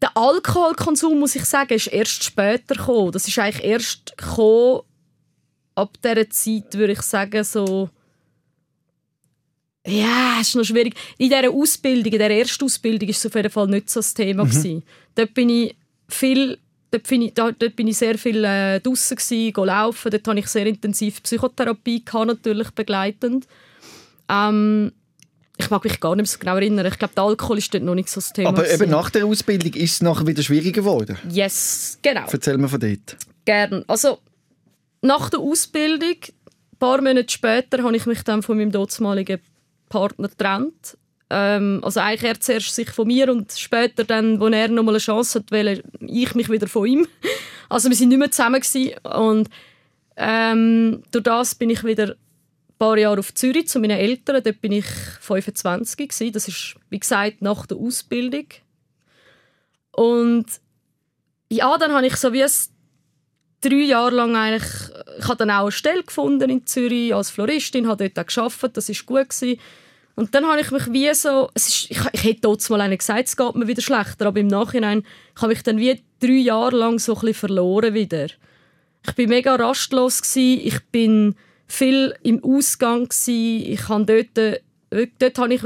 Der 0.00 0.16
Alkoholkonsum, 0.16 1.18
muss 1.18 1.34
ich 1.34 1.44
sagen, 1.46 1.74
ist 1.74 1.88
erst 1.88 2.22
später 2.22 2.76
gekommen. 2.76 3.10
Das 3.10 3.26
ist 3.26 3.40
eigentlich 3.40 3.64
erst 3.64 4.16
gekommen, 4.16 4.82
ab 5.74 5.96
dieser 6.04 6.30
Zeit, 6.30 6.74
würde 6.74 6.92
ich 6.92 7.02
sagen, 7.02 7.42
so... 7.42 7.90
Ja, 9.86 10.38
es 10.40 10.48
ist 10.48 10.54
noch 10.54 10.64
schwierig. 10.64 10.94
In 11.18 11.28
dieser 11.28 11.50
Ausbildung, 11.50 12.12
in 12.12 12.18
dieser 12.18 12.30
ersten 12.30 12.64
Ausbildung, 12.64 13.08
war 13.08 13.14
es 13.14 13.26
auf 13.26 13.34
jeden 13.34 13.50
Fall 13.50 13.66
nicht 13.66 13.90
so 13.90 14.00
das 14.00 14.14
Thema. 14.14 14.44
Mhm. 14.44 14.82
Dort 15.14 15.34
bin 15.34 15.48
ich 15.48 15.76
viel... 16.08 16.58
Dort 16.90 17.08
bin 17.08 17.22
ich, 17.22 17.32
dort 17.32 17.58
bin 17.74 17.88
ich 17.88 17.96
sehr 17.96 18.18
viel 18.18 18.44
äh, 18.44 18.78
draußen 18.78 19.16
gsi, 19.16 19.50
laufen. 19.56 20.10
Dort 20.10 20.28
hatte 20.28 20.38
ich 20.38 20.46
sehr 20.46 20.66
intensiv 20.66 21.22
Psychotherapie 21.22 22.04
gehabt, 22.04 22.26
natürlich 22.26 22.70
begleitend. 22.72 23.46
Ähm, 24.28 24.92
ich 25.56 25.70
mag 25.70 25.82
mich 25.84 25.98
gar 26.00 26.14
nicht 26.14 26.24
mehr 26.24 26.26
so 26.26 26.38
genau 26.38 26.56
erinnern. 26.56 26.84
Ich 26.84 26.98
glaube, 26.98 27.14
der 27.14 27.24
Alkohol 27.24 27.56
ist 27.56 27.72
dort 27.72 27.82
noch 27.82 27.94
nicht 27.94 28.10
so 28.10 28.20
das 28.20 28.34
Thema. 28.34 28.50
Aber 28.50 28.70
eben 28.70 28.90
nach 28.90 29.08
der 29.08 29.24
Ausbildung 29.24 29.72
ist 29.72 29.92
es 29.92 30.02
nachher 30.02 30.26
wieder 30.26 30.42
schwieriger 30.42 30.82
geworden. 30.82 31.16
Yes, 31.30 31.98
genau. 32.02 32.26
Erzähl 32.30 32.58
mir 32.58 32.68
von 32.68 32.80
dort. 32.80 33.16
Gern. 33.46 33.84
Also, 33.86 34.18
nach 35.00 35.30
der 35.30 35.40
Ausbildung, 35.40 36.16
ein 36.20 36.78
paar 36.78 37.00
Monate 37.00 37.32
später, 37.32 37.82
habe 37.82 37.96
ich 37.96 38.04
mich 38.04 38.22
dann 38.22 38.42
von 38.42 38.58
meinem 38.58 38.70
damaligen 38.70 39.40
Partner 39.92 40.28
getrennt. 40.28 40.96
Ähm, 41.30 41.80
also 41.82 42.00
eigentlich 42.00 42.30
er 42.30 42.40
zuerst 42.40 42.74
sich 42.74 42.90
von 42.90 43.06
mir 43.06 43.30
und 43.30 43.52
später 43.52 44.04
dann, 44.04 44.40
wo 44.40 44.48
er 44.48 44.68
noch 44.68 44.82
mal 44.82 44.92
eine 44.92 44.98
Chance 44.98 45.38
hat, 45.38 45.50
wähle 45.50 45.82
ich 46.00 46.34
mich 46.34 46.48
wieder 46.48 46.66
von 46.66 46.86
ihm. 46.86 47.06
Also 47.68 47.88
wir 47.88 47.96
sind 47.96 48.10
nicht 48.10 48.18
mehr 48.18 48.30
zusammen 48.30 48.60
gewesen. 48.60 48.92
und 49.14 49.48
ähm, 50.14 51.02
durch 51.10 51.24
das 51.24 51.54
bin 51.54 51.70
ich 51.70 51.82
wieder 51.84 52.08
ein 52.08 52.76
paar 52.76 52.98
Jahre 52.98 53.20
auf 53.20 53.32
Zürich 53.32 53.66
zu 53.68 53.80
meinen 53.80 53.96
Eltern. 53.96 54.42
Dort 54.44 54.60
bin 54.60 54.72
ich 54.72 54.84
25 54.84 55.96
gewesen. 55.96 56.32
Das 56.32 56.48
ist 56.48 56.76
wie 56.90 57.00
gesagt 57.00 57.40
nach 57.40 57.64
der 57.64 57.78
Ausbildung. 57.78 58.44
Und 59.92 60.44
ja, 61.48 61.78
dann 61.78 61.92
habe 61.92 62.06
ich 62.06 62.16
so 62.16 62.34
wie 62.34 62.44
drei 63.62 63.84
Jahre 63.84 64.16
lang 64.16 64.36
eigentlich, 64.36 64.70
ich 65.18 65.28
habe 65.28 65.36
dann 65.36 65.50
auch 65.50 65.62
eine 65.62 65.72
Stelle 65.72 66.02
gefunden 66.02 66.50
in 66.50 66.66
Zürich 66.66 67.14
als 67.14 67.30
Floristin, 67.30 67.88
habe 67.88 68.10
dort 68.10 68.18
auch 68.18 68.34
gearbeitet, 68.34 68.76
das 68.76 68.90
ist 68.90 69.06
gut 69.06 69.30
gewesen. 69.30 69.58
Und 70.14 70.34
dann 70.34 70.46
habe 70.46 70.60
ich 70.60 70.70
mich 70.70 70.92
wie 70.92 71.12
so, 71.14 71.48
es 71.54 71.68
ist, 71.68 71.90
ich, 71.90 72.00
ich 72.12 72.24
hätte 72.24 72.42
dort 72.42 72.68
mal 72.70 72.80
einen 72.80 72.98
gesagt, 72.98 73.28
es 73.28 73.36
geht 73.36 73.54
mir 73.54 73.66
wieder 73.66 73.82
schlechter, 73.82 74.26
aber 74.26 74.40
im 74.40 74.46
Nachhinein 74.46 75.04
habe 75.40 75.52
ich 75.52 75.62
dann 75.62 75.78
wie 75.78 76.02
drei 76.20 76.32
Jahre 76.32 76.76
lang 76.76 76.98
so 76.98 77.14
ein 77.14 77.20
bisschen 77.20 77.34
verloren 77.34 77.94
wieder. 77.94 78.26
Ich 79.06 79.14
bin 79.14 79.30
mega 79.30 79.54
rastlos 79.54 80.22
gewesen, 80.22 80.66
ich 80.66 80.80
bin 80.90 81.34
viel 81.66 82.14
im 82.22 82.44
Ausgang 82.44 83.08
gewesen, 83.08 83.72
ich 83.72 83.88
habe 83.88 84.04
dort, 84.04 84.38
äh, 84.90 85.06
dort 85.18 85.38
habe 85.38 85.54
ich, 85.54 85.62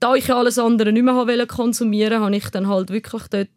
da 0.00 0.14
ich 0.14 0.32
alles 0.32 0.58
andere 0.58 0.92
nicht 0.92 1.02
mehr 1.02 1.14
wollte 1.14 1.46
konsumieren, 1.46 2.22
habe 2.22 2.34
ich 2.34 2.48
dann 2.48 2.68
halt 2.68 2.90
wirklich 2.90 3.24
dort 3.28 3.48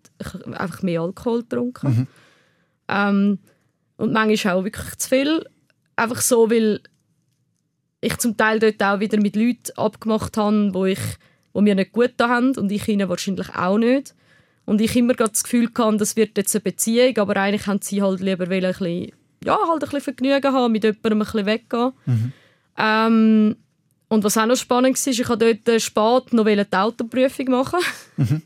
einfach 0.51 0.81
mehr 0.81 1.01
Alkohol 1.01 1.43
getrunken. 1.43 2.07
Ähm, 2.89 3.39
und 3.97 4.11
manchmal 4.11 4.55
auch 4.55 4.63
wirklich 4.65 4.97
zu 4.97 5.09
viel. 5.09 5.45
Einfach 5.95 6.21
so, 6.21 6.49
weil 6.49 6.81
ich 8.03 8.17
zum 8.17 8.37
Teil 8.37 8.59
dort 8.59 8.81
auch 8.83 8.99
wieder 8.99 9.19
mit 9.19 9.35
Leuten 9.35 9.71
abgemacht 9.77 10.37
habe, 10.37 10.73
wo, 10.73 10.85
ich, 10.85 10.99
wo 11.53 11.61
mir 11.61 11.75
nicht 11.75 11.91
gut 11.91 12.13
da 12.17 12.29
haben 12.29 12.55
und 12.57 12.71
ich 12.71 12.87
ihnen 12.87 13.09
wahrscheinlich 13.09 13.49
auch 13.55 13.77
nicht. 13.77 14.13
Und 14.65 14.79
ich 14.79 14.95
immer 14.95 15.13
gerade 15.13 15.31
das 15.31 15.43
Gefühl 15.43 15.69
hatte, 15.77 15.97
das 15.97 16.15
wird 16.15 16.37
jetzt 16.37 16.55
eine 16.55 16.61
Beziehung, 16.61 17.17
aber 17.17 17.35
eigentlich 17.37 17.67
haben 17.67 17.81
sie 17.81 18.01
halt 18.01 18.21
lieber 18.21 18.47
wollen, 18.49 18.65
ein 18.65 18.71
bisschen, 18.71 19.11
ja, 19.43 19.57
halt 19.57 19.71
ein 19.71 19.79
bisschen 19.79 20.01
Vergnügen 20.01 20.53
haben, 20.53 20.71
mit 20.71 20.83
jemandem 20.83 21.13
ein 21.13 21.19
bisschen 21.19 21.45
weggehen. 21.45 21.91
Ähm, 22.77 23.55
Und 24.07 24.23
was 24.23 24.37
auch 24.37 24.45
noch 24.45 24.55
spannend 24.55 24.97
war, 25.05 25.11
ich 25.11 25.27
wollte 25.29 25.55
dort 25.55 25.81
spät 25.81 26.33
noch 26.33 26.45
die 26.45 26.77
Autoprüfung 26.77 27.45
machen. 27.49 27.79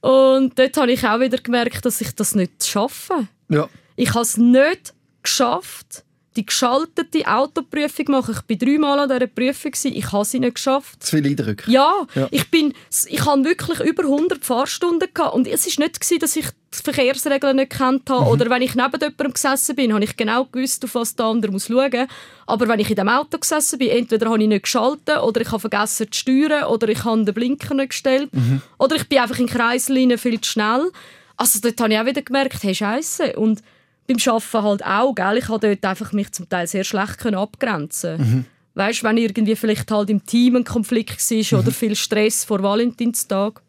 Und 0.00 0.58
dort 0.58 0.76
habe 0.76 0.92
ich 0.92 1.06
auch 1.06 1.20
wieder 1.20 1.38
gemerkt, 1.38 1.84
dass 1.84 2.00
ich 2.00 2.12
das 2.14 2.34
nicht 2.34 2.64
schaffe. 2.64 3.28
Ja. 3.48 3.68
Ich 3.94 4.10
habe 4.10 4.22
es 4.22 4.36
nicht 4.36 4.94
geschafft, 5.22 6.04
die 6.36 6.46
geschaltete 6.46 7.26
Autoprüfung 7.26 8.06
machen. 8.08 8.34
Ich 8.48 8.60
war 8.60 8.66
dreimal 8.68 8.98
an 9.00 9.08
dieser 9.10 9.26
Prüfung. 9.26 9.72
Ich 9.84 10.12
habe 10.12 10.24
sie 10.24 10.40
nicht 10.40 10.54
geschafft. 10.54 11.02
Zu 11.02 11.16
viele 11.16 11.28
Eindrücke. 11.30 11.70
Ja, 11.70 12.06
Ja. 12.14 12.28
ich 12.30 12.50
bin, 12.50 12.72
ich 13.06 13.24
hatte 13.26 13.44
wirklich 13.44 13.80
über 13.80 14.04
100 14.04 14.44
Fahrstunden 14.44 15.08
gehabt. 15.12 15.34
und 15.34 15.46
es 15.46 15.66
war 15.66 15.84
nicht, 15.84 16.00
gewesen, 16.00 16.18
dass 16.20 16.36
ich 16.36 16.46
die 16.74 16.82
Verkehrsregeln 16.84 17.56
nicht 17.56 17.72
kennt 17.76 18.08
habe 18.08 18.30
oder 18.30 18.48
wenn 18.48 18.62
ich 18.62 18.74
neben 18.74 18.92
jemandem 18.98 19.32
gesessen 19.34 19.76
bin, 19.76 19.92
habe 19.92 20.04
ich 20.04 20.16
genau 20.16 20.46
gewusst, 20.46 20.82
auf 20.84 20.94
was 20.94 21.14
der 21.14 21.26
andere 21.26 21.52
muss 21.52 21.66
schauen 21.66 21.90
muss. 21.92 22.06
Aber 22.46 22.66
wenn 22.66 22.80
ich 22.80 22.88
in 22.88 22.96
dem 22.96 23.10
Auto 23.10 23.36
gesessen 23.36 23.78
bin, 23.78 23.90
entweder 23.90 24.30
habe 24.30 24.40
ich 24.42 24.48
nicht 24.48 24.62
geschaltet 24.62 25.18
oder 25.22 25.42
ich 25.42 25.48
habe 25.48 25.60
vergessen 25.60 26.10
zu 26.10 26.18
steuern 26.18 26.64
oder 26.64 26.88
ich 26.88 27.04
habe 27.04 27.24
den 27.26 27.34
Blinker 27.34 27.74
nicht 27.74 27.90
gestellt 27.90 28.30
oder 28.78 28.96
ich 28.96 29.06
bin 29.06 29.18
einfach 29.18 29.38
in 29.38 29.48
Kreislinien 29.48 30.16
viel 30.18 30.40
zu 30.40 30.50
schnell. 30.52 30.90
Also 31.36 31.58
dort 31.60 31.78
habe 31.80 31.92
ich 31.92 31.98
auch 32.00 32.06
wieder 32.06 32.22
gemerkt, 32.22 32.62
hey 32.62 32.74
Scheiße 32.74 33.36
und 33.36 33.62
beim 34.06 34.16
Arbeiten 34.26 34.62
halt 34.62 34.84
auch, 34.84 35.14
gell? 35.14 35.38
ich 35.38 35.48
habe 35.48 35.68
dort 35.68 35.84
einfach 35.84 36.12
mich 36.12 36.32
zum 36.32 36.48
Teil 36.48 36.66
sehr 36.66 36.84
schlecht 36.84 37.18
können 37.18 37.36
abgrenzen 37.36 38.46
Weißt, 38.74 39.04
wenn 39.04 39.18
irgendwie 39.18 39.54
vielleicht 39.54 39.90
halt 39.90 40.08
im 40.08 40.24
Team 40.24 40.56
ein 40.56 40.64
Konflikt 40.64 41.18
war 41.30 41.58
oder 41.60 41.70
viel 41.70 41.94
Stress 41.94 42.44
vor 42.44 42.62
Valentinstag, 42.62 43.60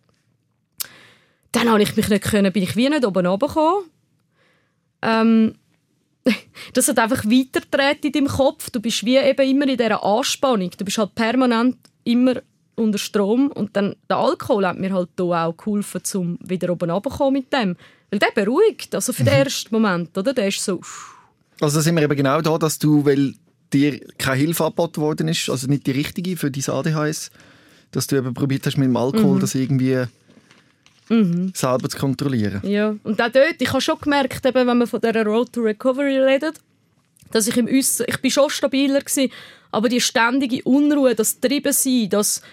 dann 1.51 1.69
habe 1.69 1.83
ich 1.83 1.95
mich 1.95 2.07
nicht 2.07 2.23
können, 2.23 2.53
bin 2.53 2.63
ich 2.63 2.75
wie 2.75 2.87
nicht 2.87 3.05
oben 3.05 3.25
runtergekommen. 3.25 3.83
Ähm, 5.01 5.55
das 6.73 6.87
hat 6.87 6.99
einfach 6.99 7.25
weitergedreht 7.25 8.05
in 8.05 8.11
deinem 8.13 8.27
Kopf. 8.27 8.69
Du 8.69 8.79
bist 8.79 9.05
wie 9.05 9.17
eben 9.17 9.49
immer 9.49 9.67
in 9.67 9.77
dieser 9.77 10.03
Anspannung. 10.03 10.71
Du 10.77 10.85
bist 10.85 10.97
halt 10.97 11.15
permanent 11.15 11.77
immer 12.05 12.41
unter 12.75 12.97
Strom. 12.97 13.51
Und 13.51 13.75
dann 13.75 13.95
der 14.09 14.17
Alkohol 14.17 14.65
hat 14.65 14.79
mir 14.79 14.93
halt 14.93 15.09
da 15.15 15.45
auch 15.45 15.57
geholfen, 15.57 16.01
um 16.15 16.37
wieder 16.41 16.71
oben 16.71 16.89
runterzukommen 16.89 17.33
mit 17.33 17.53
dem. 17.53 17.75
Weil 18.13 18.19
der 18.19 18.31
beruhigt. 18.31 18.93
Also 18.93 19.11
für 19.11 19.23
den 19.23 19.33
ersten 19.33 19.73
Moment, 19.73 20.15
oder? 20.15 20.35
Der 20.35 20.47
ist 20.49 20.63
so... 20.63 20.79
Also 21.59 21.77
da 21.77 21.81
sind 21.81 21.95
wir 21.95 22.03
eben 22.03 22.15
genau 22.15 22.41
da, 22.41 22.59
dass 22.59 22.77
du, 22.77 23.03
weil 23.03 23.33
dir 23.73 23.99
keine 24.19 24.37
Hilfe 24.37 24.65
angeboten 24.65 25.01
worden 25.01 25.27
ist, 25.29 25.49
also 25.49 25.65
nicht 25.65 25.87
die 25.87 25.91
richtige 25.91 26.37
für 26.37 26.51
dein 26.51 26.63
ADHS, 26.63 27.31
dass 27.89 28.05
du 28.05 28.17
eben 28.17 28.35
probiert 28.35 28.67
hast, 28.67 28.77
mit 28.77 28.87
dem 28.87 28.97
Alkohol 28.97 29.39
das 29.39 29.55
irgendwie 29.55 30.03
selber 31.09 31.89
zu 31.89 31.97
kontrollieren. 31.97 32.61
Ja, 32.63 32.95
und 33.03 33.19
auch 33.19 33.29
dort, 33.29 33.55
ich 33.59 33.69
habe 33.69 33.81
schon 33.81 33.97
gemerkt, 33.99 34.45
eben, 34.45 34.67
wenn 34.67 34.77
man 34.77 34.85
von 34.85 35.01
dieser 35.01 35.25
Road 35.25 35.51
to 35.51 35.61
Recovery 35.61 36.19
redet, 36.19 36.59
dass 37.31 37.47
ich 37.47 37.57
im 37.57 37.67
Äußeren, 37.67 38.13
ich 38.13 38.21
bin 38.21 38.29
schon 38.29 38.51
stabiler 38.51 38.99
gewesen, 38.99 39.31
aber 39.71 39.89
die 39.89 40.01
ständige 40.01 40.61
Unruhe, 40.65 41.15
das 41.15 41.39
Treibensein, 41.39 42.09
das 42.11 42.43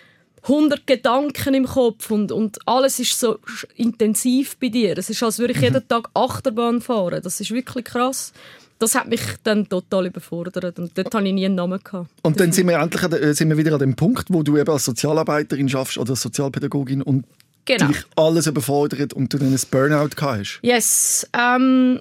100 0.43 0.87
Gedanken 0.87 1.55
im 1.55 1.67
Kopf 1.67 2.11
und, 2.11 2.33
und 2.33 2.59
alles 2.67 2.99
ist 2.99 3.19
so 3.19 3.39
intensiv 3.77 4.57
bei 4.57 4.69
dir. 4.69 4.97
Es 4.97 5.11
ist, 5.11 5.23
als 5.23 5.39
würde 5.39 5.53
ich 5.53 5.61
jeden 5.61 5.87
Tag 5.87 6.09
Achterbahn 6.15 6.81
fahren. 6.81 7.21
Das 7.23 7.41
ist 7.41 7.51
wirklich 7.51 7.85
krass. 7.85 8.33
Das 8.79 8.95
hat 8.95 9.09
mich 9.09 9.21
dann 9.45 9.69
total 9.69 10.07
überfordert 10.07 10.79
und 10.79 10.97
dort 10.97 11.15
hatte 11.15 11.27
ich 11.27 11.35
nie 11.35 11.45
einen 11.45 11.55
Namen. 11.55 11.81
Gehabt. 11.85 12.09
Und 12.23 12.41
dann 12.41 12.51
sind 12.51 12.67
wir 12.67 12.79
endlich 12.79 13.03
äh, 13.13 13.35
sind 13.35 13.51
wir 13.51 13.59
wieder 13.59 13.75
an 13.75 13.79
dem 13.79 13.95
Punkt, 13.95 14.29
wo 14.31 14.43
du 14.43 14.57
eben 14.57 14.71
als 14.71 14.87
Sozialarbeiterin 14.87 15.69
schaffst 15.69 15.99
oder 15.99 16.11
als 16.11 16.23
Sozialpädagogin 16.23 17.03
und 17.03 17.27
Genau. 17.67 17.89
dich 17.89 18.03
alles 18.17 18.47
überfordert 18.47 19.13
und 19.13 19.33
du 19.33 19.39
dann 19.39 19.53
ein 19.53 19.61
Burnout 19.71 20.09
hast. 20.21 20.59
Yes, 20.63 21.29
ähm, 21.39 22.01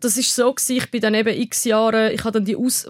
das 0.00 0.16
ist 0.16 0.34
so 0.34 0.52
gewesen. 0.52 0.76
Ich 0.76 0.90
bin 0.90 1.00
dann 1.00 1.14
eben 1.14 1.38
x 1.38 1.64
Jahre, 1.64 2.12
ich 2.12 2.24
habe 2.24 2.32
dann 2.32 2.44
die 2.44 2.56
Aus, 2.56 2.88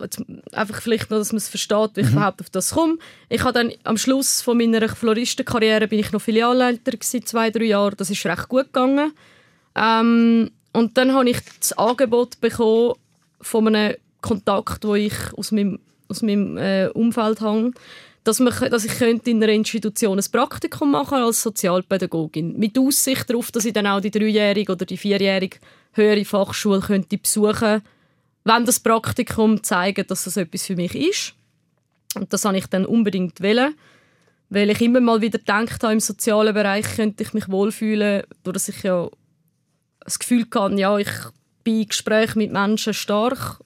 einfach 0.52 0.80
vielleicht 0.80 1.10
noch, 1.10 1.18
dass 1.18 1.32
man 1.32 1.38
es 1.38 1.48
versteht, 1.48 1.90
wie 1.94 2.00
ich 2.00 2.10
überhaupt 2.10 2.40
auf 2.40 2.50
das 2.50 2.70
komme. 2.70 2.98
Ich 3.28 3.42
habe 3.42 3.52
dann 3.52 3.72
am 3.84 3.96
Schluss 3.96 4.42
von 4.42 4.56
meiner 4.56 4.88
Floristenkarriere 4.88 5.88
bin 5.88 5.98
ich 5.98 6.12
noch 6.12 6.22
Filialleiter 6.22 6.92
gewesen, 6.92 7.26
zwei 7.26 7.50
drei 7.50 7.64
Jahre. 7.64 7.96
Das 7.96 8.10
ist 8.10 8.24
recht 8.24 8.48
gut 8.48 8.66
gegangen. 8.66 9.12
Ähm, 9.74 10.50
und 10.72 10.96
dann 10.96 11.12
habe 11.12 11.28
ich 11.28 11.38
das 11.58 11.72
Angebot 11.72 12.40
bekommen 12.40 12.94
von 13.40 13.66
einem 13.66 13.96
Kontakt, 14.20 14.84
wo 14.84 14.94
ich 14.94 15.14
aus 15.36 15.50
meinem, 15.50 15.80
aus 16.08 16.22
meinem 16.22 16.56
äh, 16.58 16.88
Umfeld 16.88 17.40
habe, 17.40 17.72
dass, 18.24 18.38
man, 18.38 18.52
dass 18.70 18.84
ich 18.84 18.98
könnte 18.98 19.30
in 19.30 19.42
einer 19.42 19.52
Institution 19.52 20.18
ein 20.18 20.30
Praktikum 20.30 20.90
machen 20.90 21.18
als 21.18 21.42
Sozialpädagogin. 21.42 22.58
Mit 22.58 22.78
Aussicht 22.78 23.28
darauf, 23.30 23.50
dass 23.50 23.64
ich 23.64 23.72
dann 23.72 23.86
auch 23.86 24.00
die 24.00 24.10
dreijährige 24.10 24.72
oder 24.72 24.84
die 24.84 24.96
vierjährige 24.96 25.58
höhere 25.92 26.24
Fachschule 26.24 26.80
könnte 26.80 27.18
besuchen 27.18 27.82
wenn 28.44 28.64
das 28.64 28.80
Praktikum 28.80 29.62
zeigt, 29.62 30.10
dass 30.10 30.24
das 30.24 30.36
etwas 30.36 30.66
für 30.66 30.76
mich 30.76 30.94
ist. 30.94 31.34
Und 32.14 32.32
das 32.32 32.44
habe 32.44 32.58
ich 32.58 32.66
dann 32.66 32.86
unbedingt 32.86 33.42
wollen, 33.42 33.74
weil 34.48 34.70
ich 34.70 34.80
immer 34.80 35.00
mal 35.00 35.20
wieder 35.20 35.38
gedacht 35.38 35.82
habe, 35.82 35.92
im 35.92 36.00
sozialen 36.00 36.54
Bereich 36.54 36.96
könnte 36.96 37.22
ich 37.22 37.34
mich 37.34 37.48
wohlfühlen, 37.48 38.22
durch 38.42 38.54
dass 38.54 38.68
ich 38.68 38.82
ja 38.82 39.08
das 40.00 40.18
Gefühl 40.18 40.46
hatte, 40.54 40.74
ja, 40.76 40.98
ich 40.98 41.10
bin 41.62 41.82
in 41.82 41.88
Gesprächen 41.88 42.38
mit 42.38 42.52
Menschen 42.52 42.94
stark 42.94 43.60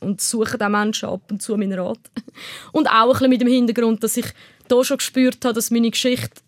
und 0.00 0.20
suche 0.20 0.58
den 0.58 0.72
Menschen 0.72 1.08
ab 1.08 1.22
und 1.30 1.42
zu 1.42 1.56
meinen 1.56 1.78
Rat. 1.78 1.98
Und 2.72 2.88
auch 2.88 3.06
ein 3.06 3.08
bisschen 3.10 3.30
mit 3.30 3.40
dem 3.42 3.48
Hintergrund, 3.48 4.02
dass 4.02 4.16
ich 4.16 4.26
da 4.66 4.82
schon 4.82 4.96
gespürt 4.96 5.44
habe, 5.44 5.54
dass 5.54 5.70
meine 5.70 5.90
Geschichte 5.90 6.40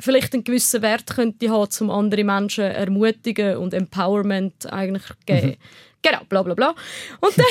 vielleicht 0.00 0.34
einen 0.34 0.44
gewissen 0.44 0.82
Wert 0.82 1.14
könnte 1.14 1.48
haben, 1.48 1.70
um 1.80 1.90
andere 1.90 2.24
Menschen 2.24 2.64
ermutigen 2.64 3.56
und 3.56 3.72
Empowerment 3.72 4.72
eigentlich 4.72 5.04
geben. 5.26 5.56
Genau, 6.02 6.18
bla 6.28 6.42
bla 6.42 6.54
bla. 6.54 6.74
Und 7.20 7.38
dann, 7.38 7.46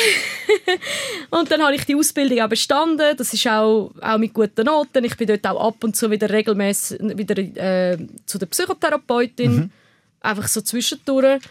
und 1.40 1.50
dann 1.50 1.62
habe 1.64 1.76
ich 1.76 1.86
die 1.86 1.96
Ausbildung 1.96 2.42
auch 2.42 2.50
bestanden. 2.50 3.16
Das 3.16 3.34
ist 3.34 3.48
auch, 3.48 3.92
auch 4.02 4.18
mit 4.18 4.34
guten 4.34 4.66
Noten. 4.66 5.06
Ich 5.06 5.16
bin 5.16 5.28
dort 5.28 5.48
auch 5.48 5.68
ab 5.68 5.82
und 5.86 5.96
zu 5.96 6.12
wieder 6.12 6.30
regelmäßig 6.30 7.00
wieder 7.18 7.38
äh, 7.38 7.98
zu 8.26 8.38
der 8.38 8.48
Psychotherapeutin. 8.48 9.72
Einfach 10.20 10.48
so 10.50 10.60
zwischendurch. 10.60 11.42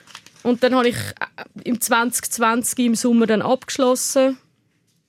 Und 0.43 0.63
dann 0.63 0.75
habe 0.75 0.89
ich 0.89 0.97
äh, 0.97 1.69
im 1.69 1.81
2020 1.81 2.79
im 2.87 2.95
Sommer 2.95 3.27
dann 3.27 3.43
abgeschlossen. 3.43 4.39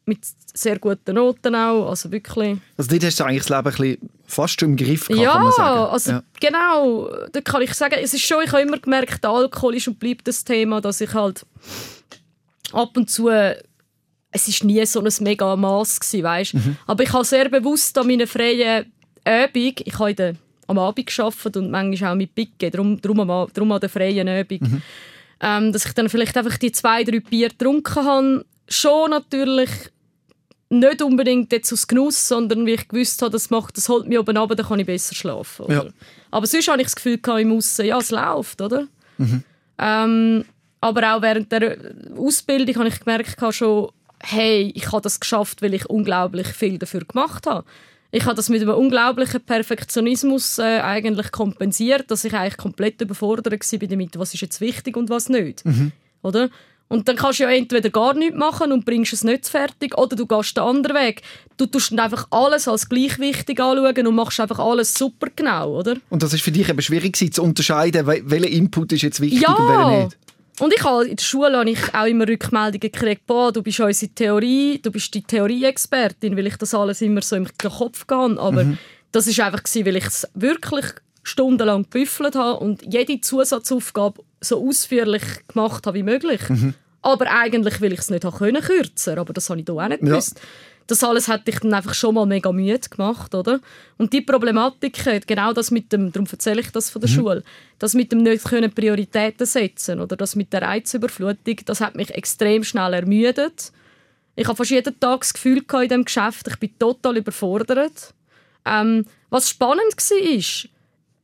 Mit 0.05 0.19
sehr 0.53 0.79
guten 0.79 1.15
Noten 1.15 1.55
auch. 1.55 1.89
Also 1.89 2.11
wirklich. 2.11 2.57
Also 2.77 2.89
dort 2.89 3.03
hast 3.05 3.19
du 3.19 3.23
eigentlich 3.23 3.43
das 3.43 3.49
Leben 3.49 3.67
ein 3.67 3.71
bisschen 3.77 4.09
fast 4.25 4.59
schon 4.59 4.69
im 4.71 4.75
Griff 4.77 5.07
gehabt, 5.07 5.23
Ja, 5.23 5.31
kann 5.33 5.43
man 5.43 5.51
sagen. 5.51 5.91
also 5.91 6.11
ja. 6.11 6.23
genau, 6.39 7.09
da 7.31 7.41
kann 7.41 7.61
ich 7.61 7.73
sagen, 7.73 7.95
es 8.01 8.13
ist 8.13 8.21
schon, 8.25 8.43
ich 8.43 8.51
habe 8.51 8.61
immer 8.61 8.77
gemerkt, 8.79 9.25
Alkohol 9.25 9.75
ist 9.75 9.87
und 9.89 9.99
bleibt 9.99 10.27
das 10.27 10.43
Thema, 10.43 10.79
dass 10.81 11.01
ich 11.01 11.13
halt 11.13 11.45
ab 12.71 12.95
und 12.95 13.09
zu, 13.09 13.29
es 13.29 14.47
ist 14.47 14.63
nie 14.63 14.85
so 14.85 15.01
ein 15.01 15.09
mega 15.19 15.53
Mass 15.57 15.99
gewesen, 15.99 16.23
weißt? 16.23 16.53
Mhm. 16.53 16.77
aber 16.87 17.03
ich 17.03 17.11
habe 17.11 17.25
sehr 17.25 17.49
bewusst 17.49 17.97
an 17.97 18.07
meinen 18.07 18.25
freien 18.27 18.91
Übung, 19.27 19.73
ich 19.83 19.99
habe 19.99 20.35
am 20.67 20.79
Abend 20.79 21.05
gearbeitet 21.07 21.57
und 21.57 21.69
manchmal 21.69 22.11
auch 22.13 22.15
mit 22.15 22.33
Picke, 22.33 22.71
darum, 22.71 23.01
darum, 23.01 23.19
am, 23.29 23.29
an 23.29 23.79
der 23.81 23.89
freien 23.89 24.27
Übung, 24.27 24.59
Mhm. 24.61 24.81
Ähm, 25.41 25.73
dass 25.73 25.85
ich 25.85 25.93
dann 25.93 26.09
vielleicht 26.09 26.37
einfach 26.37 26.57
die 26.57 26.71
zwei, 26.71 27.03
drei 27.03 27.19
Bier 27.19 27.49
getrunken 27.49 27.95
habe, 27.95 28.45
schon 28.67 29.09
natürlich 29.09 29.69
nicht 30.69 31.01
unbedingt 31.01 31.51
jetzt 31.51 31.73
aus 31.73 31.87
Genuss, 31.87 32.27
sondern 32.27 32.65
wie 32.65 32.73
ich 32.73 32.87
gewusst 32.87 33.21
habe, 33.21 33.31
das 33.31 33.49
macht, 33.49 33.75
das 33.75 33.89
holt 33.89 34.07
mich 34.07 34.17
oben 34.17 34.37
runter, 34.37 34.55
dann 34.55 34.65
kann 34.65 34.79
ich 34.79 34.85
besser 34.85 35.15
schlafen. 35.15 35.65
Ja. 35.69 35.85
Aber 36.29 36.47
sonst 36.47 36.69
habe 36.69 36.79
ich 36.81 36.87
das 36.87 36.95
Gefühl 36.95 37.17
gehabt, 37.17 37.41
im 37.41 37.51
Aussen, 37.51 37.85
ja, 37.85 37.97
es 37.97 38.11
läuft, 38.11 38.61
oder? 38.61 38.87
Ähm, 39.77 40.45
aber 40.79 41.15
auch 41.15 41.21
während 41.21 41.51
der 41.51 41.77
Ausbildung 42.17 42.75
habe 42.75 42.87
ich 42.87 42.99
gemerkt 42.99 43.37
schon, 43.53 43.89
hey, 44.23 44.71
ich 44.73 44.91
habe 44.91 45.01
das 45.01 45.19
geschafft, 45.19 45.61
weil 45.61 45.73
ich 45.73 45.89
unglaublich 45.89 46.47
viel 46.47 46.77
dafür 46.77 47.01
gemacht 47.01 47.47
habe. 47.47 47.65
Ich 48.11 48.25
habe 48.25 48.35
das 48.35 48.49
mit 48.49 48.61
einem 48.61 48.75
unglaublichen 48.75 49.39
Perfektionismus 49.41 50.57
äh, 50.59 50.79
eigentlich 50.81 51.31
kompensiert, 51.31 52.11
dass 52.11 52.23
ich 52.25 52.33
eigentlich 52.33 52.57
komplett 52.57 52.99
überfordert 53.01 53.53
war 53.53 53.87
damit, 53.87 54.19
was 54.19 54.33
ist 54.33 54.41
jetzt 54.41 54.59
wichtig 54.61 54.97
und 54.97 55.09
was 55.09 55.29
nicht. 55.29 55.63
Oder? 56.21 56.49
Und 56.89 57.07
dann 57.07 57.15
kannst 57.15 57.39
du 57.39 57.43
ja 57.43 57.49
entweder 57.51 57.89
gar 57.89 58.13
nichts 58.13 58.35
machen 58.37 58.73
und 58.73 58.83
bringst 58.83 59.13
es 59.13 59.23
nicht 59.23 59.47
fertig, 59.47 59.97
oder 59.97 60.13
du 60.17 60.25
gehst 60.27 60.57
den 60.57 60.63
anderen 60.65 60.97
Weg. 60.97 61.21
Du 61.55 61.65
tust 61.65 61.91
dann 61.93 61.99
einfach 61.99 62.27
alles 62.31 62.67
als 62.67 62.89
gleich 62.89 63.17
wichtig 63.17 63.61
anschauen 63.61 64.07
und 64.07 64.15
machst 64.15 64.41
einfach 64.41 64.59
alles 64.59 64.93
super 64.93 65.27
genau, 65.33 65.77
oder? 65.79 65.95
Und 66.09 66.21
das 66.21 66.33
ist 66.33 66.41
für 66.41 66.51
dich 66.51 66.67
eben 66.67 66.81
schwierig 66.81 67.15
zu 67.33 67.41
unterscheiden, 67.41 68.05
wel- 68.05 68.23
welcher 68.25 68.49
Input 68.49 68.91
ist 68.91 69.03
jetzt 69.03 69.21
wichtig 69.21 69.47
und 69.47 69.57
welcher 69.69 69.71
Ja! 69.89 70.03
nicht. 70.03 70.17
Und 70.59 70.73
ich 70.73 70.83
habe, 70.83 71.07
in 71.07 71.15
der 71.15 71.23
Schule 71.23 71.57
habe 71.57 71.69
ich 71.69 71.93
auch 71.93 72.05
immer 72.05 72.27
Rückmeldungen 72.27 72.79
gekriegt, 72.79 73.25
boah, 73.25 73.51
du 73.51 73.63
bist 73.63 73.79
unsere 73.79 74.11
Theorie, 74.11 74.79
du 74.79 74.91
bist 74.91 75.13
die 75.13 75.23
Theorieexpertin, 75.23 76.37
weil 76.37 76.47
ich 76.47 76.57
das 76.57 76.73
alles 76.73 77.01
immer 77.01 77.21
so 77.21 77.35
im 77.35 77.47
Kopf 77.57 78.05
hatte. 78.07 78.39
Aber 78.39 78.65
das 79.11 79.27
ist 79.27 79.39
einfach 79.39 79.63
gewesen, 79.63 79.85
weil 79.85 79.95
ich 79.95 80.05
es 80.05 80.27
wirklich 80.33 80.85
stundenlang 81.23 81.83
gebüffelt 81.83 82.35
habe 82.35 82.59
und 82.59 82.81
jede 82.93 83.21
Zusatzaufgabe 83.21 84.23
so 84.39 84.67
ausführlich 84.67 85.23
gemacht 85.47 85.85
habe 85.87 85.97
wie 85.97 86.03
möglich. 86.03 86.41
Aber 87.03 87.31
eigentlich 87.31 87.81
will 87.81 87.93
ich 87.93 87.99
es 87.99 88.09
nicht 88.09 88.25
haben 88.25 88.37
können 88.37 88.61
kürzer, 88.61 89.17
aber 89.17 89.33
das 89.33 89.49
habe 89.49 89.59
ich 89.59 89.65
da 89.65 89.73
auch 89.73 89.87
nicht 89.87 90.03
Ja. 90.03 90.19
Das 90.87 91.03
alles 91.03 91.27
hat 91.27 91.47
dich 91.47 91.59
dann 91.59 91.73
einfach 91.73 91.93
schon 91.93 92.15
mal 92.15 92.25
mega 92.25 92.51
müde 92.51 92.89
gemacht, 92.89 93.33
oder? 93.33 93.59
Und 93.97 94.11
die 94.13 94.21
Problematik, 94.21 95.25
genau 95.27 95.53
das 95.53 95.71
mit 95.71 95.93
dem, 95.93 96.11
darum 96.11 96.27
erzähle 96.29 96.61
ich 96.61 96.71
das 96.71 96.89
von 96.89 97.01
der 97.01 97.07
Schule, 97.07 97.43
das 97.79 97.93
mit 97.93 98.11
dem 98.11 98.23
nicht 98.23 98.43
können 98.43 98.71
Prioritäten 98.71 99.45
setzen 99.45 99.99
oder 99.99 100.15
das 100.15 100.35
mit 100.35 100.51
der 100.51 100.63
Reizüberflutung, 100.63 101.57
das 101.65 101.81
hat 101.81 101.95
mich 101.95 102.11
extrem 102.11 102.63
schnell 102.63 102.93
ermüdet. 102.93 103.71
Ich 104.35 104.47
habe 104.47 104.57
fast 104.57 104.71
jeden 104.71 104.99
Tag 104.99 105.21
das 105.21 105.33
Gefühl 105.33 105.63
in 105.71 105.87
diesem 105.87 106.05
Geschäft, 106.05 106.47
ich 106.47 106.57
bin 106.57 106.77
total 106.79 107.17
überfordert. 107.17 108.13
Ähm, 108.65 109.05
was 109.29 109.49
spannend 109.49 109.95
war, 109.95 110.69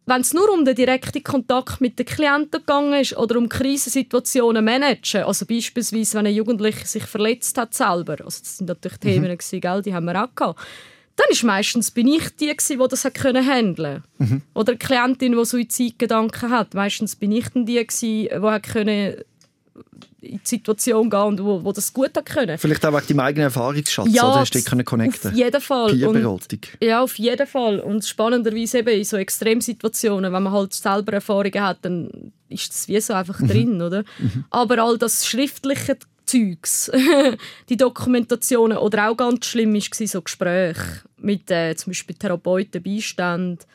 wenn 0.07 0.21
es 0.21 0.33
nur 0.33 0.51
um 0.51 0.63
den 0.63 0.73
direkten 0.73 1.21
Kontakt 1.21 1.81
mit 1.81 1.99
den 1.99 2.05
Klienten 2.05 2.61
gegangen 2.61 2.93
ist 2.93 3.15
oder 3.17 3.37
um 3.37 3.49
Krisensituationen 3.49 4.63
managen, 4.63 5.23
also 5.23 5.45
beispielsweise, 5.45 6.17
wenn 6.17 6.27
ein 6.27 6.33
Jugendlicher 6.33 6.85
sich 6.85 7.03
verletzt 7.03 7.57
hat 7.57 7.73
selber, 7.73 8.13
also 8.23 8.39
das 8.39 8.57
sind 8.57 8.67
natürlich 8.67 8.97
mhm. 8.99 9.01
Themen, 9.01 9.37
gewesen, 9.37 9.61
gell, 9.61 9.81
die 9.81 9.93
haben 9.93 10.05
wir 10.05 10.23
auch 10.23 10.33
gehabt, 10.33 10.59
dann 11.17 11.27
ist 11.29 11.43
meistens 11.43 11.91
bin 11.91 12.07
ich 12.07 12.29
die, 12.37 12.55
die 12.55 12.77
das 12.89 13.03
hat 13.03 13.15
können 13.15 13.45
handeln 13.45 14.03
mhm. 14.17 14.43
Oder 14.53 14.73
eine 14.73 14.77
Klientin, 14.77 15.33
die 15.33 15.45
Suizidgedanken 15.45 16.51
hat. 16.51 16.73
Meistens 16.75 17.15
bin 17.15 17.31
ich 17.31 17.49
dann 17.49 17.65
die, 17.65 17.85
die 17.85 18.29
hat 18.31 18.63
können 18.63 19.15
in 20.21 20.37
die 20.37 20.41
Situation 20.43 21.09
gehen 21.09 21.21
und 21.21 21.43
wo, 21.43 21.63
wo 21.63 21.71
das 21.71 21.93
gut 21.93 22.15
hat 22.15 22.25
können. 22.25 22.57
Vielleicht 22.57 22.85
auch 22.85 22.93
wegen 22.93 23.07
deinem 23.07 23.19
eigenen 23.19 23.43
Erfahrungsschatz, 23.45 24.07
ja, 24.11 24.23
oder 24.23 24.39
hast 24.41 24.53
du 24.53 24.59
dich 24.59 24.85
connecten 24.85 25.31
Auf 25.31 25.37
jeden 25.37 25.61
Fall. 25.61 25.95
Peerberatung. 25.95 26.59
Ja, 26.81 27.01
auf 27.01 27.17
jeden 27.17 27.47
Fall. 27.47 27.79
Und 27.79 28.05
spannenderweise 28.05 28.79
eben 28.79 28.89
in 28.89 29.03
so 29.03 29.17
Extremsituationen, 29.17 30.31
wenn 30.31 30.43
man 30.43 30.53
halt 30.53 30.73
selber 30.73 31.13
Erfahrungen 31.13 31.61
hat, 31.61 31.79
dann 31.83 32.31
ist 32.49 32.69
das 32.69 32.87
wie 32.87 32.99
so 32.99 33.13
einfach 33.13 33.39
mhm. 33.39 33.47
drin, 33.47 33.81
oder? 33.81 34.03
Mhm. 34.19 34.45
Aber 34.49 34.83
all 34.83 34.97
das 34.97 35.25
schriftliche 35.25 35.97
Zeugs, 36.25 36.91
die 37.69 37.77
Dokumentationen 37.77 38.77
oder 38.77 39.09
auch 39.09 39.17
ganz 39.17 39.45
schlimm 39.45 39.73
war 39.73 40.07
so 40.07 40.21
Gespräche 40.21 41.01
mit 41.17 41.49
äh, 41.49 41.75
zum 41.75 41.91
Beispiel 41.91 42.15
Therapeuten, 42.15 42.83
Beistand, 42.83 43.65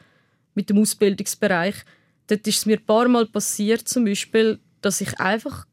mit 0.54 0.68
dem 0.68 0.78
Ausbildungsbereich. 0.78 1.76
Dort 2.26 2.46
ist 2.46 2.58
es 2.58 2.66
mir 2.66 2.76
ein 2.76 2.84
paar 2.84 3.08
Mal 3.08 3.26
passiert, 3.26 3.88
zum 3.88 4.04
Beispiel, 4.04 4.58
dass 4.80 5.00
ich 5.00 5.18
einfach 5.18 5.66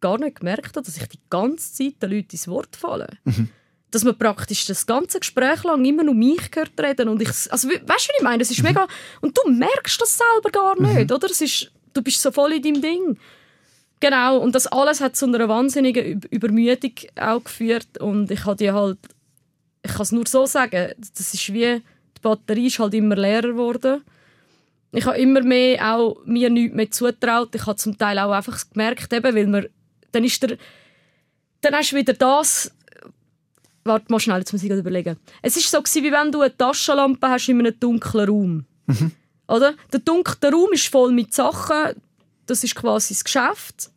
gar 0.00 0.18
nicht 0.18 0.40
gemerkt 0.40 0.76
habe, 0.76 0.84
dass 0.84 0.96
ich 0.96 1.06
die 1.08 1.20
ganze 1.28 1.72
Zeit 1.72 2.02
den 2.02 2.10
Leuten 2.10 2.32
ins 2.32 2.48
Wort 2.48 2.76
falle. 2.76 3.08
Mhm. 3.24 3.48
Dass 3.90 4.04
man 4.04 4.16
praktisch 4.16 4.66
das 4.66 4.86
ganze 4.86 5.18
Gespräch 5.18 5.64
lang 5.64 5.84
immer 5.84 6.04
nur 6.04 6.14
mich 6.14 6.50
gehört 6.50 6.80
reden 6.80 7.08
und 7.08 7.20
ich, 7.20 7.28
also 7.28 7.68
weißt 7.68 7.80
du, 7.80 7.86
was 7.86 8.08
ich 8.16 8.22
meine? 8.22 8.38
Das 8.38 8.50
ist 8.50 8.58
mhm. 8.58 8.68
mega 8.68 8.86
und 9.20 9.36
du 9.36 9.50
merkst 9.50 10.00
das 10.00 10.18
selber 10.18 10.50
gar 10.50 10.80
nicht, 10.80 11.10
mhm. 11.10 11.16
oder? 11.16 11.28
Es 11.30 11.40
ist, 11.40 11.72
du 11.92 12.02
bist 12.02 12.20
so 12.20 12.30
voll 12.30 12.52
in 12.52 12.62
deinem 12.62 12.82
Ding. 12.82 13.18
Genau, 14.00 14.38
und 14.38 14.54
das 14.54 14.66
alles 14.66 15.00
hat 15.02 15.16
zu 15.16 15.26
einer 15.26 15.46
wahnsinnigen 15.48 16.22
Übermüdung 16.30 16.92
auch 17.16 17.44
geführt 17.44 17.98
und 17.98 18.30
ich 18.30 18.46
habe 18.46 18.72
halt, 18.72 18.98
ich 19.82 19.92
kann 19.92 20.02
es 20.02 20.12
nur 20.12 20.26
so 20.26 20.46
sagen, 20.46 20.92
das 20.96 21.34
ist 21.34 21.52
wie, 21.52 21.82
die 22.16 22.20
Batterie 22.22 22.68
ist 22.68 22.78
halt 22.78 22.94
immer 22.94 23.16
leerer 23.16 23.48
geworden. 23.48 24.02
Ich 24.92 25.04
habe 25.04 25.18
immer 25.18 25.42
mehr 25.42 25.94
auch 25.94 26.16
mir 26.24 26.50
nichts 26.50 26.74
mehr 26.74 26.90
zutraut. 26.90 27.54
Ich 27.54 27.66
habe 27.66 27.76
zum 27.76 27.96
Teil 27.96 28.18
auch 28.18 28.32
einfach 28.32 28.58
gemerkt, 28.72 29.12
eben, 29.12 29.34
weil 29.34 29.46
man, 29.46 29.66
dann 30.12 30.24
ist 30.24 30.42
der, 30.42 30.56
dann 31.60 31.74
hast 31.74 31.92
du 31.92 31.96
wieder 31.96 32.12
das, 32.12 32.72
warte 33.84 34.06
mal 34.10 34.20
schnell, 34.20 34.38
jetzt 34.38 34.52
muss 34.52 34.62
ich 34.62 34.70
überlegen. 34.70 35.16
Es 35.42 35.56
ist 35.56 35.70
so 35.70 35.78
wie 35.78 36.12
wenn 36.12 36.32
du 36.32 36.40
eine 36.40 36.56
Taschenlampe 36.56 37.28
hast 37.28 37.48
in 37.48 37.60
einem 37.60 37.78
dunklen 37.78 38.28
Raum. 38.28 38.64
Mhm. 38.86 39.12
Oder? 39.48 39.74
Der 39.92 40.00
dunkle 40.00 40.52
Raum 40.52 40.72
ist 40.72 40.88
voll 40.88 41.12
mit 41.12 41.34
Sachen, 41.34 42.00
das 42.46 42.64
ist 42.64 42.74
quasi 42.74 43.14
das 43.14 43.24
Geschäft. 43.24 43.90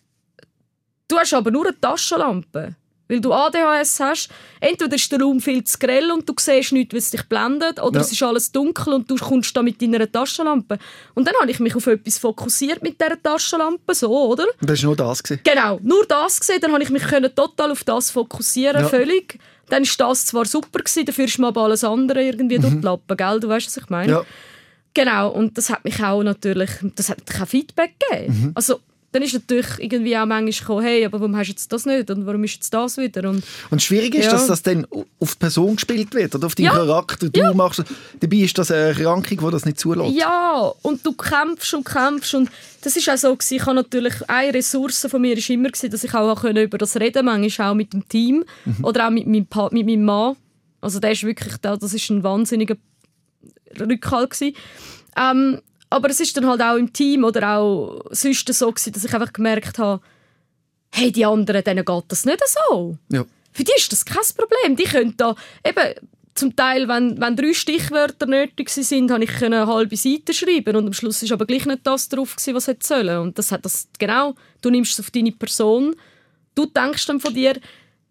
Du 1.07 1.17
hast 1.17 1.33
aber 1.33 1.51
nur 1.51 1.67
eine 1.67 1.79
Taschenlampe. 1.79 2.75
Weil 3.13 3.21
du 3.21 3.31
ADHS 3.31 3.99
hast, 3.99 4.29
entweder 4.59 4.95
ist 4.95 5.11
der 5.11 5.21
Raum 5.21 5.39
viel 5.39 5.63
zu 5.63 5.77
grell 5.77 6.09
und 6.11 6.27
du 6.27 6.33
siehst 6.39 6.71
nichts, 6.71 6.95
es 6.95 7.11
dich 7.11 7.23
blendet, 7.29 7.79
oder 7.79 7.99
ja. 7.99 8.01
es 8.01 8.11
ist 8.11 8.23
alles 8.23 8.51
dunkel 8.51 8.93
und 8.93 9.09
du 9.09 9.15
kommst 9.17 9.55
da 9.55 9.61
mit 9.61 9.79
deiner 9.79 10.11
Taschenlampe. 10.11 10.79
Und 11.13 11.27
dann 11.27 11.35
habe 11.39 11.51
ich 11.51 11.59
mich 11.59 11.75
auf 11.75 11.85
etwas 11.85 12.17
fokussiert 12.17 12.81
mit 12.81 12.99
dieser 12.99 13.21
Taschenlampe, 13.21 13.93
so, 13.93 14.09
oder? 14.09 14.45
Und 14.59 14.67
das 14.67 14.81
war 14.81 14.87
nur 14.87 14.95
das? 14.95 15.21
Gewesen. 15.21 15.41
Genau, 15.43 15.79
nur 15.83 16.05
das 16.07 16.39
gesehen. 16.39 16.59
Dann 16.59 16.73
habe 16.73 16.81
ich 16.81 16.89
mich 16.89 17.03
total 17.35 17.71
auf 17.71 17.83
das 17.83 18.09
fokussieren, 18.09 18.81
ja. 18.81 18.87
völlig. 18.87 19.37
Dann 19.69 19.83
war 19.83 20.07
das 20.09 20.25
zwar 20.25 20.45
super, 20.45 20.79
gewesen, 20.79 21.05
dafür 21.05 21.25
ist 21.25 21.37
mir 21.37 21.47
aber 21.47 21.61
alles 21.61 21.83
andere 21.83 22.23
irgendwie 22.23 22.57
mhm. 22.57 22.61
durch 22.61 22.73
die 22.73 22.81
Lappen, 22.81 23.15
gell? 23.15 23.39
Du 23.39 23.47
weißt, 23.47 23.67
was 23.67 23.77
ich 23.77 23.89
meine? 23.89 24.11
Ja. 24.11 24.25
Genau, 24.95 25.29
und 25.29 25.55
das 25.55 25.69
hat 25.69 25.83
mich 25.85 26.03
auch 26.03 26.23
natürlich, 26.23 26.69
das 26.95 27.09
hat 27.09 27.25
kein 27.27 27.45
Feedback 27.45 27.93
gegeben. 27.99 28.41
Mhm. 28.41 28.51
Also, 28.55 28.79
dann 29.13 29.21
ist 29.21 29.33
natürlich 29.33 29.67
irgendwie 29.77 30.17
auch 30.17 30.25
manchmal 30.25 30.51
gekommen, 30.51 30.83
hey, 30.83 31.05
aber 31.05 31.19
warum 31.19 31.37
hast 31.37 31.47
du 31.47 31.51
jetzt 31.51 31.71
das 31.71 31.85
nicht 31.85 32.09
und 32.09 32.25
warum 32.25 32.43
ist 32.43 32.55
jetzt 32.55 32.73
das 32.73 32.97
wieder? 32.97 33.29
Und, 33.29 33.43
und 33.69 33.81
schwierig 33.81 34.15
ist, 34.15 34.25
ja. 34.25 34.31
dass 34.31 34.47
das 34.47 34.63
dann 34.63 34.87
auf 35.19 35.35
die 35.35 35.39
Person 35.39 35.75
gespielt 35.75 36.13
wird 36.15 36.33
oder 36.33 36.47
auf 36.47 36.55
deinen 36.55 36.65
ja. 36.65 36.71
Charakter. 36.71 37.29
Du 37.29 37.39
ja. 37.39 37.53
machst, 37.53 37.83
dabei 38.19 38.37
ist 38.37 38.57
das 38.57 38.71
eine 38.71 38.87
Erkrankung, 38.87 39.37
die 39.37 39.51
das 39.51 39.65
nicht 39.65 39.79
zulässt. 39.79 40.15
Ja, 40.17 40.71
und 40.81 41.05
du 41.05 41.13
kämpfst 41.13 41.75
und 41.75 41.85
kämpfst 41.85 42.33
und 42.33 42.49
das 42.81 42.95
ist 42.95 43.07
auch 43.07 43.17
so 43.17 43.35
gewesen. 43.35 43.55
Ich 43.55 43.65
habe 43.65 43.75
natürlich 43.75 44.15
eine 44.27 44.53
Ressource 44.53 45.05
von 45.07 45.21
mir 45.21 45.37
ist 45.37 45.49
immer 45.49 45.69
gewesen, 45.69 45.91
dass 45.91 46.03
ich 46.03 46.13
auch 46.15 46.43
über 46.43 46.77
das 46.79 46.97
reden 46.97 47.25
manchmal 47.25 47.69
auch 47.69 47.75
mit 47.75 47.93
dem 47.93 48.09
Team 48.09 48.43
mhm. 48.65 48.83
oder 48.83 49.07
auch 49.07 49.11
mit 49.11 49.27
meinem, 49.27 49.47
mit 49.71 49.85
meinem 49.85 50.05
Mann. 50.05 50.35
Also 50.81 50.99
der 50.99 51.11
ist 51.11 51.23
wirklich, 51.23 51.55
das 51.57 51.93
ist 51.93 52.09
ein 52.09 52.23
wahnsinniger 52.23 52.75
Rückhalt 53.79 54.31
gewesen. 54.31 54.55
Ähm, 55.15 55.61
aber 55.93 56.09
es 56.09 56.19
ist 56.19 56.35
dann 56.35 56.47
halt 56.47 56.61
auch 56.61 56.75
im 56.75 56.91
Team 56.91 57.23
oder 57.23 57.57
auch 57.57 58.01
sonst 58.11 58.51
so 58.51 58.71
gewesen, 58.71 58.93
dass 58.93 59.05
ich 59.05 59.13
einfach 59.13 59.31
gemerkt 59.31 59.77
habe, 59.77 60.01
hey, 60.91 61.11
die 61.11 61.25
anderen, 61.25 61.63
denen 61.63 61.85
geht 61.85 62.03
das 62.07 62.25
nicht 62.25 62.41
so. 62.47 62.97
Ja. 63.11 63.25
Für 63.51 63.63
die 63.63 63.71
ist 63.75 63.91
das 63.91 64.03
kein 64.03 64.23
Problem. 64.35 64.75
Die 64.75 64.83
können 64.83 65.15
da 65.17 65.35
eben 65.63 65.93
zum 66.35 66.55
Teil, 66.55 66.87
wenn, 66.87 67.19
wenn 67.21 67.35
drei 67.35 67.53
Stichwörter 67.53 68.25
nötig 68.25 68.69
sind, 68.69 69.11
habe 69.11 69.23
ich 69.23 69.43
eine 69.43 69.67
halbe 69.67 69.95
Seite 69.95 70.33
schreiben 70.33 70.75
und 70.75 70.87
am 70.87 70.93
Schluss 70.93 71.21
ist 71.21 71.31
aber 71.31 71.45
gleich 71.45 71.65
nicht 71.65 71.85
das 71.85 72.09
drauf 72.09 72.35
gewesen, 72.35 72.55
was 72.55 72.67
hätte 72.67 72.87
sollen. 72.87 73.19
Und 73.19 73.37
das 73.37 73.51
hat 73.51 73.63
das 73.63 73.87
genau. 73.99 74.33
Du 74.61 74.71
nimmst 74.71 74.93
es 74.93 74.99
auf 74.99 75.11
deine 75.11 75.31
Person, 75.31 75.95
du 76.55 76.65
denkst 76.65 77.05
dann 77.05 77.19
von 77.19 77.35
dir, 77.35 77.59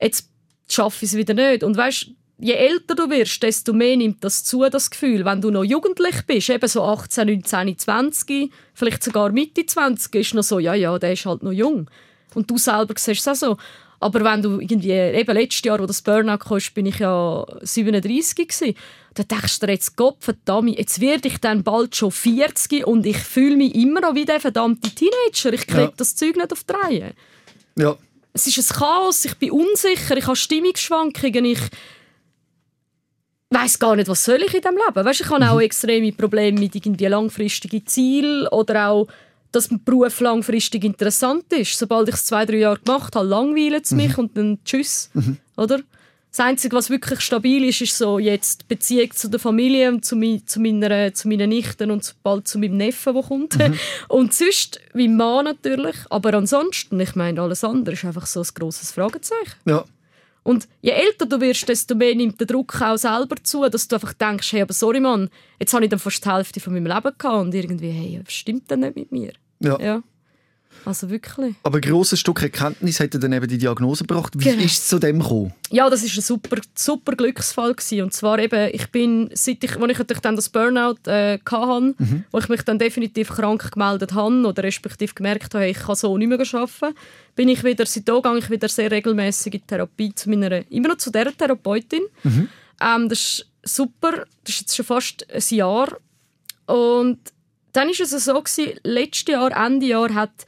jetzt 0.00 0.28
schaffe 0.68 1.04
ich 1.04 1.10
es 1.10 1.16
wieder 1.16 1.34
nicht. 1.34 1.64
Und 1.64 1.76
weißt, 1.76 2.10
je 2.42 2.54
älter 2.54 2.94
du 2.94 3.08
wirst, 3.08 3.42
desto 3.42 3.72
mehr 3.72 3.96
nimmt 3.96 4.22
das 4.24 4.42
zu, 4.42 4.68
das 4.68 4.90
Gefühl. 4.90 5.24
Wenn 5.24 5.40
du 5.40 5.50
noch 5.50 5.64
jugendlich 5.64 6.22
bist, 6.26 6.50
eben 6.50 6.68
so 6.68 6.82
18, 6.82 7.28
19, 7.28 7.78
20, 7.78 8.52
vielleicht 8.74 9.02
sogar 9.02 9.30
Mitte 9.30 9.64
20, 9.64 10.14
ist 10.16 10.34
noch 10.34 10.42
so, 10.42 10.58
ja, 10.58 10.74
ja, 10.74 10.98
der 10.98 11.12
ist 11.12 11.24
halt 11.24 11.42
noch 11.42 11.52
jung. 11.52 11.88
Und 12.34 12.50
du 12.50 12.58
selber 12.58 12.94
siehst 12.96 13.20
es 13.20 13.28
auch 13.28 13.34
so. 13.34 13.56
Aber 14.00 14.24
wenn 14.24 14.42
du 14.42 14.58
irgendwie, 14.58 14.90
eben 14.90 15.36
letztes 15.36 15.62
Jahr, 15.62 15.78
wo 15.78 15.86
das 15.86 16.02
Burnout 16.02 16.38
kam, 16.38 16.58
bin 16.74 16.86
ich 16.86 16.98
ja 16.98 17.46
37 17.60 18.48
gewesen. 18.48 18.74
Da 19.14 19.22
denkst 19.22 19.60
du 19.60 19.66
dir 19.66 19.72
jetzt, 19.74 19.96
Gott 19.96 20.16
verdammt, 20.18 20.76
jetzt 20.76 21.00
werde 21.00 21.28
ich 21.28 21.38
dann 21.38 21.62
bald 21.62 21.94
schon 21.94 22.10
40 22.10 22.84
und 22.84 23.06
ich 23.06 23.18
fühle 23.18 23.56
mich 23.56 23.76
immer 23.76 24.00
noch 24.00 24.16
wie 24.16 24.24
der 24.24 24.40
verdammte 24.40 24.90
Teenager. 24.90 25.52
Ich 25.52 25.68
kriege 25.68 25.82
ja. 25.82 25.92
das 25.96 26.16
Zeug 26.16 26.36
nicht 26.36 26.52
auf 26.52 26.64
die 26.64 26.72
Reihe. 26.72 27.14
Ja. 27.78 27.96
Es 28.32 28.46
ist 28.48 28.58
ein 28.58 28.76
Chaos, 28.76 29.24
ich 29.24 29.36
bin 29.36 29.52
unsicher, 29.52 30.16
ich 30.16 30.26
habe 30.26 30.34
Stimmungsschwankungen, 30.34 31.44
ich 31.44 31.60
weiß 33.52 33.78
gar 33.78 33.96
nicht, 33.96 34.08
was 34.08 34.24
soll 34.24 34.42
ich 34.42 34.54
in 34.54 34.60
diesem 34.60 34.76
Leben. 34.76 35.04
Weißt, 35.04 35.20
ich 35.20 35.30
habe 35.30 35.48
auch 35.48 35.56
mhm. 35.56 35.62
extreme 35.62 36.12
Probleme 36.12 36.58
mit 36.58 36.74
irgendwie 36.74 37.06
langfristigen 37.06 37.86
Zielen 37.86 38.46
oder 38.48 38.88
auch, 38.88 39.08
dass 39.52 39.70
ein 39.70 39.82
Beruf 39.84 40.20
langfristig 40.20 40.84
interessant 40.84 41.52
ist. 41.52 41.78
Sobald 41.78 42.08
ich 42.08 42.14
es 42.14 42.24
zwei, 42.24 42.46
drei 42.46 42.58
Jahre 42.58 42.80
gemacht 42.80 43.14
habe, 43.14 43.26
langweilt 43.26 43.84
es 43.84 43.92
mich 43.92 44.16
mhm. 44.16 44.24
und 44.24 44.36
dann 44.36 44.58
tschüss. 44.64 45.10
Mhm. 45.12 45.36
Oder? 45.56 45.80
Das 46.30 46.40
Einzige, 46.40 46.74
was 46.74 46.88
wirklich 46.88 47.20
stabil 47.20 47.62
ist, 47.68 47.82
ist 47.82 47.98
so 47.98 48.18
jetzt 48.18 48.62
die 48.62 48.74
Beziehung 48.74 49.10
zu 49.10 49.28
der 49.28 49.38
Familie 49.38 49.90
und 49.90 50.02
zu, 50.02 50.16
mi 50.16 50.42
zu, 50.46 50.60
meiner, 50.60 51.12
zu 51.12 51.28
meinen 51.28 51.50
Nichten 51.50 51.90
und 51.90 52.14
bald 52.22 52.48
zu 52.48 52.58
meinem 52.58 52.78
Neffen, 52.78 53.12
der 53.12 53.22
kommt. 53.22 53.58
Mhm. 53.58 53.78
Und 54.08 54.32
sonst, 54.32 54.80
wie 54.94 55.08
Mann 55.08 55.44
natürlich. 55.44 55.96
Aber 56.08 56.32
ansonsten, 56.32 56.98
ich 57.00 57.14
meine, 57.16 57.42
alles 57.42 57.64
andere 57.64 57.92
ist 57.96 58.06
einfach 58.06 58.24
so 58.24 58.40
ein 58.40 58.46
grosses 58.54 58.92
Fragezeichen. 58.92 59.56
Ja. 59.66 59.84
Und 60.44 60.68
je 60.80 60.90
älter 60.90 61.26
du 61.26 61.40
wirst, 61.40 61.68
desto 61.68 61.94
mehr 61.94 62.14
nimmt 62.14 62.40
der 62.40 62.46
Druck 62.46 62.80
auch 62.80 62.96
selber 62.96 63.36
zu, 63.42 63.68
dass 63.68 63.86
du 63.86 63.96
einfach 63.96 64.12
denkst, 64.12 64.52
hey, 64.52 64.62
aber 64.62 64.72
sorry 64.72 65.00
Mann, 65.00 65.30
jetzt 65.60 65.72
habe 65.72 65.84
ich 65.84 65.90
dann 65.90 66.00
fast 66.00 66.24
die 66.24 66.30
Hälfte 66.30 66.60
von 66.60 66.72
meinem 66.72 66.86
Leben 66.86 67.12
gehabt 67.16 67.24
und 67.24 67.54
irgendwie, 67.54 67.90
hey, 67.90 68.20
was 68.24 68.32
stimmt 68.32 68.70
denn 68.70 68.80
nicht 68.80 68.96
mit 68.96 69.12
mir? 69.12 69.32
Ja. 69.60 69.78
ja. 69.80 70.02
Also 70.84 71.10
wirklich. 71.10 71.54
Aber 71.62 71.78
ein 71.78 71.80
grosses 71.80 72.20
Stück 72.20 72.42
Erkenntnis 72.42 73.00
hat 73.00 73.14
dann 73.14 73.32
eben 73.32 73.46
die 73.46 73.58
Diagnose 73.58 74.04
gebracht. 74.04 74.32
Wie 74.36 74.44
genau. 74.44 74.62
ist 74.62 74.78
es 74.82 74.88
zu 74.88 74.98
dem 74.98 75.20
gekommen? 75.20 75.52
Ja, 75.70 75.88
das 75.88 76.02
ist 76.02 76.16
ein 76.16 76.22
super, 76.22 76.58
super 76.74 77.12
Glücksfall 77.14 77.74
gewesen. 77.74 78.02
Und 78.02 78.12
zwar 78.12 78.38
eben, 78.38 78.70
ich 78.72 78.90
bin, 78.90 79.30
seit 79.34 79.62
ich, 79.62 79.76
als 79.76 80.00
ich 80.00 80.18
dann 80.18 80.36
das 80.36 80.48
Burnout 80.48 80.98
äh, 81.06 81.38
hatte, 81.44 81.94
mhm. 81.98 82.24
wo 82.30 82.38
ich 82.38 82.48
mich 82.48 82.62
dann 82.62 82.78
definitiv 82.78 83.30
krank 83.30 83.72
gemeldet 83.72 84.12
habe 84.12 84.46
oder 84.46 84.62
respektive 84.62 85.14
gemerkt 85.14 85.54
habe, 85.54 85.68
ich 85.68 85.78
kann 85.78 85.94
so 85.94 86.16
nicht 86.18 86.28
mehr 86.28 86.38
arbeiten, 86.38 86.96
bin 87.34 87.48
ich 87.48 87.64
wieder, 87.64 87.86
seitdem 87.86 88.22
gehe 88.22 88.38
ich 88.38 88.50
wieder 88.50 88.68
sehr 88.68 88.90
regelmäßig 88.90 89.54
in 89.54 89.66
Therapie 89.66 90.14
zu 90.14 90.30
meiner, 90.30 90.70
immer 90.70 90.88
noch 90.88 90.98
zu 90.98 91.10
dieser 91.10 91.36
Therapeutin. 91.36 92.02
Mhm. 92.24 92.48
Ähm, 92.80 93.08
das 93.08 93.18
ist 93.18 93.46
super, 93.62 94.24
das 94.44 94.54
ist 94.54 94.60
jetzt 94.60 94.76
schon 94.76 94.86
fast 94.86 95.26
ein 95.32 95.56
Jahr. 95.56 95.96
Und 96.66 97.18
dann 97.72 97.88
war 97.88 98.00
es 98.00 98.10
so 98.10 98.34
gewesen, 98.34 98.78
letztes 98.82 99.32
Jahr, 99.32 99.50
Ende 99.66 99.86
Jahr, 99.86 100.12
hat 100.14 100.46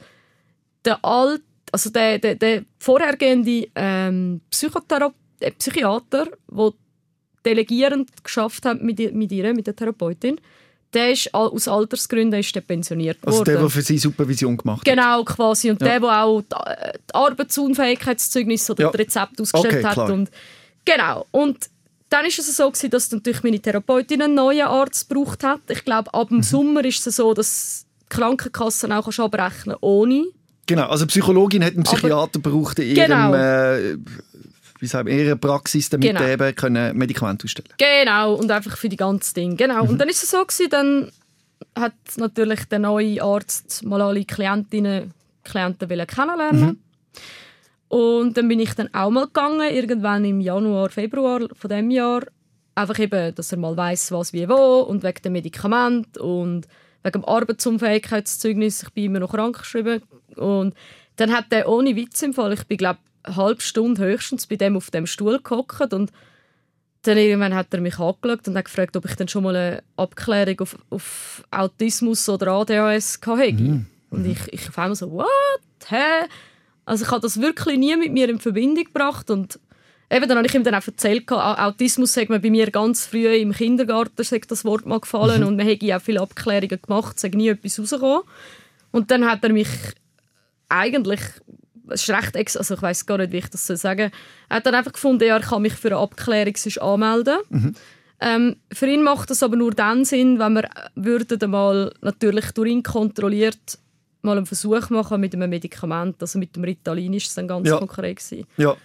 der 0.85 1.03
alt, 1.03 1.41
also 1.71 1.89
der, 1.89 2.19
der, 2.19 2.35
der 2.35 2.63
vorhergehende 2.79 3.67
ähm, 3.75 4.41
äh, 5.39 5.51
Psychiater, 5.51 6.27
der 6.51 6.71
delegierend 7.45 8.23
geschafft 8.23 8.65
hat 8.65 8.81
mit, 8.81 8.97
mit 9.13 9.31
ihr, 9.31 9.53
mit 9.53 9.67
der 9.67 9.75
Therapeutin, 9.75 10.39
der 10.93 11.11
ist 11.11 11.33
aus 11.33 11.67
Altersgründen 11.67 12.39
ist 12.39 12.55
der 12.55 12.61
pensioniert 12.61 13.17
Also 13.23 13.39
worden. 13.39 13.45
der, 13.51 13.59
der 13.61 13.69
für 13.69 13.81
sie 13.81 13.97
Supervision 13.97 14.55
gemacht 14.55 14.79
hat. 14.79 14.85
Genau, 14.85 15.23
quasi. 15.25 15.69
Und 15.69 15.81
Ja. 15.81 15.87
der, 15.89 15.99
der 15.99 16.23
auch 16.23 16.41
die, 16.41 16.55
äh, 16.55 16.93
die 17.09 17.13
Arbeitsunfähigkeitszeugnisse 17.15 18.71
oder 18.71 18.83
Ja. 18.83 18.91
das 18.91 18.99
Rezept 18.99 19.41
ausgestellt 19.41 19.75
Okay, 19.75 19.83
hat. 19.83 20.09
Und, 20.09 20.29
genau. 20.85 21.25
Und 21.31 21.69
dann 22.09 22.25
ist 22.25 22.39
es 22.39 22.55
so, 22.55 22.69
gewesen, 22.69 22.89
dass 22.91 23.11
natürlich 23.11 23.43
meine 23.43 23.59
Therapeutin 23.59 24.21
einen 24.21 24.35
neuen 24.35 24.67
Arzt 24.67 25.09
gebraucht 25.09 25.43
hat. 25.43 25.61
Ich 25.69 25.83
glaube, 25.83 26.13
ab 26.13 26.31
Mhm. 26.31 26.37
dem 26.37 26.43
Sommer 26.43 26.85
ist 26.85 27.05
es 27.05 27.15
so, 27.17 27.33
dass 27.33 27.85
die 28.03 28.09
Krankenkassen 28.15 28.91
auch 28.91 29.07
abrechnen 29.19 29.75
ohne. 29.81 30.25
Genau, 30.65 30.87
also 30.87 31.05
Psychologin 31.05 31.63
hat 31.63 31.73
einen 31.73 31.83
Psychiater 31.83 32.39
gebraucht 32.39 32.79
in 32.79 32.95
Genau. 32.95 33.33
ihrem, 33.33 33.97
äh, 33.97 33.97
wie 34.79 34.87
sagen 34.87 35.07
wir, 35.07 35.15
ihrer 35.23 35.35
Praxis, 35.35 35.89
damit 35.89 36.09
Genau. 36.09 36.25
eben 36.27 36.55
können 36.55 36.97
Medikamente 36.97 37.45
ausstellen 37.45 37.69
Genau, 37.77 38.33
und 38.33 38.49
einfach 38.51 38.77
für 38.77 38.89
die 38.89 38.95
ganzen 38.97 39.33
Dinge. 39.35 39.55
Genau. 39.55 39.83
Mhm. 39.83 39.89
Und 39.91 39.97
dann 39.99 40.09
ist 40.09 40.23
es 40.23 40.31
so, 40.31 40.43
gewesen, 40.43 40.69
dann 40.69 41.11
hat 41.77 41.93
natürlich 42.17 42.65
der 42.65 42.79
neue 42.79 43.21
Arzt 43.21 43.83
mal 43.85 44.01
alle 44.01 44.25
Klientinnen 44.25 45.13
Klienten 45.43 45.89
wollen 45.89 46.07
kennenlernen 46.07 46.61
Mhm. 46.65 46.77
Und 47.87 48.35
dann 48.35 48.47
bin 48.47 48.59
ich 48.59 48.73
dann 48.73 48.91
auch 48.93 49.11
mal 49.11 49.25
gegangen, 49.27 49.71
irgendwann 49.73 50.25
im 50.25 50.41
Januar, 50.41 50.89
Februar 50.89 51.41
von 51.53 51.69
dem 51.69 51.91
Jahr. 51.91 52.23
Einfach 52.73 52.97
eben, 52.99 53.33
dass 53.35 53.51
er 53.51 53.57
mal 53.59 53.77
weiß, 53.77 54.11
was 54.11 54.33
wie 54.33 54.49
wo 54.49 54.79
und 54.81 55.03
wegen 55.03 55.21
dem 55.23 55.33
Medikament 55.33 56.17
und 56.17 56.67
wegen 57.05 57.21
dem 57.21 57.25
Arbeitsunfähigkeitszeugnis. 57.25 58.83
Ich 58.83 58.89
bin 58.89 59.05
immer 59.05 59.19
noch 59.19 59.31
krankgeschrieben. 59.31 60.01
Und 60.35 60.73
dann 61.17 61.31
hat 61.31 61.45
er 61.51 61.69
ohne 61.69 61.95
Witz 61.95 62.21
im 62.23 62.33
Fall, 62.33 62.53
ich 62.53 62.65
bin 62.65 62.77
glaube 62.77 62.99
eine 63.23 63.35
halbe 63.35 63.61
Stunde 63.61 64.03
höchstens 64.03 64.47
bei 64.47 64.55
dem 64.55 64.75
auf 64.75 64.91
dem 64.91 65.07
Stuhl 65.07 65.39
gehockt 65.41 65.93
und 65.93 66.11
dann 67.03 67.17
irgendwann 67.17 67.53
hat 67.53 67.73
er 67.73 67.81
mich 67.81 67.99
angeschaut 67.99 68.47
und 68.47 68.57
hat 68.57 68.65
gefragt, 68.65 68.97
ob 68.97 69.05
ich 69.05 69.15
dann 69.15 69.27
schon 69.27 69.43
mal 69.43 69.55
eine 69.55 69.83
Abklärung 69.95 70.59
auf, 70.61 70.77
auf 70.89 71.43
Autismus 71.51 72.27
oder 72.27 72.51
ADHS 72.51 73.19
hatte. 73.25 73.85
Und 74.09 74.25
ich, 74.25 74.39
ich 74.51 74.67
auf 74.69 74.77
einmal 74.77 74.95
so, 74.95 75.11
what? 75.11 75.27
Hä? 75.87 76.27
Also 76.85 77.05
ich 77.05 77.11
habe 77.11 77.21
das 77.21 77.39
wirklich 77.39 77.77
nie 77.77 77.95
mit 77.95 78.11
mir 78.11 78.29
in 78.29 78.39
Verbindung 78.39 78.85
gebracht 78.85 79.29
und 79.29 79.59
eben 80.09 80.27
dann 80.27 80.37
habe 80.37 80.47
ich 80.47 80.53
ihm 80.55 80.63
dann 80.63 80.75
auch 80.75 80.85
erzählt, 80.87 81.29
Autismus 81.31 82.13
sagt 82.13 82.29
man 82.29 82.41
bei 82.41 82.49
mir 82.49 82.69
ganz 82.71 83.05
früh 83.05 83.27
im 83.27 83.51
Kindergarten 83.53 84.23
sagt 84.23 84.51
das 84.51 84.65
Wort 84.65 84.85
mal 84.85 84.99
gefallen 84.99 85.43
und 85.43 85.57
man 85.57 85.65
hätte 85.65 85.95
auch 85.95 86.01
viele 86.01 86.21
Abklärungen 86.21 86.79
gemacht, 86.81 87.15
es 87.21 87.31
nie 87.33 87.49
etwas 87.49 87.79
rausgekommen. 87.79 88.21
Und 88.91 89.11
dann 89.11 89.25
hat 89.25 89.43
er 89.43 89.51
mich 89.51 89.69
eigentlich 90.69 91.21
es 91.87 92.01
ist 92.01 92.09
recht 92.09 92.35
ex 92.35 92.57
also 92.57 92.73
ich 92.73 92.81
weiß 92.81 93.05
gar 93.05 93.19
nicht, 93.19 93.31
wie 93.31 93.37
ich 93.37 93.49
das 93.49 93.67
soll 93.67 93.77
sagen 93.77 94.11
Er 94.49 94.55
hat 94.57 94.65
dann 94.65 94.73
einfach 94.75 94.93
gefunden, 94.93 95.27
ja, 95.27 95.37
ich 95.37 95.45
kann 95.45 95.61
mich 95.61 95.73
für 95.73 95.89
eine 95.89 95.97
Abklärung 95.97 96.55
anmelden. 96.81 97.37
Ähm, 98.21 98.55
für 98.71 98.87
ihn 98.87 99.03
macht 99.03 99.29
das 99.29 99.43
aber 99.43 99.55
nur 99.57 99.71
dann 99.71 100.05
Sinn, 100.05 100.39
wenn 100.39 100.53
wir 100.53 100.63
äh, 100.63 100.69
würden 100.95 101.51
mal 101.51 101.93
natürlich 102.01 102.51
durch 102.53 102.71
ihn 102.71 102.81
kontrolliert 102.81 103.77
mal 104.21 104.37
einen 104.37 104.45
Versuch 104.45 104.89
machen 104.89 105.19
mit 105.21 105.35
einem 105.35 105.49
Medikament. 105.49 106.15
Also 106.21 106.39
mit 106.39 106.55
dem 106.55 106.63
Ritalin 106.63 107.13
ist 107.13 107.27
es 107.27 107.35
dann 107.35 107.47
ganz 107.47 107.67
Ja. 107.67 107.77
konkret 107.77 108.17
gewesen. 108.17 108.47
Ja, 108.57 108.75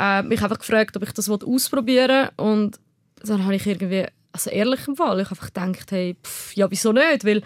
Äh, 0.00 0.22
mich 0.22 0.42
einfach 0.42 0.58
gefragt, 0.58 0.96
ob 0.96 1.02
ich 1.02 1.12
das 1.12 1.28
ausprobieren 1.28 2.08
will. 2.36 2.44
und 2.46 2.78
dann 3.22 3.44
habe 3.44 3.54
ich 3.56 3.66
irgendwie, 3.66 4.06
also 4.32 4.48
ehrlich 4.50 4.88
im 4.88 4.96
Fall, 4.96 5.20
ich 5.20 5.28
habe 5.30 5.38
einfach 5.40 5.52
gedacht, 5.52 5.90
hey, 5.92 6.16
pff, 6.24 6.56
ja 6.56 6.70
wieso 6.70 6.92
nicht, 6.92 7.24
weil 7.26 7.42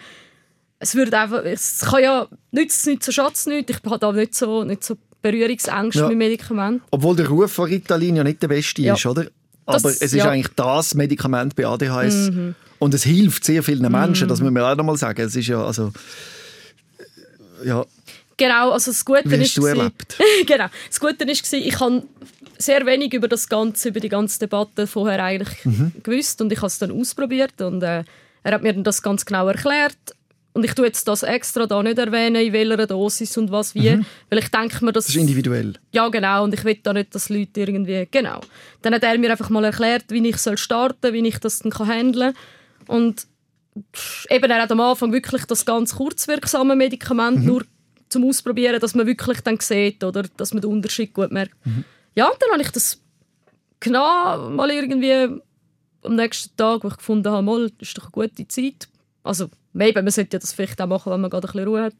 es 0.79 0.95
würde 0.95 1.17
einfach, 1.19 1.43
es 1.43 1.79
kann 1.81 2.01
ja 2.03 2.27
nützt 2.51 2.79
es 2.81 2.85
nicht, 2.85 3.03
so 3.03 3.11
schatz 3.11 3.45
nicht. 3.45 3.69
Ich 3.69 3.77
habe 3.83 3.99
da 3.99 4.11
nicht 4.13 4.35
so, 4.35 4.63
nicht 4.63 4.83
so 4.83 4.95
Berührungsängste 5.21 5.99
Ja. 6.01 6.07
mit 6.07 6.17
Medikamenten. 6.17 6.83
obwohl 6.91 7.15
der 7.15 7.27
Ruf 7.27 7.51
von 7.51 7.67
Ritalin 7.69 8.15
ja 8.17 8.23
nicht 8.23 8.41
der 8.41 8.47
beste 8.47 8.81
Ja. 8.83 8.93
ist, 8.93 9.05
oder? 9.05 9.25
Aber 9.65 9.79
Das- 9.81 9.95
es 9.95 10.01
ist 10.01 10.13
ja. 10.13 10.25
Mhm. 10.25 10.31
eigentlich 10.31 10.53
das 10.55 10.93
Medikament 10.95 11.55
bei 11.55 11.65
ADHS. 11.65 12.31
Und 12.77 12.93
es 12.93 13.03
hilft 13.03 13.43
sehr 13.43 13.63
vielen 13.63 13.91
Menschen, 13.91 14.27
das 14.27 14.39
muss 14.41 14.51
man 14.51 14.63
auch 14.63 14.75
noch 14.75 14.83
mal 14.85 14.97
sagen. 14.97 15.21
Es 15.21 15.35
ist 15.35 15.47
ja, 15.47 15.61
also, 15.65 15.91
ja, 17.63 17.83
Genau, 18.37 18.71
also 18.71 18.91
das 18.91 19.05
Gute 19.05 19.23
Wie 19.25 19.35
hast 19.35 19.41
ist 19.47 19.57
du 19.57 19.61
gewesen- 19.61 19.77
erlebt? 19.79 20.17
genau, 20.45 20.65
das 20.87 20.99
Gute 20.99 21.23
ist 21.25 21.53
ich 21.53 21.79
habe 21.79 22.03
sehr 22.57 22.85
wenig 22.85 23.13
über 23.13 23.27
das 23.27 23.47
Ganze, 23.49 23.89
über 23.89 23.99
die 23.99 24.09
ganze 24.09 24.39
Debatte 24.39 24.87
vorher 24.87 25.23
eigentlich 25.23 25.63
Mhm. 25.65 25.91
gewusst 26.03 26.41
und 26.41 26.51
ich 26.51 26.57
habe 26.59 26.67
es 26.67 26.77
dann 26.79 26.91
ausprobiert 26.91 27.59
und 27.61 27.81
äh, 27.81 28.03
er 28.43 28.51
hat 28.53 28.61
mir 28.63 28.73
das 28.73 29.01
ganz 29.01 29.25
genau 29.25 29.47
erklärt 29.47 29.97
und 30.53 30.63
ich 30.63 30.73
tue 30.73 30.85
jetzt 30.85 31.05
das 31.07 31.23
extra 31.23 31.65
da 31.65 31.81
nicht 31.83 31.97
erwähnen, 31.97 32.37
in 32.45 32.53
welcher 32.53 32.87
Dosis 32.87 33.37
und 33.37 33.51
was 33.51 33.73
wie, 33.75 33.99
weil 34.29 34.39
ich 34.39 34.49
denke 34.49 34.85
mir, 34.85 34.93
dass 34.93 35.05
Mhm. 35.05 35.07
das 35.07 35.15
ist 35.15 35.21
individuell. 35.21 35.73
ja, 35.91 36.07
genau. 36.09 36.43
Und 36.45 36.53
ich 36.53 36.63
will 36.63 36.77
da 36.81 36.93
nicht, 36.93 37.13
dass 37.13 37.27
Leute 37.29 37.59
irgendwie... 37.61 38.07
Genau. 38.09 38.39
Dann 38.81 38.93
hat 38.93 39.03
er 39.03 39.17
mir 39.17 39.31
einfach 39.31 39.49
mal 39.49 39.65
erklärt, 39.65 40.05
wie 40.09 40.25
ich 40.27 40.37
soll 40.37 40.57
starten 40.57 41.11
wie 41.13 41.27
ich 41.27 41.39
das 41.39 41.59
dann 41.59 41.71
kann 41.73 41.87
handeln 41.89 42.33
kann. 42.87 42.95
Und 42.95 43.27
eben, 44.29 44.49
er 44.49 44.61
hat 44.61 44.71
am 44.71 44.79
Anfang 44.79 45.11
wirklich 45.11 45.43
das 45.45 45.65
ganz 45.65 45.95
kurzwirksame 45.95 46.75
Medikament 46.77 47.43
nur 47.43 47.63
zum 48.09 48.25
Ausprobieren, 48.25 48.79
dass 48.79 48.95
man 48.95 49.07
wirklich 49.07 49.41
dann 49.41 49.59
sieht, 49.59 50.03
oder 50.03 50.23
dass 50.37 50.53
man 50.53 50.61
den 50.61 50.71
Unterschied 50.71 51.13
gut 51.13 51.31
merkt. 51.31 51.55
Ja, 52.15 52.27
und 52.27 52.41
dann 52.41 52.51
habe 52.51 52.61
ich 52.61 52.71
das 52.71 53.01
genau 53.79 54.49
mal 54.49 54.71
irgendwie 54.71 55.41
am 56.03 56.15
nächsten 56.15 56.55
Tag, 56.55 56.83
wo 56.83 56.87
ich 56.87 56.97
gefunden 56.97 57.31
habe, 57.31 57.43
mal, 57.43 57.69
das 57.79 57.89
ist 57.89 57.97
doch 57.97 58.05
eine 58.05 58.11
gute 58.11 58.47
Zeit. 58.47 58.87
Also, 59.23 59.49
eben, 59.73 60.03
man 60.03 60.11
sollte 60.11 60.35
ja 60.35 60.39
das 60.39 60.53
vielleicht 60.53 60.79
auch 60.81 60.87
machen, 60.87 61.11
wenn 61.11 61.21
man 61.21 61.29
gerade 61.29 61.47
ein 61.47 61.51
bisschen 61.51 61.67
Ruhe 61.67 61.83
hat. 61.83 61.95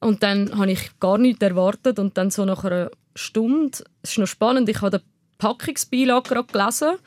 Und 0.00 0.22
dann 0.22 0.56
habe 0.56 0.72
ich 0.72 0.98
gar 0.98 1.18
nichts 1.18 1.42
erwartet 1.42 1.98
und 1.98 2.16
dann 2.16 2.30
so 2.30 2.44
nach 2.46 2.64
einer 2.64 2.90
Stunde, 3.14 3.78
es 4.02 4.12
ist 4.12 4.18
noch 4.18 4.26
spannend, 4.26 4.68
ich 4.68 4.80
habe 4.80 4.98
den 4.98 5.06
Packungsbeilage 5.36 6.28
gerade 6.30 6.50
gelesen, 6.50 6.98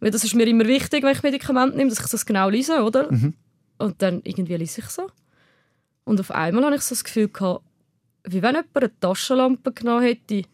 weil 0.00 0.10
das 0.10 0.24
ist 0.24 0.34
mir 0.34 0.46
immer 0.46 0.66
wichtig, 0.66 1.04
wenn 1.04 1.14
ich 1.14 1.22
Medikamente 1.22 1.76
nehme, 1.76 1.90
dass 1.90 2.00
ich 2.00 2.10
das 2.10 2.26
genau 2.26 2.48
lese, 2.48 2.82
oder? 2.82 3.08
Und 3.78 4.02
dann 4.02 4.20
irgendwie 4.24 4.56
lese 4.56 4.80
ich 4.80 4.88
so. 4.88 5.08
Und 6.06 6.20
auf 6.20 6.30
einmal 6.30 6.64
habe 6.64 6.76
ich 6.76 6.82
so 6.82 6.94
das 6.94 7.04
Gefühl 7.04 7.28
gehabt, 7.28 7.64
wie 8.24 8.40
wenn 8.40 8.54
jemand 8.54 8.76
eine 8.76 9.00
Taschenlampe 9.00 9.72
genommen 9.72 10.04
hätte. 10.04 10.44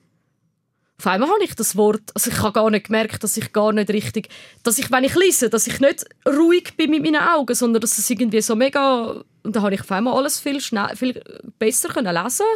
Auf 0.99 1.07
einmal 1.07 1.29
habe 1.29 1.45
ich 1.45 1.55
das 1.55 1.77
Wort, 1.77 2.11
also 2.15 2.31
ich 2.31 2.39
habe 2.39 2.53
gar 2.53 2.71
nicht 2.71 2.87
gemerkt, 2.87 3.23
dass 3.23 3.37
ich 3.37 3.53
gar 3.53 3.73
nicht 3.73 3.91
richtig, 3.91 4.29
dass 4.63 4.79
ich, 4.79 4.91
wenn 4.91 5.05
ich 5.05 5.15
lese, 5.15 5.51
dass 5.51 5.67
ich 5.67 5.79
nicht 5.79 6.07
ruhig 6.27 6.75
bin 6.77 6.91
mit 6.91 7.03
meinen 7.03 7.21
Augen, 7.21 7.55
sondern 7.55 7.81
dass 7.81 7.99
es 7.99 8.09
irgendwie 8.09 8.41
so 8.41 8.57
mega, 8.57 9.23
und 9.43 9.57
dann 9.57 9.63
habe 9.63 9.75
ich 9.75 9.81
auf 9.81 9.91
einmal 9.93 10.15
alles 10.15 10.41
viel, 10.41 10.61
schnell, 10.61 10.97
viel 10.97 11.23
besser 11.59 11.89
können 11.91 12.15
lesen, 12.15 12.47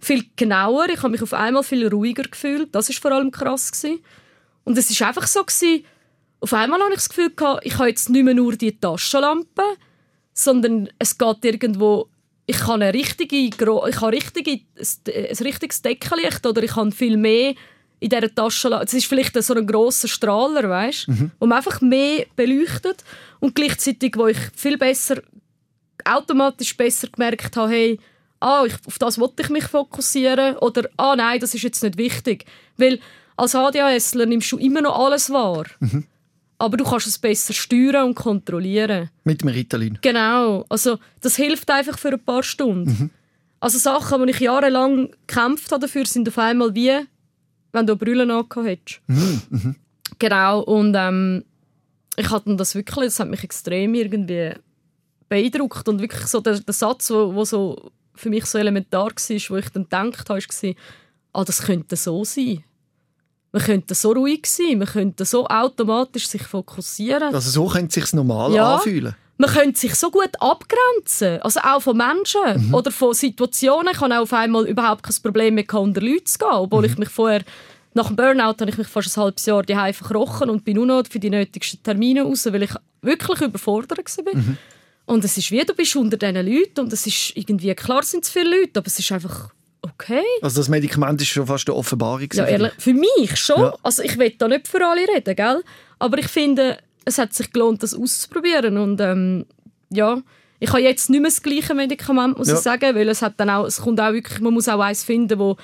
viel 0.00 0.24
genauer, 0.34 0.88
ich 0.88 0.98
habe 0.98 1.10
mich 1.10 1.22
auf 1.22 1.32
einmal 1.32 1.62
viel 1.62 1.86
ruhiger 1.86 2.24
gefühlt, 2.24 2.74
das 2.74 2.90
ist 2.90 3.00
vor 3.00 3.12
allem 3.12 3.30
krass 3.30 3.72
gewesen. 3.72 4.00
Und 4.64 4.76
es 4.76 4.90
ist 4.90 5.00
einfach 5.00 5.26
so 5.26 5.44
gewesen, 5.44 5.84
auf 6.40 6.52
einmal 6.52 6.80
habe 6.80 6.90
ich 6.90 6.96
das 6.96 7.08
Gefühl 7.08 7.30
gehabt, 7.30 7.64
ich 7.64 7.78
habe 7.78 7.88
jetzt 7.88 8.10
nicht 8.10 8.24
mehr 8.24 8.34
nur 8.34 8.56
die 8.56 8.78
Taschenlampe, 8.78 9.62
sondern 10.34 10.90
es 10.98 11.16
geht 11.16 11.44
irgendwo 11.44 12.10
ich 12.46 12.60
habe 12.62 12.74
eine 12.74 12.94
richtige, 12.94 13.36
ich 13.36 13.60
habe 13.60 14.12
richtige, 14.12 14.52
ein 14.52 15.36
richtiges 15.40 15.82
Deckenlicht 15.82 16.46
oder 16.46 16.62
ich 16.62 16.76
habe 16.76 16.92
viel 16.92 17.16
mehr 17.16 17.54
in 17.98 18.08
dieser 18.08 18.32
Tasche. 18.32 18.68
Es 18.84 18.94
ist 18.94 19.06
vielleicht 19.06 19.42
so 19.42 19.54
ein 19.54 19.66
grosser 19.66 20.08
Strahler, 20.08 20.68
weißt, 20.68 21.08
wo 21.40 21.46
man 21.46 21.58
einfach 21.58 21.80
mehr 21.80 22.26
beleuchtet 22.36 23.04
und 23.40 23.54
gleichzeitig, 23.54 24.16
wo 24.16 24.28
ich 24.28 24.38
viel 24.54 24.78
besser, 24.78 25.22
automatisch 26.04 26.76
besser 26.76 27.08
gemerkt 27.08 27.56
habe, 27.56 27.72
hey, 27.72 28.00
ah, 28.40 28.64
ich, 28.64 28.74
auf 28.86 28.98
das 28.98 29.18
wollte 29.18 29.42
ich 29.42 29.48
mich 29.48 29.64
fokussieren 29.64 30.56
oder 30.58 30.88
ah, 30.96 31.16
nein, 31.16 31.40
das 31.40 31.54
ist 31.54 31.62
jetzt 31.62 31.82
nicht 31.82 31.96
wichtig, 31.96 32.44
weil 32.76 33.00
als 33.36 33.54
ADHSler 33.54 34.26
nimmst 34.26 34.52
du 34.52 34.58
immer 34.58 34.82
noch 34.82 34.98
alles 34.98 35.30
wahr, 35.30 35.64
aber 36.58 36.76
du 36.76 36.84
kannst 36.84 37.06
es 37.06 37.18
besser 37.18 37.52
steuern 37.52 38.06
und 38.06 38.14
kontrollieren. 38.14 39.10
Mit 39.24 39.42
dem 39.42 39.48
Ritalin. 39.48 39.98
Genau, 40.02 40.64
also 40.68 40.98
das 41.20 41.36
hilft 41.36 41.70
einfach 41.70 41.98
für 41.98 42.12
ein 42.12 42.24
paar 42.24 42.42
Stunden. 42.42 43.10
Also 43.60 43.78
Sachen, 43.78 44.26
die 44.26 44.32
ich 44.32 44.40
jahrelang 44.40 45.10
gekämpft 45.26 45.70
habe 45.72 45.82
dafür, 45.82 46.06
sind 46.06 46.28
auf 46.28 46.38
einmal 46.38 46.74
wie, 46.74 47.00
wenn 47.72 47.86
du 47.86 47.92
eine 47.92 47.96
Brille 47.96 48.22
angehabt 48.22 48.56
hättest. 48.56 49.00
Genau, 50.18 50.60
und 50.60 50.94
ähm, 50.96 51.44
ich 52.16 52.30
hatte 52.30 52.54
das 52.56 52.74
wirklich, 52.74 53.06
das 53.06 53.20
hat 53.20 53.28
mich 53.28 53.44
extrem 53.44 53.94
irgendwie 53.94 54.52
beeindruckt 55.28 55.88
und 55.88 56.00
wirklich 56.00 56.26
so 56.26 56.40
der, 56.40 56.60
der 56.60 56.74
Satz, 56.74 57.10
wo, 57.10 57.34
wo 57.34 57.44
so 57.44 57.90
für 58.14 58.30
mich 58.30 58.46
so 58.46 58.58
elementar 58.58 59.06
war, 59.06 59.10
wo 59.48 59.56
ich 59.56 59.68
dann 59.70 59.82
gedacht 59.82 60.30
habe, 60.30 60.40
war, 60.40 60.74
ah, 61.32 61.44
das 61.44 61.62
könnte 61.62 61.96
so 61.96 62.24
sein. 62.24 62.64
Man 63.56 63.64
könnte 63.64 63.94
so 63.94 64.12
ruhig 64.12 64.44
sein, 64.46 64.76
man 64.76 64.86
könnte 64.86 65.24
so 65.24 65.46
automatisch 65.46 66.28
sich 66.28 66.42
fokussieren. 66.42 67.34
Also 67.34 67.48
so 67.50 67.66
könnte 67.66 67.86
es 67.88 67.94
sich 67.94 68.12
normal 68.12 68.52
Ja. 68.52 68.74
anfühlen. 68.74 69.14
man 69.38 69.48
könnte 69.50 69.80
sich 69.80 69.94
so 69.94 70.10
gut 70.10 70.30
abgrenzen. 70.40 71.40
Also 71.40 71.60
auch 71.60 71.80
von 71.80 71.96
Menschen 71.96 72.74
oder 72.74 72.90
von 72.90 73.14
Situationen. 73.14 73.94
Ich 73.94 74.00
habe 74.02 74.14
auch 74.14 74.22
auf 74.24 74.32
einmal 74.34 74.66
überhaupt 74.66 75.02
kein 75.02 75.16
Problem 75.22 75.54
mehr 75.54 75.72
unter 75.74 76.02
Leute 76.02 76.24
zu 76.24 76.36
gehen. 76.38 76.48
Obwohl 76.52 76.84
ich 76.84 76.98
mich 76.98 77.08
vorher, 77.08 77.42
nach 77.94 78.08
dem 78.08 78.16
Burnout, 78.16 78.56
habe 78.60 78.68
ich 78.68 78.76
mich 78.76 78.88
fast 78.88 79.16
ein 79.16 79.22
halbes 79.22 79.46
Jahr 79.46 79.62
daheim 79.62 79.94
verkrochen 79.94 80.50
und 80.50 80.62
bin 80.62 80.76
nur 80.76 80.84
noch 80.86 81.04
für 81.08 81.18
die 81.18 81.30
nötigsten 81.30 81.82
Termine 81.82 82.24
raus, 82.24 82.44
weil 82.52 82.62
ich 82.64 82.74
wirklich 83.00 83.40
überfordert 83.40 83.98
war. 84.18 84.42
Und 85.06 85.24
es 85.24 85.38
ist 85.38 85.50
wie, 85.50 85.64
du 85.64 85.72
bist 85.72 85.96
unter 85.96 86.18
diesen 86.18 86.34
Leuten 86.46 86.80
und 86.80 86.92
es 86.92 87.06
ist 87.06 87.32
irgendwie, 87.36 87.74
klar 87.74 88.02
sind 88.02 88.24
es 88.24 88.30
viele 88.30 88.50
Leute, 88.60 88.80
aber 88.80 88.86
es 88.88 88.98
ist 88.98 89.10
einfach 89.12 89.50
okay. 89.94 90.22
Also 90.42 90.60
das 90.60 90.68
Medikament 90.68 91.20
ist 91.20 91.28
schon 91.28 91.46
fast 91.46 91.68
eine 91.68 91.76
Offenbarung. 91.76 92.28
Ja, 92.32 92.44
ehrlich, 92.46 92.72
für 92.78 92.94
mich 92.94 93.36
schon. 93.36 93.60
Ja. 93.60 93.74
Also 93.82 94.02
ich 94.02 94.18
will 94.18 94.30
da 94.38 94.48
nicht 94.48 94.68
für 94.68 94.84
alle 94.86 95.02
reden, 95.14 95.34
gell? 95.36 95.62
Aber 95.98 96.18
ich 96.18 96.28
finde, 96.28 96.78
es 97.04 97.18
hat 97.18 97.32
sich 97.34 97.52
gelohnt, 97.52 97.82
das 97.82 97.94
auszuprobieren. 97.94 98.76
Und 98.78 99.00
ähm, 99.00 99.46
ja, 99.90 100.20
ich 100.60 100.68
habe 100.70 100.80
jetzt 100.82 101.10
nicht 101.10 101.20
mehr 101.20 101.30
das 101.30 101.42
gleiche 101.42 101.74
Medikament, 101.74 102.38
muss 102.38 102.48
Ja. 102.48 102.54
ich 102.54 102.60
sagen, 102.60 102.94
weil 102.94 103.08
es 103.08 103.22
hat 103.22 103.34
dann 103.38 103.50
auch, 103.50 103.64
es 103.66 103.80
kommt 103.80 104.00
auch 104.00 104.12
wirklich, 104.12 104.40
man 104.40 104.54
muss 104.54 104.68
auch 104.68 104.80
eins 104.80 105.04
finden, 105.04 105.38
wo 105.38 105.56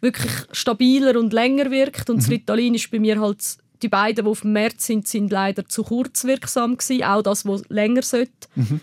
wirklich 0.00 0.32
stabiler 0.52 1.18
und 1.18 1.32
länger 1.32 1.70
wirkt 1.70 2.08
und 2.08 2.18
das 2.22 2.30
Ritalin 2.30 2.74
ist 2.74 2.90
bei 2.90 2.98
mir 2.98 3.20
halt, 3.20 3.38
die 3.82 3.88
beiden, 3.88 4.24
die 4.24 4.30
auf 4.30 4.40
dem 4.42 4.52
März 4.52 4.86
sind, 4.86 5.06
sind 5.06 5.30
leider 5.30 5.66
zu 5.66 5.82
kurz 5.82 6.24
wirksam 6.24 6.76
gewesen, 6.76 7.04
auch 7.04 7.22
das, 7.22 7.46
was 7.46 7.62
länger 7.68 8.02
sollte. 8.02 8.30
Vers- 8.54 8.80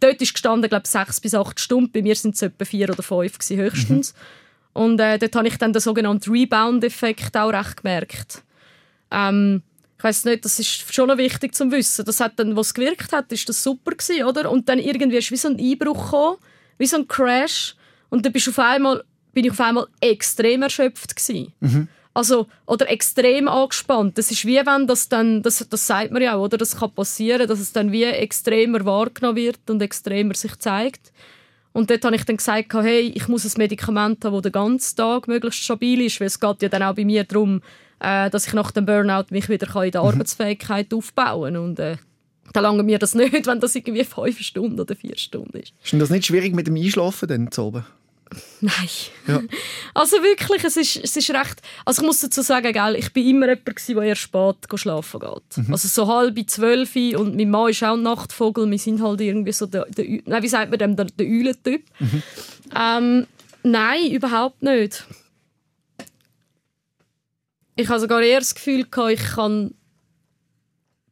Dort 0.00 0.22
ist 0.22 0.32
gestanden, 0.32 0.68
glaube 0.68 0.86
sechs 0.86 1.20
bis 1.20 1.34
acht 1.34 1.58
Stunden, 1.58 1.90
bei 1.90 2.02
mir 2.02 2.14
sind 2.14 2.36
es 2.36 2.42
etwa 2.42 2.64
vier 2.64 2.88
oder 2.88 3.02
fünf 3.02 3.38
gewesen, 3.38 3.56
höchstens. 3.58 4.14
Und 4.72 5.00
äh, 5.00 5.18
dort 5.18 5.34
habe 5.34 5.48
ich 5.48 5.56
dann 5.58 5.72
den 5.72 5.80
sogenannten 5.80 6.30
Rebound-Effekt 6.30 7.36
auch 7.36 7.52
recht 7.52 7.82
gemerkt. 7.82 8.44
Ähm, 9.10 9.62
ich 9.96 10.04
weiß 10.04 10.26
nicht, 10.26 10.44
das 10.44 10.60
ist 10.60 10.94
schon 10.94 11.08
noch 11.08 11.18
wichtig 11.18 11.56
zu 11.56 11.68
wissen. 11.72 12.04
Das 12.04 12.20
hat 12.20 12.38
dann, 12.38 12.54
was 12.54 12.72
gewirkt 12.72 13.12
hat, 13.12 13.32
ist 13.32 13.48
das 13.48 13.60
super 13.60 13.90
gewesen, 13.90 14.22
oder? 14.24 14.48
Und 14.48 14.68
dann 14.68 14.78
irgendwie 14.78 15.16
ist 15.16 15.32
wie 15.32 15.36
so 15.36 15.48
ein 15.48 15.58
Einbruch 15.58 16.04
gekommen, 16.04 16.36
wie 16.78 16.86
so 16.86 16.98
ein 16.98 17.08
Crash. 17.08 17.74
Und 18.08 18.24
dann 18.24 18.32
bist 18.32 18.48
auf 18.48 18.58
einmal, 18.60 19.02
bin 19.32 19.44
ich 19.44 19.50
auf 19.50 19.60
einmal 19.60 19.88
extrem 20.00 20.62
erschöpft 20.62 21.16
gewesen. 21.16 21.52
Also, 22.14 22.46
oder 22.66 22.90
extrem 22.90 23.48
angespannt. 23.48 24.18
Das 24.18 24.30
ist 24.30 24.44
wie 24.44 24.56
wenn 24.56 24.86
das 24.86 25.08
dann, 25.08 25.42
das, 25.42 25.66
das 25.68 25.86
sagt 25.86 26.10
man 26.10 26.22
ja 26.22 26.34
auch, 26.34 26.44
oder? 26.44 26.58
Das 26.58 26.76
kann 26.76 26.90
passieren, 26.92 27.46
dass 27.46 27.60
es 27.60 27.72
dann 27.72 27.92
wie 27.92 28.04
extremer 28.04 28.84
wahrgenommen 28.84 29.36
wird 29.36 29.70
und 29.70 29.82
extremer 29.82 30.34
sich 30.34 30.56
zeigt. 30.58 31.12
Und 31.72 31.90
dort 31.90 32.04
habe 32.04 32.16
ich 32.16 32.24
dann 32.24 32.38
gesagt, 32.38 32.74
hey, 32.74 33.12
ich 33.14 33.28
muss 33.28 33.44
ein 33.44 33.52
Medikament 33.56 34.24
haben, 34.24 34.32
das 34.32 34.42
den 34.42 34.52
ganzen 34.52 34.96
Tag 34.96 35.28
möglichst 35.28 35.62
stabil 35.62 36.00
ist, 36.00 36.18
weil 36.18 36.26
es 36.26 36.40
geht 36.40 36.62
ja 36.62 36.68
dann 36.68 36.82
auch 36.82 36.94
bei 36.94 37.04
mir 37.04 37.24
darum, 37.24 37.62
äh, 38.00 38.30
dass 38.30 38.48
ich 38.48 38.52
nach 38.52 38.70
dem 38.72 38.86
Burnout 38.86 39.26
mich 39.30 39.48
wieder 39.48 39.84
in 39.84 39.90
der 39.92 40.00
Arbeitsfähigkeit 40.00 40.92
aufbauen 40.92 41.54
kann. 41.54 41.62
Und 41.62 41.78
äh, 41.78 41.96
da 42.52 42.60
lange 42.60 42.82
mir 42.82 42.98
das 42.98 43.14
nicht, 43.14 43.46
wenn 43.46 43.60
das 43.60 43.74
irgendwie 43.74 44.04
fünf 44.04 44.40
Stunden 44.40 44.80
oder 44.80 44.96
vier 44.96 45.16
Stunden 45.16 45.56
ist. 45.58 45.72
Ist 45.82 45.92
denn 45.92 46.00
das 46.00 46.10
nicht 46.10 46.26
schwierig 46.26 46.54
mit 46.54 46.66
dem 46.66 46.76
Einschlafen 46.76 47.28
dann 47.28 47.52
zu 47.52 47.64
oben? 47.64 47.84
Nein. 48.60 48.88
Ja. 49.26 49.40
Also 49.94 50.16
wirklich, 50.22 50.62
es 50.64 50.76
ist, 50.76 50.96
es 50.96 51.16
ist 51.16 51.30
recht... 51.30 51.60
Also 51.84 52.02
ich 52.02 52.06
muss 52.06 52.20
dazu 52.20 52.42
sagen, 52.42 52.72
gell, 52.72 52.94
ich 52.96 53.12
bin 53.12 53.26
immer 53.28 53.48
jemand, 53.48 53.66
gewesen, 53.66 53.94
der 53.96 54.04
eher 54.04 54.16
spät 54.16 54.56
schlafen 54.76 55.20
geht. 55.20 55.56
Mhm. 55.66 55.72
Also 55.72 55.88
so 55.88 56.06
halb 56.06 56.38
zwölf 56.48 56.94
und 56.94 57.36
mein 57.36 57.50
Mann 57.50 57.70
ist 57.70 57.82
auch 57.82 57.94
ein 57.94 58.02
Nachtvogel. 58.02 58.70
Wir 58.70 58.78
sind 58.78 59.02
halt 59.02 59.20
irgendwie 59.20 59.52
so 59.52 59.66
der, 59.66 59.86
der 59.86 60.20
nein, 60.24 60.42
wie 60.42 60.48
sagt 60.48 60.70
man 60.70 60.78
dem, 60.78 60.96
der, 60.96 61.06
der 61.06 61.26
Eulentyp. 61.26 61.84
Mhm. 61.98 62.22
Ähm, 62.76 63.26
nein, 63.62 64.10
überhaupt 64.10 64.62
nicht. 64.62 65.04
Ich 67.74 67.88
habe 67.88 68.00
sogar 68.00 68.22
eher 68.22 68.40
das 68.40 68.54
Gefühl, 68.54 68.84
gehabt, 68.84 69.12
ich 69.12 69.22
kann 69.22 69.74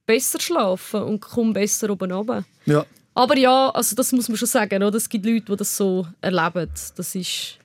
besser 0.07 0.41
schlafen 0.41 1.03
und 1.03 1.21
komme 1.21 1.53
besser 1.53 1.91
oben 1.91 2.13
runter. 2.13 2.45
Ja. 2.65 2.87
Aber 3.17 3.37
ja, 3.37 3.71
also 3.71 3.97
das 3.97 4.13
muss 4.13 4.29
man 4.29 4.37
schon 4.37 4.47
sagen. 4.47 4.83
Oder? 4.83 4.97
Es 4.97 5.09
gibt 5.09 5.25
Leute, 5.25 5.47
die 5.47 5.57
das 5.57 5.77
so 5.77 6.07
erleben. 6.21 6.71
Das 6.97 7.15
ist... 7.15 7.59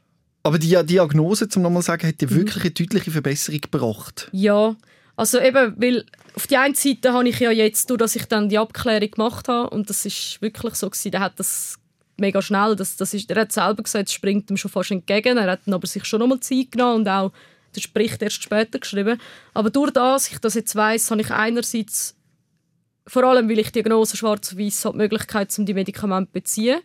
Aber 0.44 0.58
die 0.58 0.76
Diagnose, 0.86 1.50
zum 1.50 1.62
nochmal 1.62 1.84
sagen, 1.84 2.08
hat 2.08 2.20
dir 2.22 2.30
Mhm. 2.32 2.36
wirklich 2.36 2.64
eine 2.64 2.72
deutliche 2.72 3.12
Verbesserung 3.12 3.62
gebracht. 3.62 4.30
Ja, 4.32 4.76
also 5.16 5.40
eben, 5.40 5.76
weil 5.78 6.06
auf 6.34 6.48
die 6.48 6.58
einen 6.58 6.74
Seite 6.74 7.14
habe 7.14 7.28
ich 7.30 7.40
ja 7.40 7.52
jetzt, 7.52 7.90
durch 7.90 8.00
dass 8.00 8.16
ich 8.16 8.26
dann 8.26 8.50
die 8.50 8.58
Abklärung 8.58 9.12
gemacht 9.12 9.48
habe, 9.50 9.70
und 9.70 9.90
das 9.90 10.06
ist 10.06 10.42
wirklich 10.42 10.74
so 10.76 10.90
gewesen, 10.90 11.12
der 11.12 11.20
hat 11.20 11.34
das 11.38 11.78
mega 12.18 12.42
schnell, 12.42 12.76
das, 12.76 12.96
das 12.96 13.14
ist, 13.14 13.30
er 13.30 13.42
hat 13.42 13.52
selber 13.52 13.84
gesagt, 13.84 14.08
es 14.08 14.14
springt 14.14 14.50
ihm 14.50 14.58
schon 14.58 14.72
fast 14.72 14.90
entgegen, 14.92 15.38
er 15.38 15.52
hat 15.52 15.62
dann 15.66 15.74
aber 15.74 15.86
sich 15.86 16.06
schon 16.06 16.20
nochmal 16.22 16.40
Zeit 16.40 16.72
genommen 16.72 17.02
und 17.02 17.08
auch 17.08 17.32
den 17.76 17.84
Bericht 17.94 18.22
erst 18.22 18.42
später 18.42 18.80
geschrieben. 18.80 19.20
Aber 19.54 19.70
durch 19.70 19.92
das, 19.92 20.32
ich 20.32 20.40
das 20.40 20.56
jetzt 20.56 20.76
weiss, 20.76 21.12
habe 21.12 21.22
ich 21.22 21.30
einerseits, 21.30 22.16
vor 23.12 23.26
allem 23.26 23.50
weil 23.50 23.60
ich 23.60 23.68
die 23.74 23.84
Diagnose 23.84 24.16
schwarz 24.16 24.58
weiß 24.58 24.86
habe, 24.86 24.98
die 24.98 25.04
Möglichkeit, 25.04 25.54
um 25.60 25.66
die 25.66 25.74
Medikamente 25.74 26.30
zu 26.30 26.34
beziehen. 26.34 26.80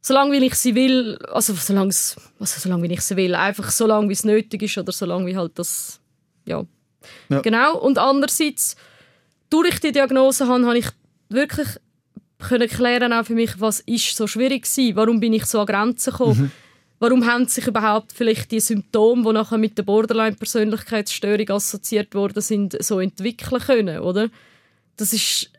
Solange 0.00 0.32
wie 0.32 0.46
ich 0.46 0.54
sie 0.54 0.74
will, 0.74 1.18
also 1.30 1.52
solange, 1.52 1.90
es, 1.90 2.16
also 2.40 2.58
solange 2.58 2.88
wie 2.88 2.94
ich 2.94 3.02
sie 3.02 3.16
will, 3.16 3.34
einfach 3.34 3.70
so 3.70 3.86
lange 3.86 4.08
wie 4.08 4.14
es 4.14 4.24
nötig 4.24 4.62
ist 4.62 4.78
oder 4.78 4.90
solange 4.90 5.26
wie 5.26 5.36
halt 5.36 5.58
das, 5.58 6.00
ja, 6.46 6.64
Ja. 7.28 7.40
Genau. 7.42 7.78
Und 7.78 7.98
andererseits, 7.98 8.74
durch 9.50 9.80
die 9.80 9.92
Diagnose 9.92 10.48
habe, 10.48 10.64
habe 10.64 10.78
ich 10.78 10.86
wirklich 11.28 11.68
können 12.38 12.68
klären 12.68 13.12
auch 13.12 13.26
für 13.26 13.34
mich, 13.34 13.60
was 13.60 13.80
ist 13.80 14.16
so 14.16 14.26
schwierig 14.26 14.64
war, 14.64 14.96
warum 14.96 15.20
bin 15.20 15.34
ich 15.34 15.44
so 15.44 15.60
an 15.60 15.66
Grenzen 15.66 16.10
gekommen, 16.10 16.50
warum 17.00 17.26
haben 17.26 17.46
sich 17.48 17.66
überhaupt 17.66 18.12
vielleicht 18.12 18.50
die 18.50 18.60
Symptome, 18.60 19.24
die 19.24 19.32
nachher 19.34 19.58
mit 19.58 19.76
der 19.76 19.82
Borderline-Persönlichkeitsstörung 19.82 21.50
assoziiert 21.50 22.14
worden 22.14 22.40
sind, 22.40 22.82
so 22.82 22.98
entwickeln 22.98 23.60
können, 23.60 23.98
oder? 23.98 24.30
Das 24.96 25.12
ist 25.12 25.50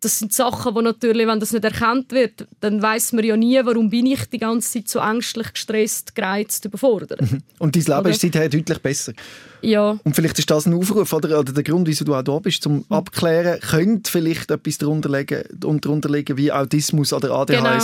das 0.00 0.18
sind 0.18 0.32
Sachen, 0.32 0.74
die 0.74 0.82
natürlich, 0.82 1.26
wenn 1.26 1.40
das 1.40 1.52
nicht 1.52 1.64
erkannt 1.64 2.12
wird, 2.12 2.46
dann 2.60 2.82
weiß 2.82 3.12
man 3.14 3.24
ja 3.24 3.36
nie, 3.36 3.58
warum 3.64 3.88
bin 3.88 4.06
ich 4.06 4.26
die 4.26 4.38
ganze 4.38 4.72
Zeit 4.72 4.88
so 4.88 4.98
ängstlich, 5.00 5.52
gestresst, 5.52 6.14
gereizt, 6.14 6.64
überfordert. 6.64 7.20
Und 7.58 7.74
dein 7.74 7.82
Leben 7.82 8.00
Oder? 8.00 8.10
ist 8.10 8.20
seither 8.20 8.48
deutlich 8.48 8.78
besser. 8.78 9.14
Ja, 9.62 9.98
Und 10.04 10.14
vielleicht 10.14 10.38
ist 10.38 10.50
das 10.50 10.66
ein 10.66 10.74
Aufruf 10.74 11.12
oder, 11.12 11.40
oder 11.40 11.52
der 11.52 11.64
Grund, 11.64 11.88
wieso 11.88 12.04
du 12.04 12.14
auch 12.14 12.22
da 12.22 12.38
bist, 12.38 12.62
zum 12.62 12.84
Abklären, 12.90 13.58
könnte 13.60 14.10
vielleicht 14.10 14.50
etwas 14.50 14.78
darunter 14.78 15.08
liegen, 15.08 15.42
darunter 15.52 16.10
liegen 16.10 16.36
wie 16.36 16.52
Autismus 16.52 17.12
oder 17.12 17.30
ADHS. 17.30 17.56
genau. 17.56 17.80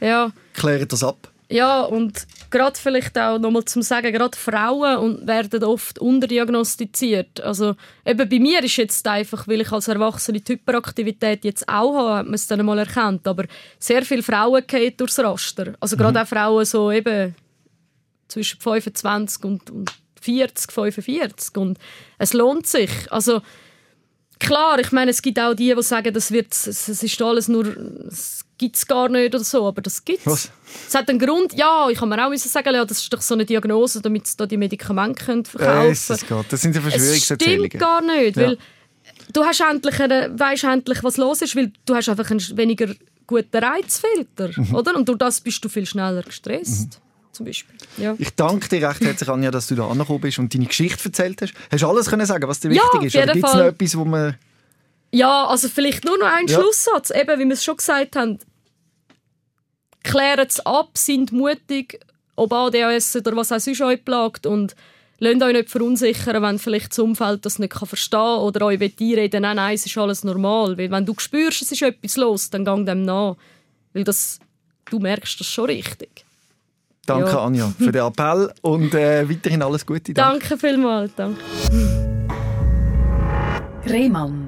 Ja, 0.00 0.32
Klären 0.54 0.86
das 0.88 1.02
ab. 1.02 1.30
Ja, 1.50 1.80
und 1.80 2.26
gerade 2.50 2.78
vielleicht 2.78 3.18
auch 3.18 3.38
nochmal 3.38 3.64
zum 3.64 3.80
Sagen, 3.80 4.12
gerade 4.12 4.36
Frauen 4.36 4.98
und 4.98 5.26
werden 5.26 5.64
oft 5.64 5.98
unterdiagnostiziert. 5.98 7.40
Also 7.40 7.74
eben 8.04 8.28
bei 8.28 8.38
mir 8.38 8.62
ist 8.62 8.76
jetzt 8.76 9.06
einfach, 9.08 9.48
weil 9.48 9.62
ich 9.62 9.72
als 9.72 9.88
Erwachsene 9.88 10.40
die 10.40 10.52
Hyperaktivität 10.52 11.44
jetzt 11.44 11.66
auch 11.66 11.96
habe, 11.96 12.14
hat 12.16 12.26
man 12.26 12.34
es 12.34 12.46
dann 12.46 12.64
mal 12.66 12.78
erkannt. 12.78 13.26
Aber 13.26 13.44
sehr 13.78 14.04
viele 14.04 14.22
Frauen 14.22 14.62
gehen 14.66 14.94
durchs 14.98 15.18
Raster. 15.18 15.72
Also 15.80 15.96
gerade 15.96 16.20
auch 16.20 16.28
Frauen 16.28 16.66
so 16.66 16.92
eben 16.92 17.34
zwischen 18.28 18.60
25 18.60 19.44
und, 19.44 19.70
und 19.70 19.90
40, 20.20 20.70
45. 20.70 21.56
Und 21.56 21.78
es 22.18 22.34
lohnt 22.34 22.66
sich. 22.66 22.90
Also 23.10 23.40
Klar, 24.40 24.78
ich 24.78 24.92
meine, 24.92 25.10
es 25.10 25.20
gibt 25.20 25.38
auch 25.40 25.54
die, 25.54 25.74
die 25.74 25.82
sagen, 25.82 26.14
das, 26.14 26.30
wird, 26.30 26.52
es 26.52 26.88
es 26.88 27.02
ist 27.02 27.20
alles 27.20 27.48
nur, 27.48 27.66
es 28.06 28.44
gibt 28.58 28.76
es 28.76 28.86
gar 28.86 29.08
nicht 29.08 29.34
oder 29.34 29.44
so, 29.44 29.66
aber 29.66 29.80
das 29.80 30.04
gibt 30.04 30.26
es. 30.26 30.50
Es 30.88 30.94
hat 30.94 31.08
einen 31.08 31.18
Grund, 31.18 31.54
ja, 31.54 31.88
ich 31.90 31.98
kann 31.98 32.08
mir 32.08 32.24
auch 32.24 32.28
müssen 32.30 32.48
sagen, 32.48 32.74
ja, 32.74 32.84
das 32.84 32.98
ist 32.98 33.12
doch 33.12 33.20
so 33.22 33.34
eine 33.34 33.44
Diagnose, 33.46 34.02
damit 34.02 34.26
sie 34.26 34.36
da 34.36 34.46
die 34.46 34.56
Medikamente 34.56 35.24
können 35.24 35.44
verkaufen 35.44 35.88
Jesus 35.88 36.26
Gott, 36.28 36.46
das 36.50 36.60
sind 36.60 36.74
ja 36.74 36.80
Es 36.82 36.88
Verschwörungserzählungen. 36.94 37.66
stimmt 37.70 37.80
gar 37.80 38.00
nicht, 38.02 38.36
Ja. 38.36 38.42
weil 38.48 38.58
du 39.32 39.44
hast 39.44 39.60
endlich 39.60 40.00
eine, 40.00 40.38
weißt 40.38 40.64
endlich, 40.64 41.02
was 41.04 41.16
los 41.16 41.40
ist, 41.42 41.54
weil 41.56 41.72
du 41.86 41.94
hast 41.94 42.08
einfach 42.08 42.30
einen 42.30 42.40
weniger 42.56 42.92
guten 43.26 43.56
Reizfilter, 43.56 44.50
Mhm. 44.56 44.74
oder? 44.74 44.94
Und 44.96 45.08
durch 45.08 45.18
das 45.18 45.40
bist 45.40 45.64
du 45.64 45.68
viel 45.68 45.86
schneller 45.86 46.22
gestresst, 46.22 47.00
Beispiel. 47.40 47.76
Ja. 47.98 48.16
Ich 48.18 48.30
danke 48.34 48.68
dir 48.68 48.88
recht 48.88 49.00
herzlich, 49.00 49.28
Anja, 49.28 49.52
dass 49.52 49.68
du 49.68 49.76
da 49.76 49.86
angekommen 49.86 50.20
bist 50.22 50.40
und 50.40 50.52
deine 50.52 50.66
Geschichte 50.66 51.04
erzählt 51.04 51.40
hast. 51.40 51.54
Hast 51.70 51.82
du 51.84 51.86
alles 51.88 52.10
können 52.10 52.26
sagen, 52.26 52.48
was 52.48 52.58
dir 52.58 52.72
Ja, 52.72 52.82
wichtig 52.82 53.14
ist? 53.14 53.14
Oder 53.22 53.32
gibt 53.32 53.46
es 53.46 53.54
noch 53.54 53.60
etwas, 53.60 53.96
wo 53.96 54.04
man... 54.04 54.34
Ja, 55.10 55.46
also 55.46 55.68
vielleicht 55.68 56.04
nur 56.04 56.18
noch 56.18 56.26
ein 56.26 56.46
Ja. 56.46 56.58
Schlusssatz. 56.60 57.10
Eben, 57.10 57.38
wie 57.40 57.44
wir 57.44 57.52
es 57.54 57.64
schon 57.64 57.76
gesagt 57.76 58.16
haben, 58.16 58.38
klären 60.02 60.46
es 60.46 60.60
ab, 60.60 60.90
sind 60.98 61.32
mutig, 61.32 62.00
ob 62.36 62.52
ADHS 62.52 63.16
oder 63.16 63.34
was 63.36 63.52
auch 63.52 63.58
sonst 63.58 63.80
euch 63.80 64.04
plagt 64.04 64.46
und 64.46 64.76
lasst 65.18 65.42
euch 65.42 65.52
nicht 65.52 65.70
verunsichern, 65.70 66.42
wenn 66.42 66.58
vielleicht 66.58 66.92
das 66.92 66.98
Umfeld 67.00 67.44
das 67.44 67.58
nicht 67.58 67.72
kann 67.72 67.88
verstehen 67.88 68.18
kann 68.20 68.40
oder 68.40 68.66
euch 68.66 68.80
einreden 68.80 69.42
nein, 69.42 69.56
nein, 69.56 69.74
es 69.74 69.86
ist 69.86 69.98
alles 69.98 70.24
normal. 70.24 70.76
Weil 70.78 70.90
wenn 70.90 71.04
du 71.06 71.14
spürst, 71.18 71.62
es 71.62 71.72
ist 71.72 71.82
etwas 71.82 72.16
los, 72.16 72.50
dann 72.50 72.64
gang 72.64 72.86
dem 72.86 73.02
nach. 73.02 73.36
Weil 73.92 74.04
das, 74.04 74.38
du 74.90 74.98
merkst 74.98 75.40
das 75.40 75.46
schon 75.46 75.66
richtig. 75.66 76.24
Danke, 77.06 77.30
Ja. 77.30 77.44
Anja, 77.44 77.72
für 77.78 77.90
den 77.90 78.02
Appell 78.04 78.52
und 78.60 78.94
äh, 78.94 79.28
weiterhin 79.28 79.62
alles 79.62 79.84
Gute. 79.86 80.12
Danke 80.12 80.58
vielmals. 80.58 81.12
Danke. 81.16 81.40
Rehmann. 83.86 84.47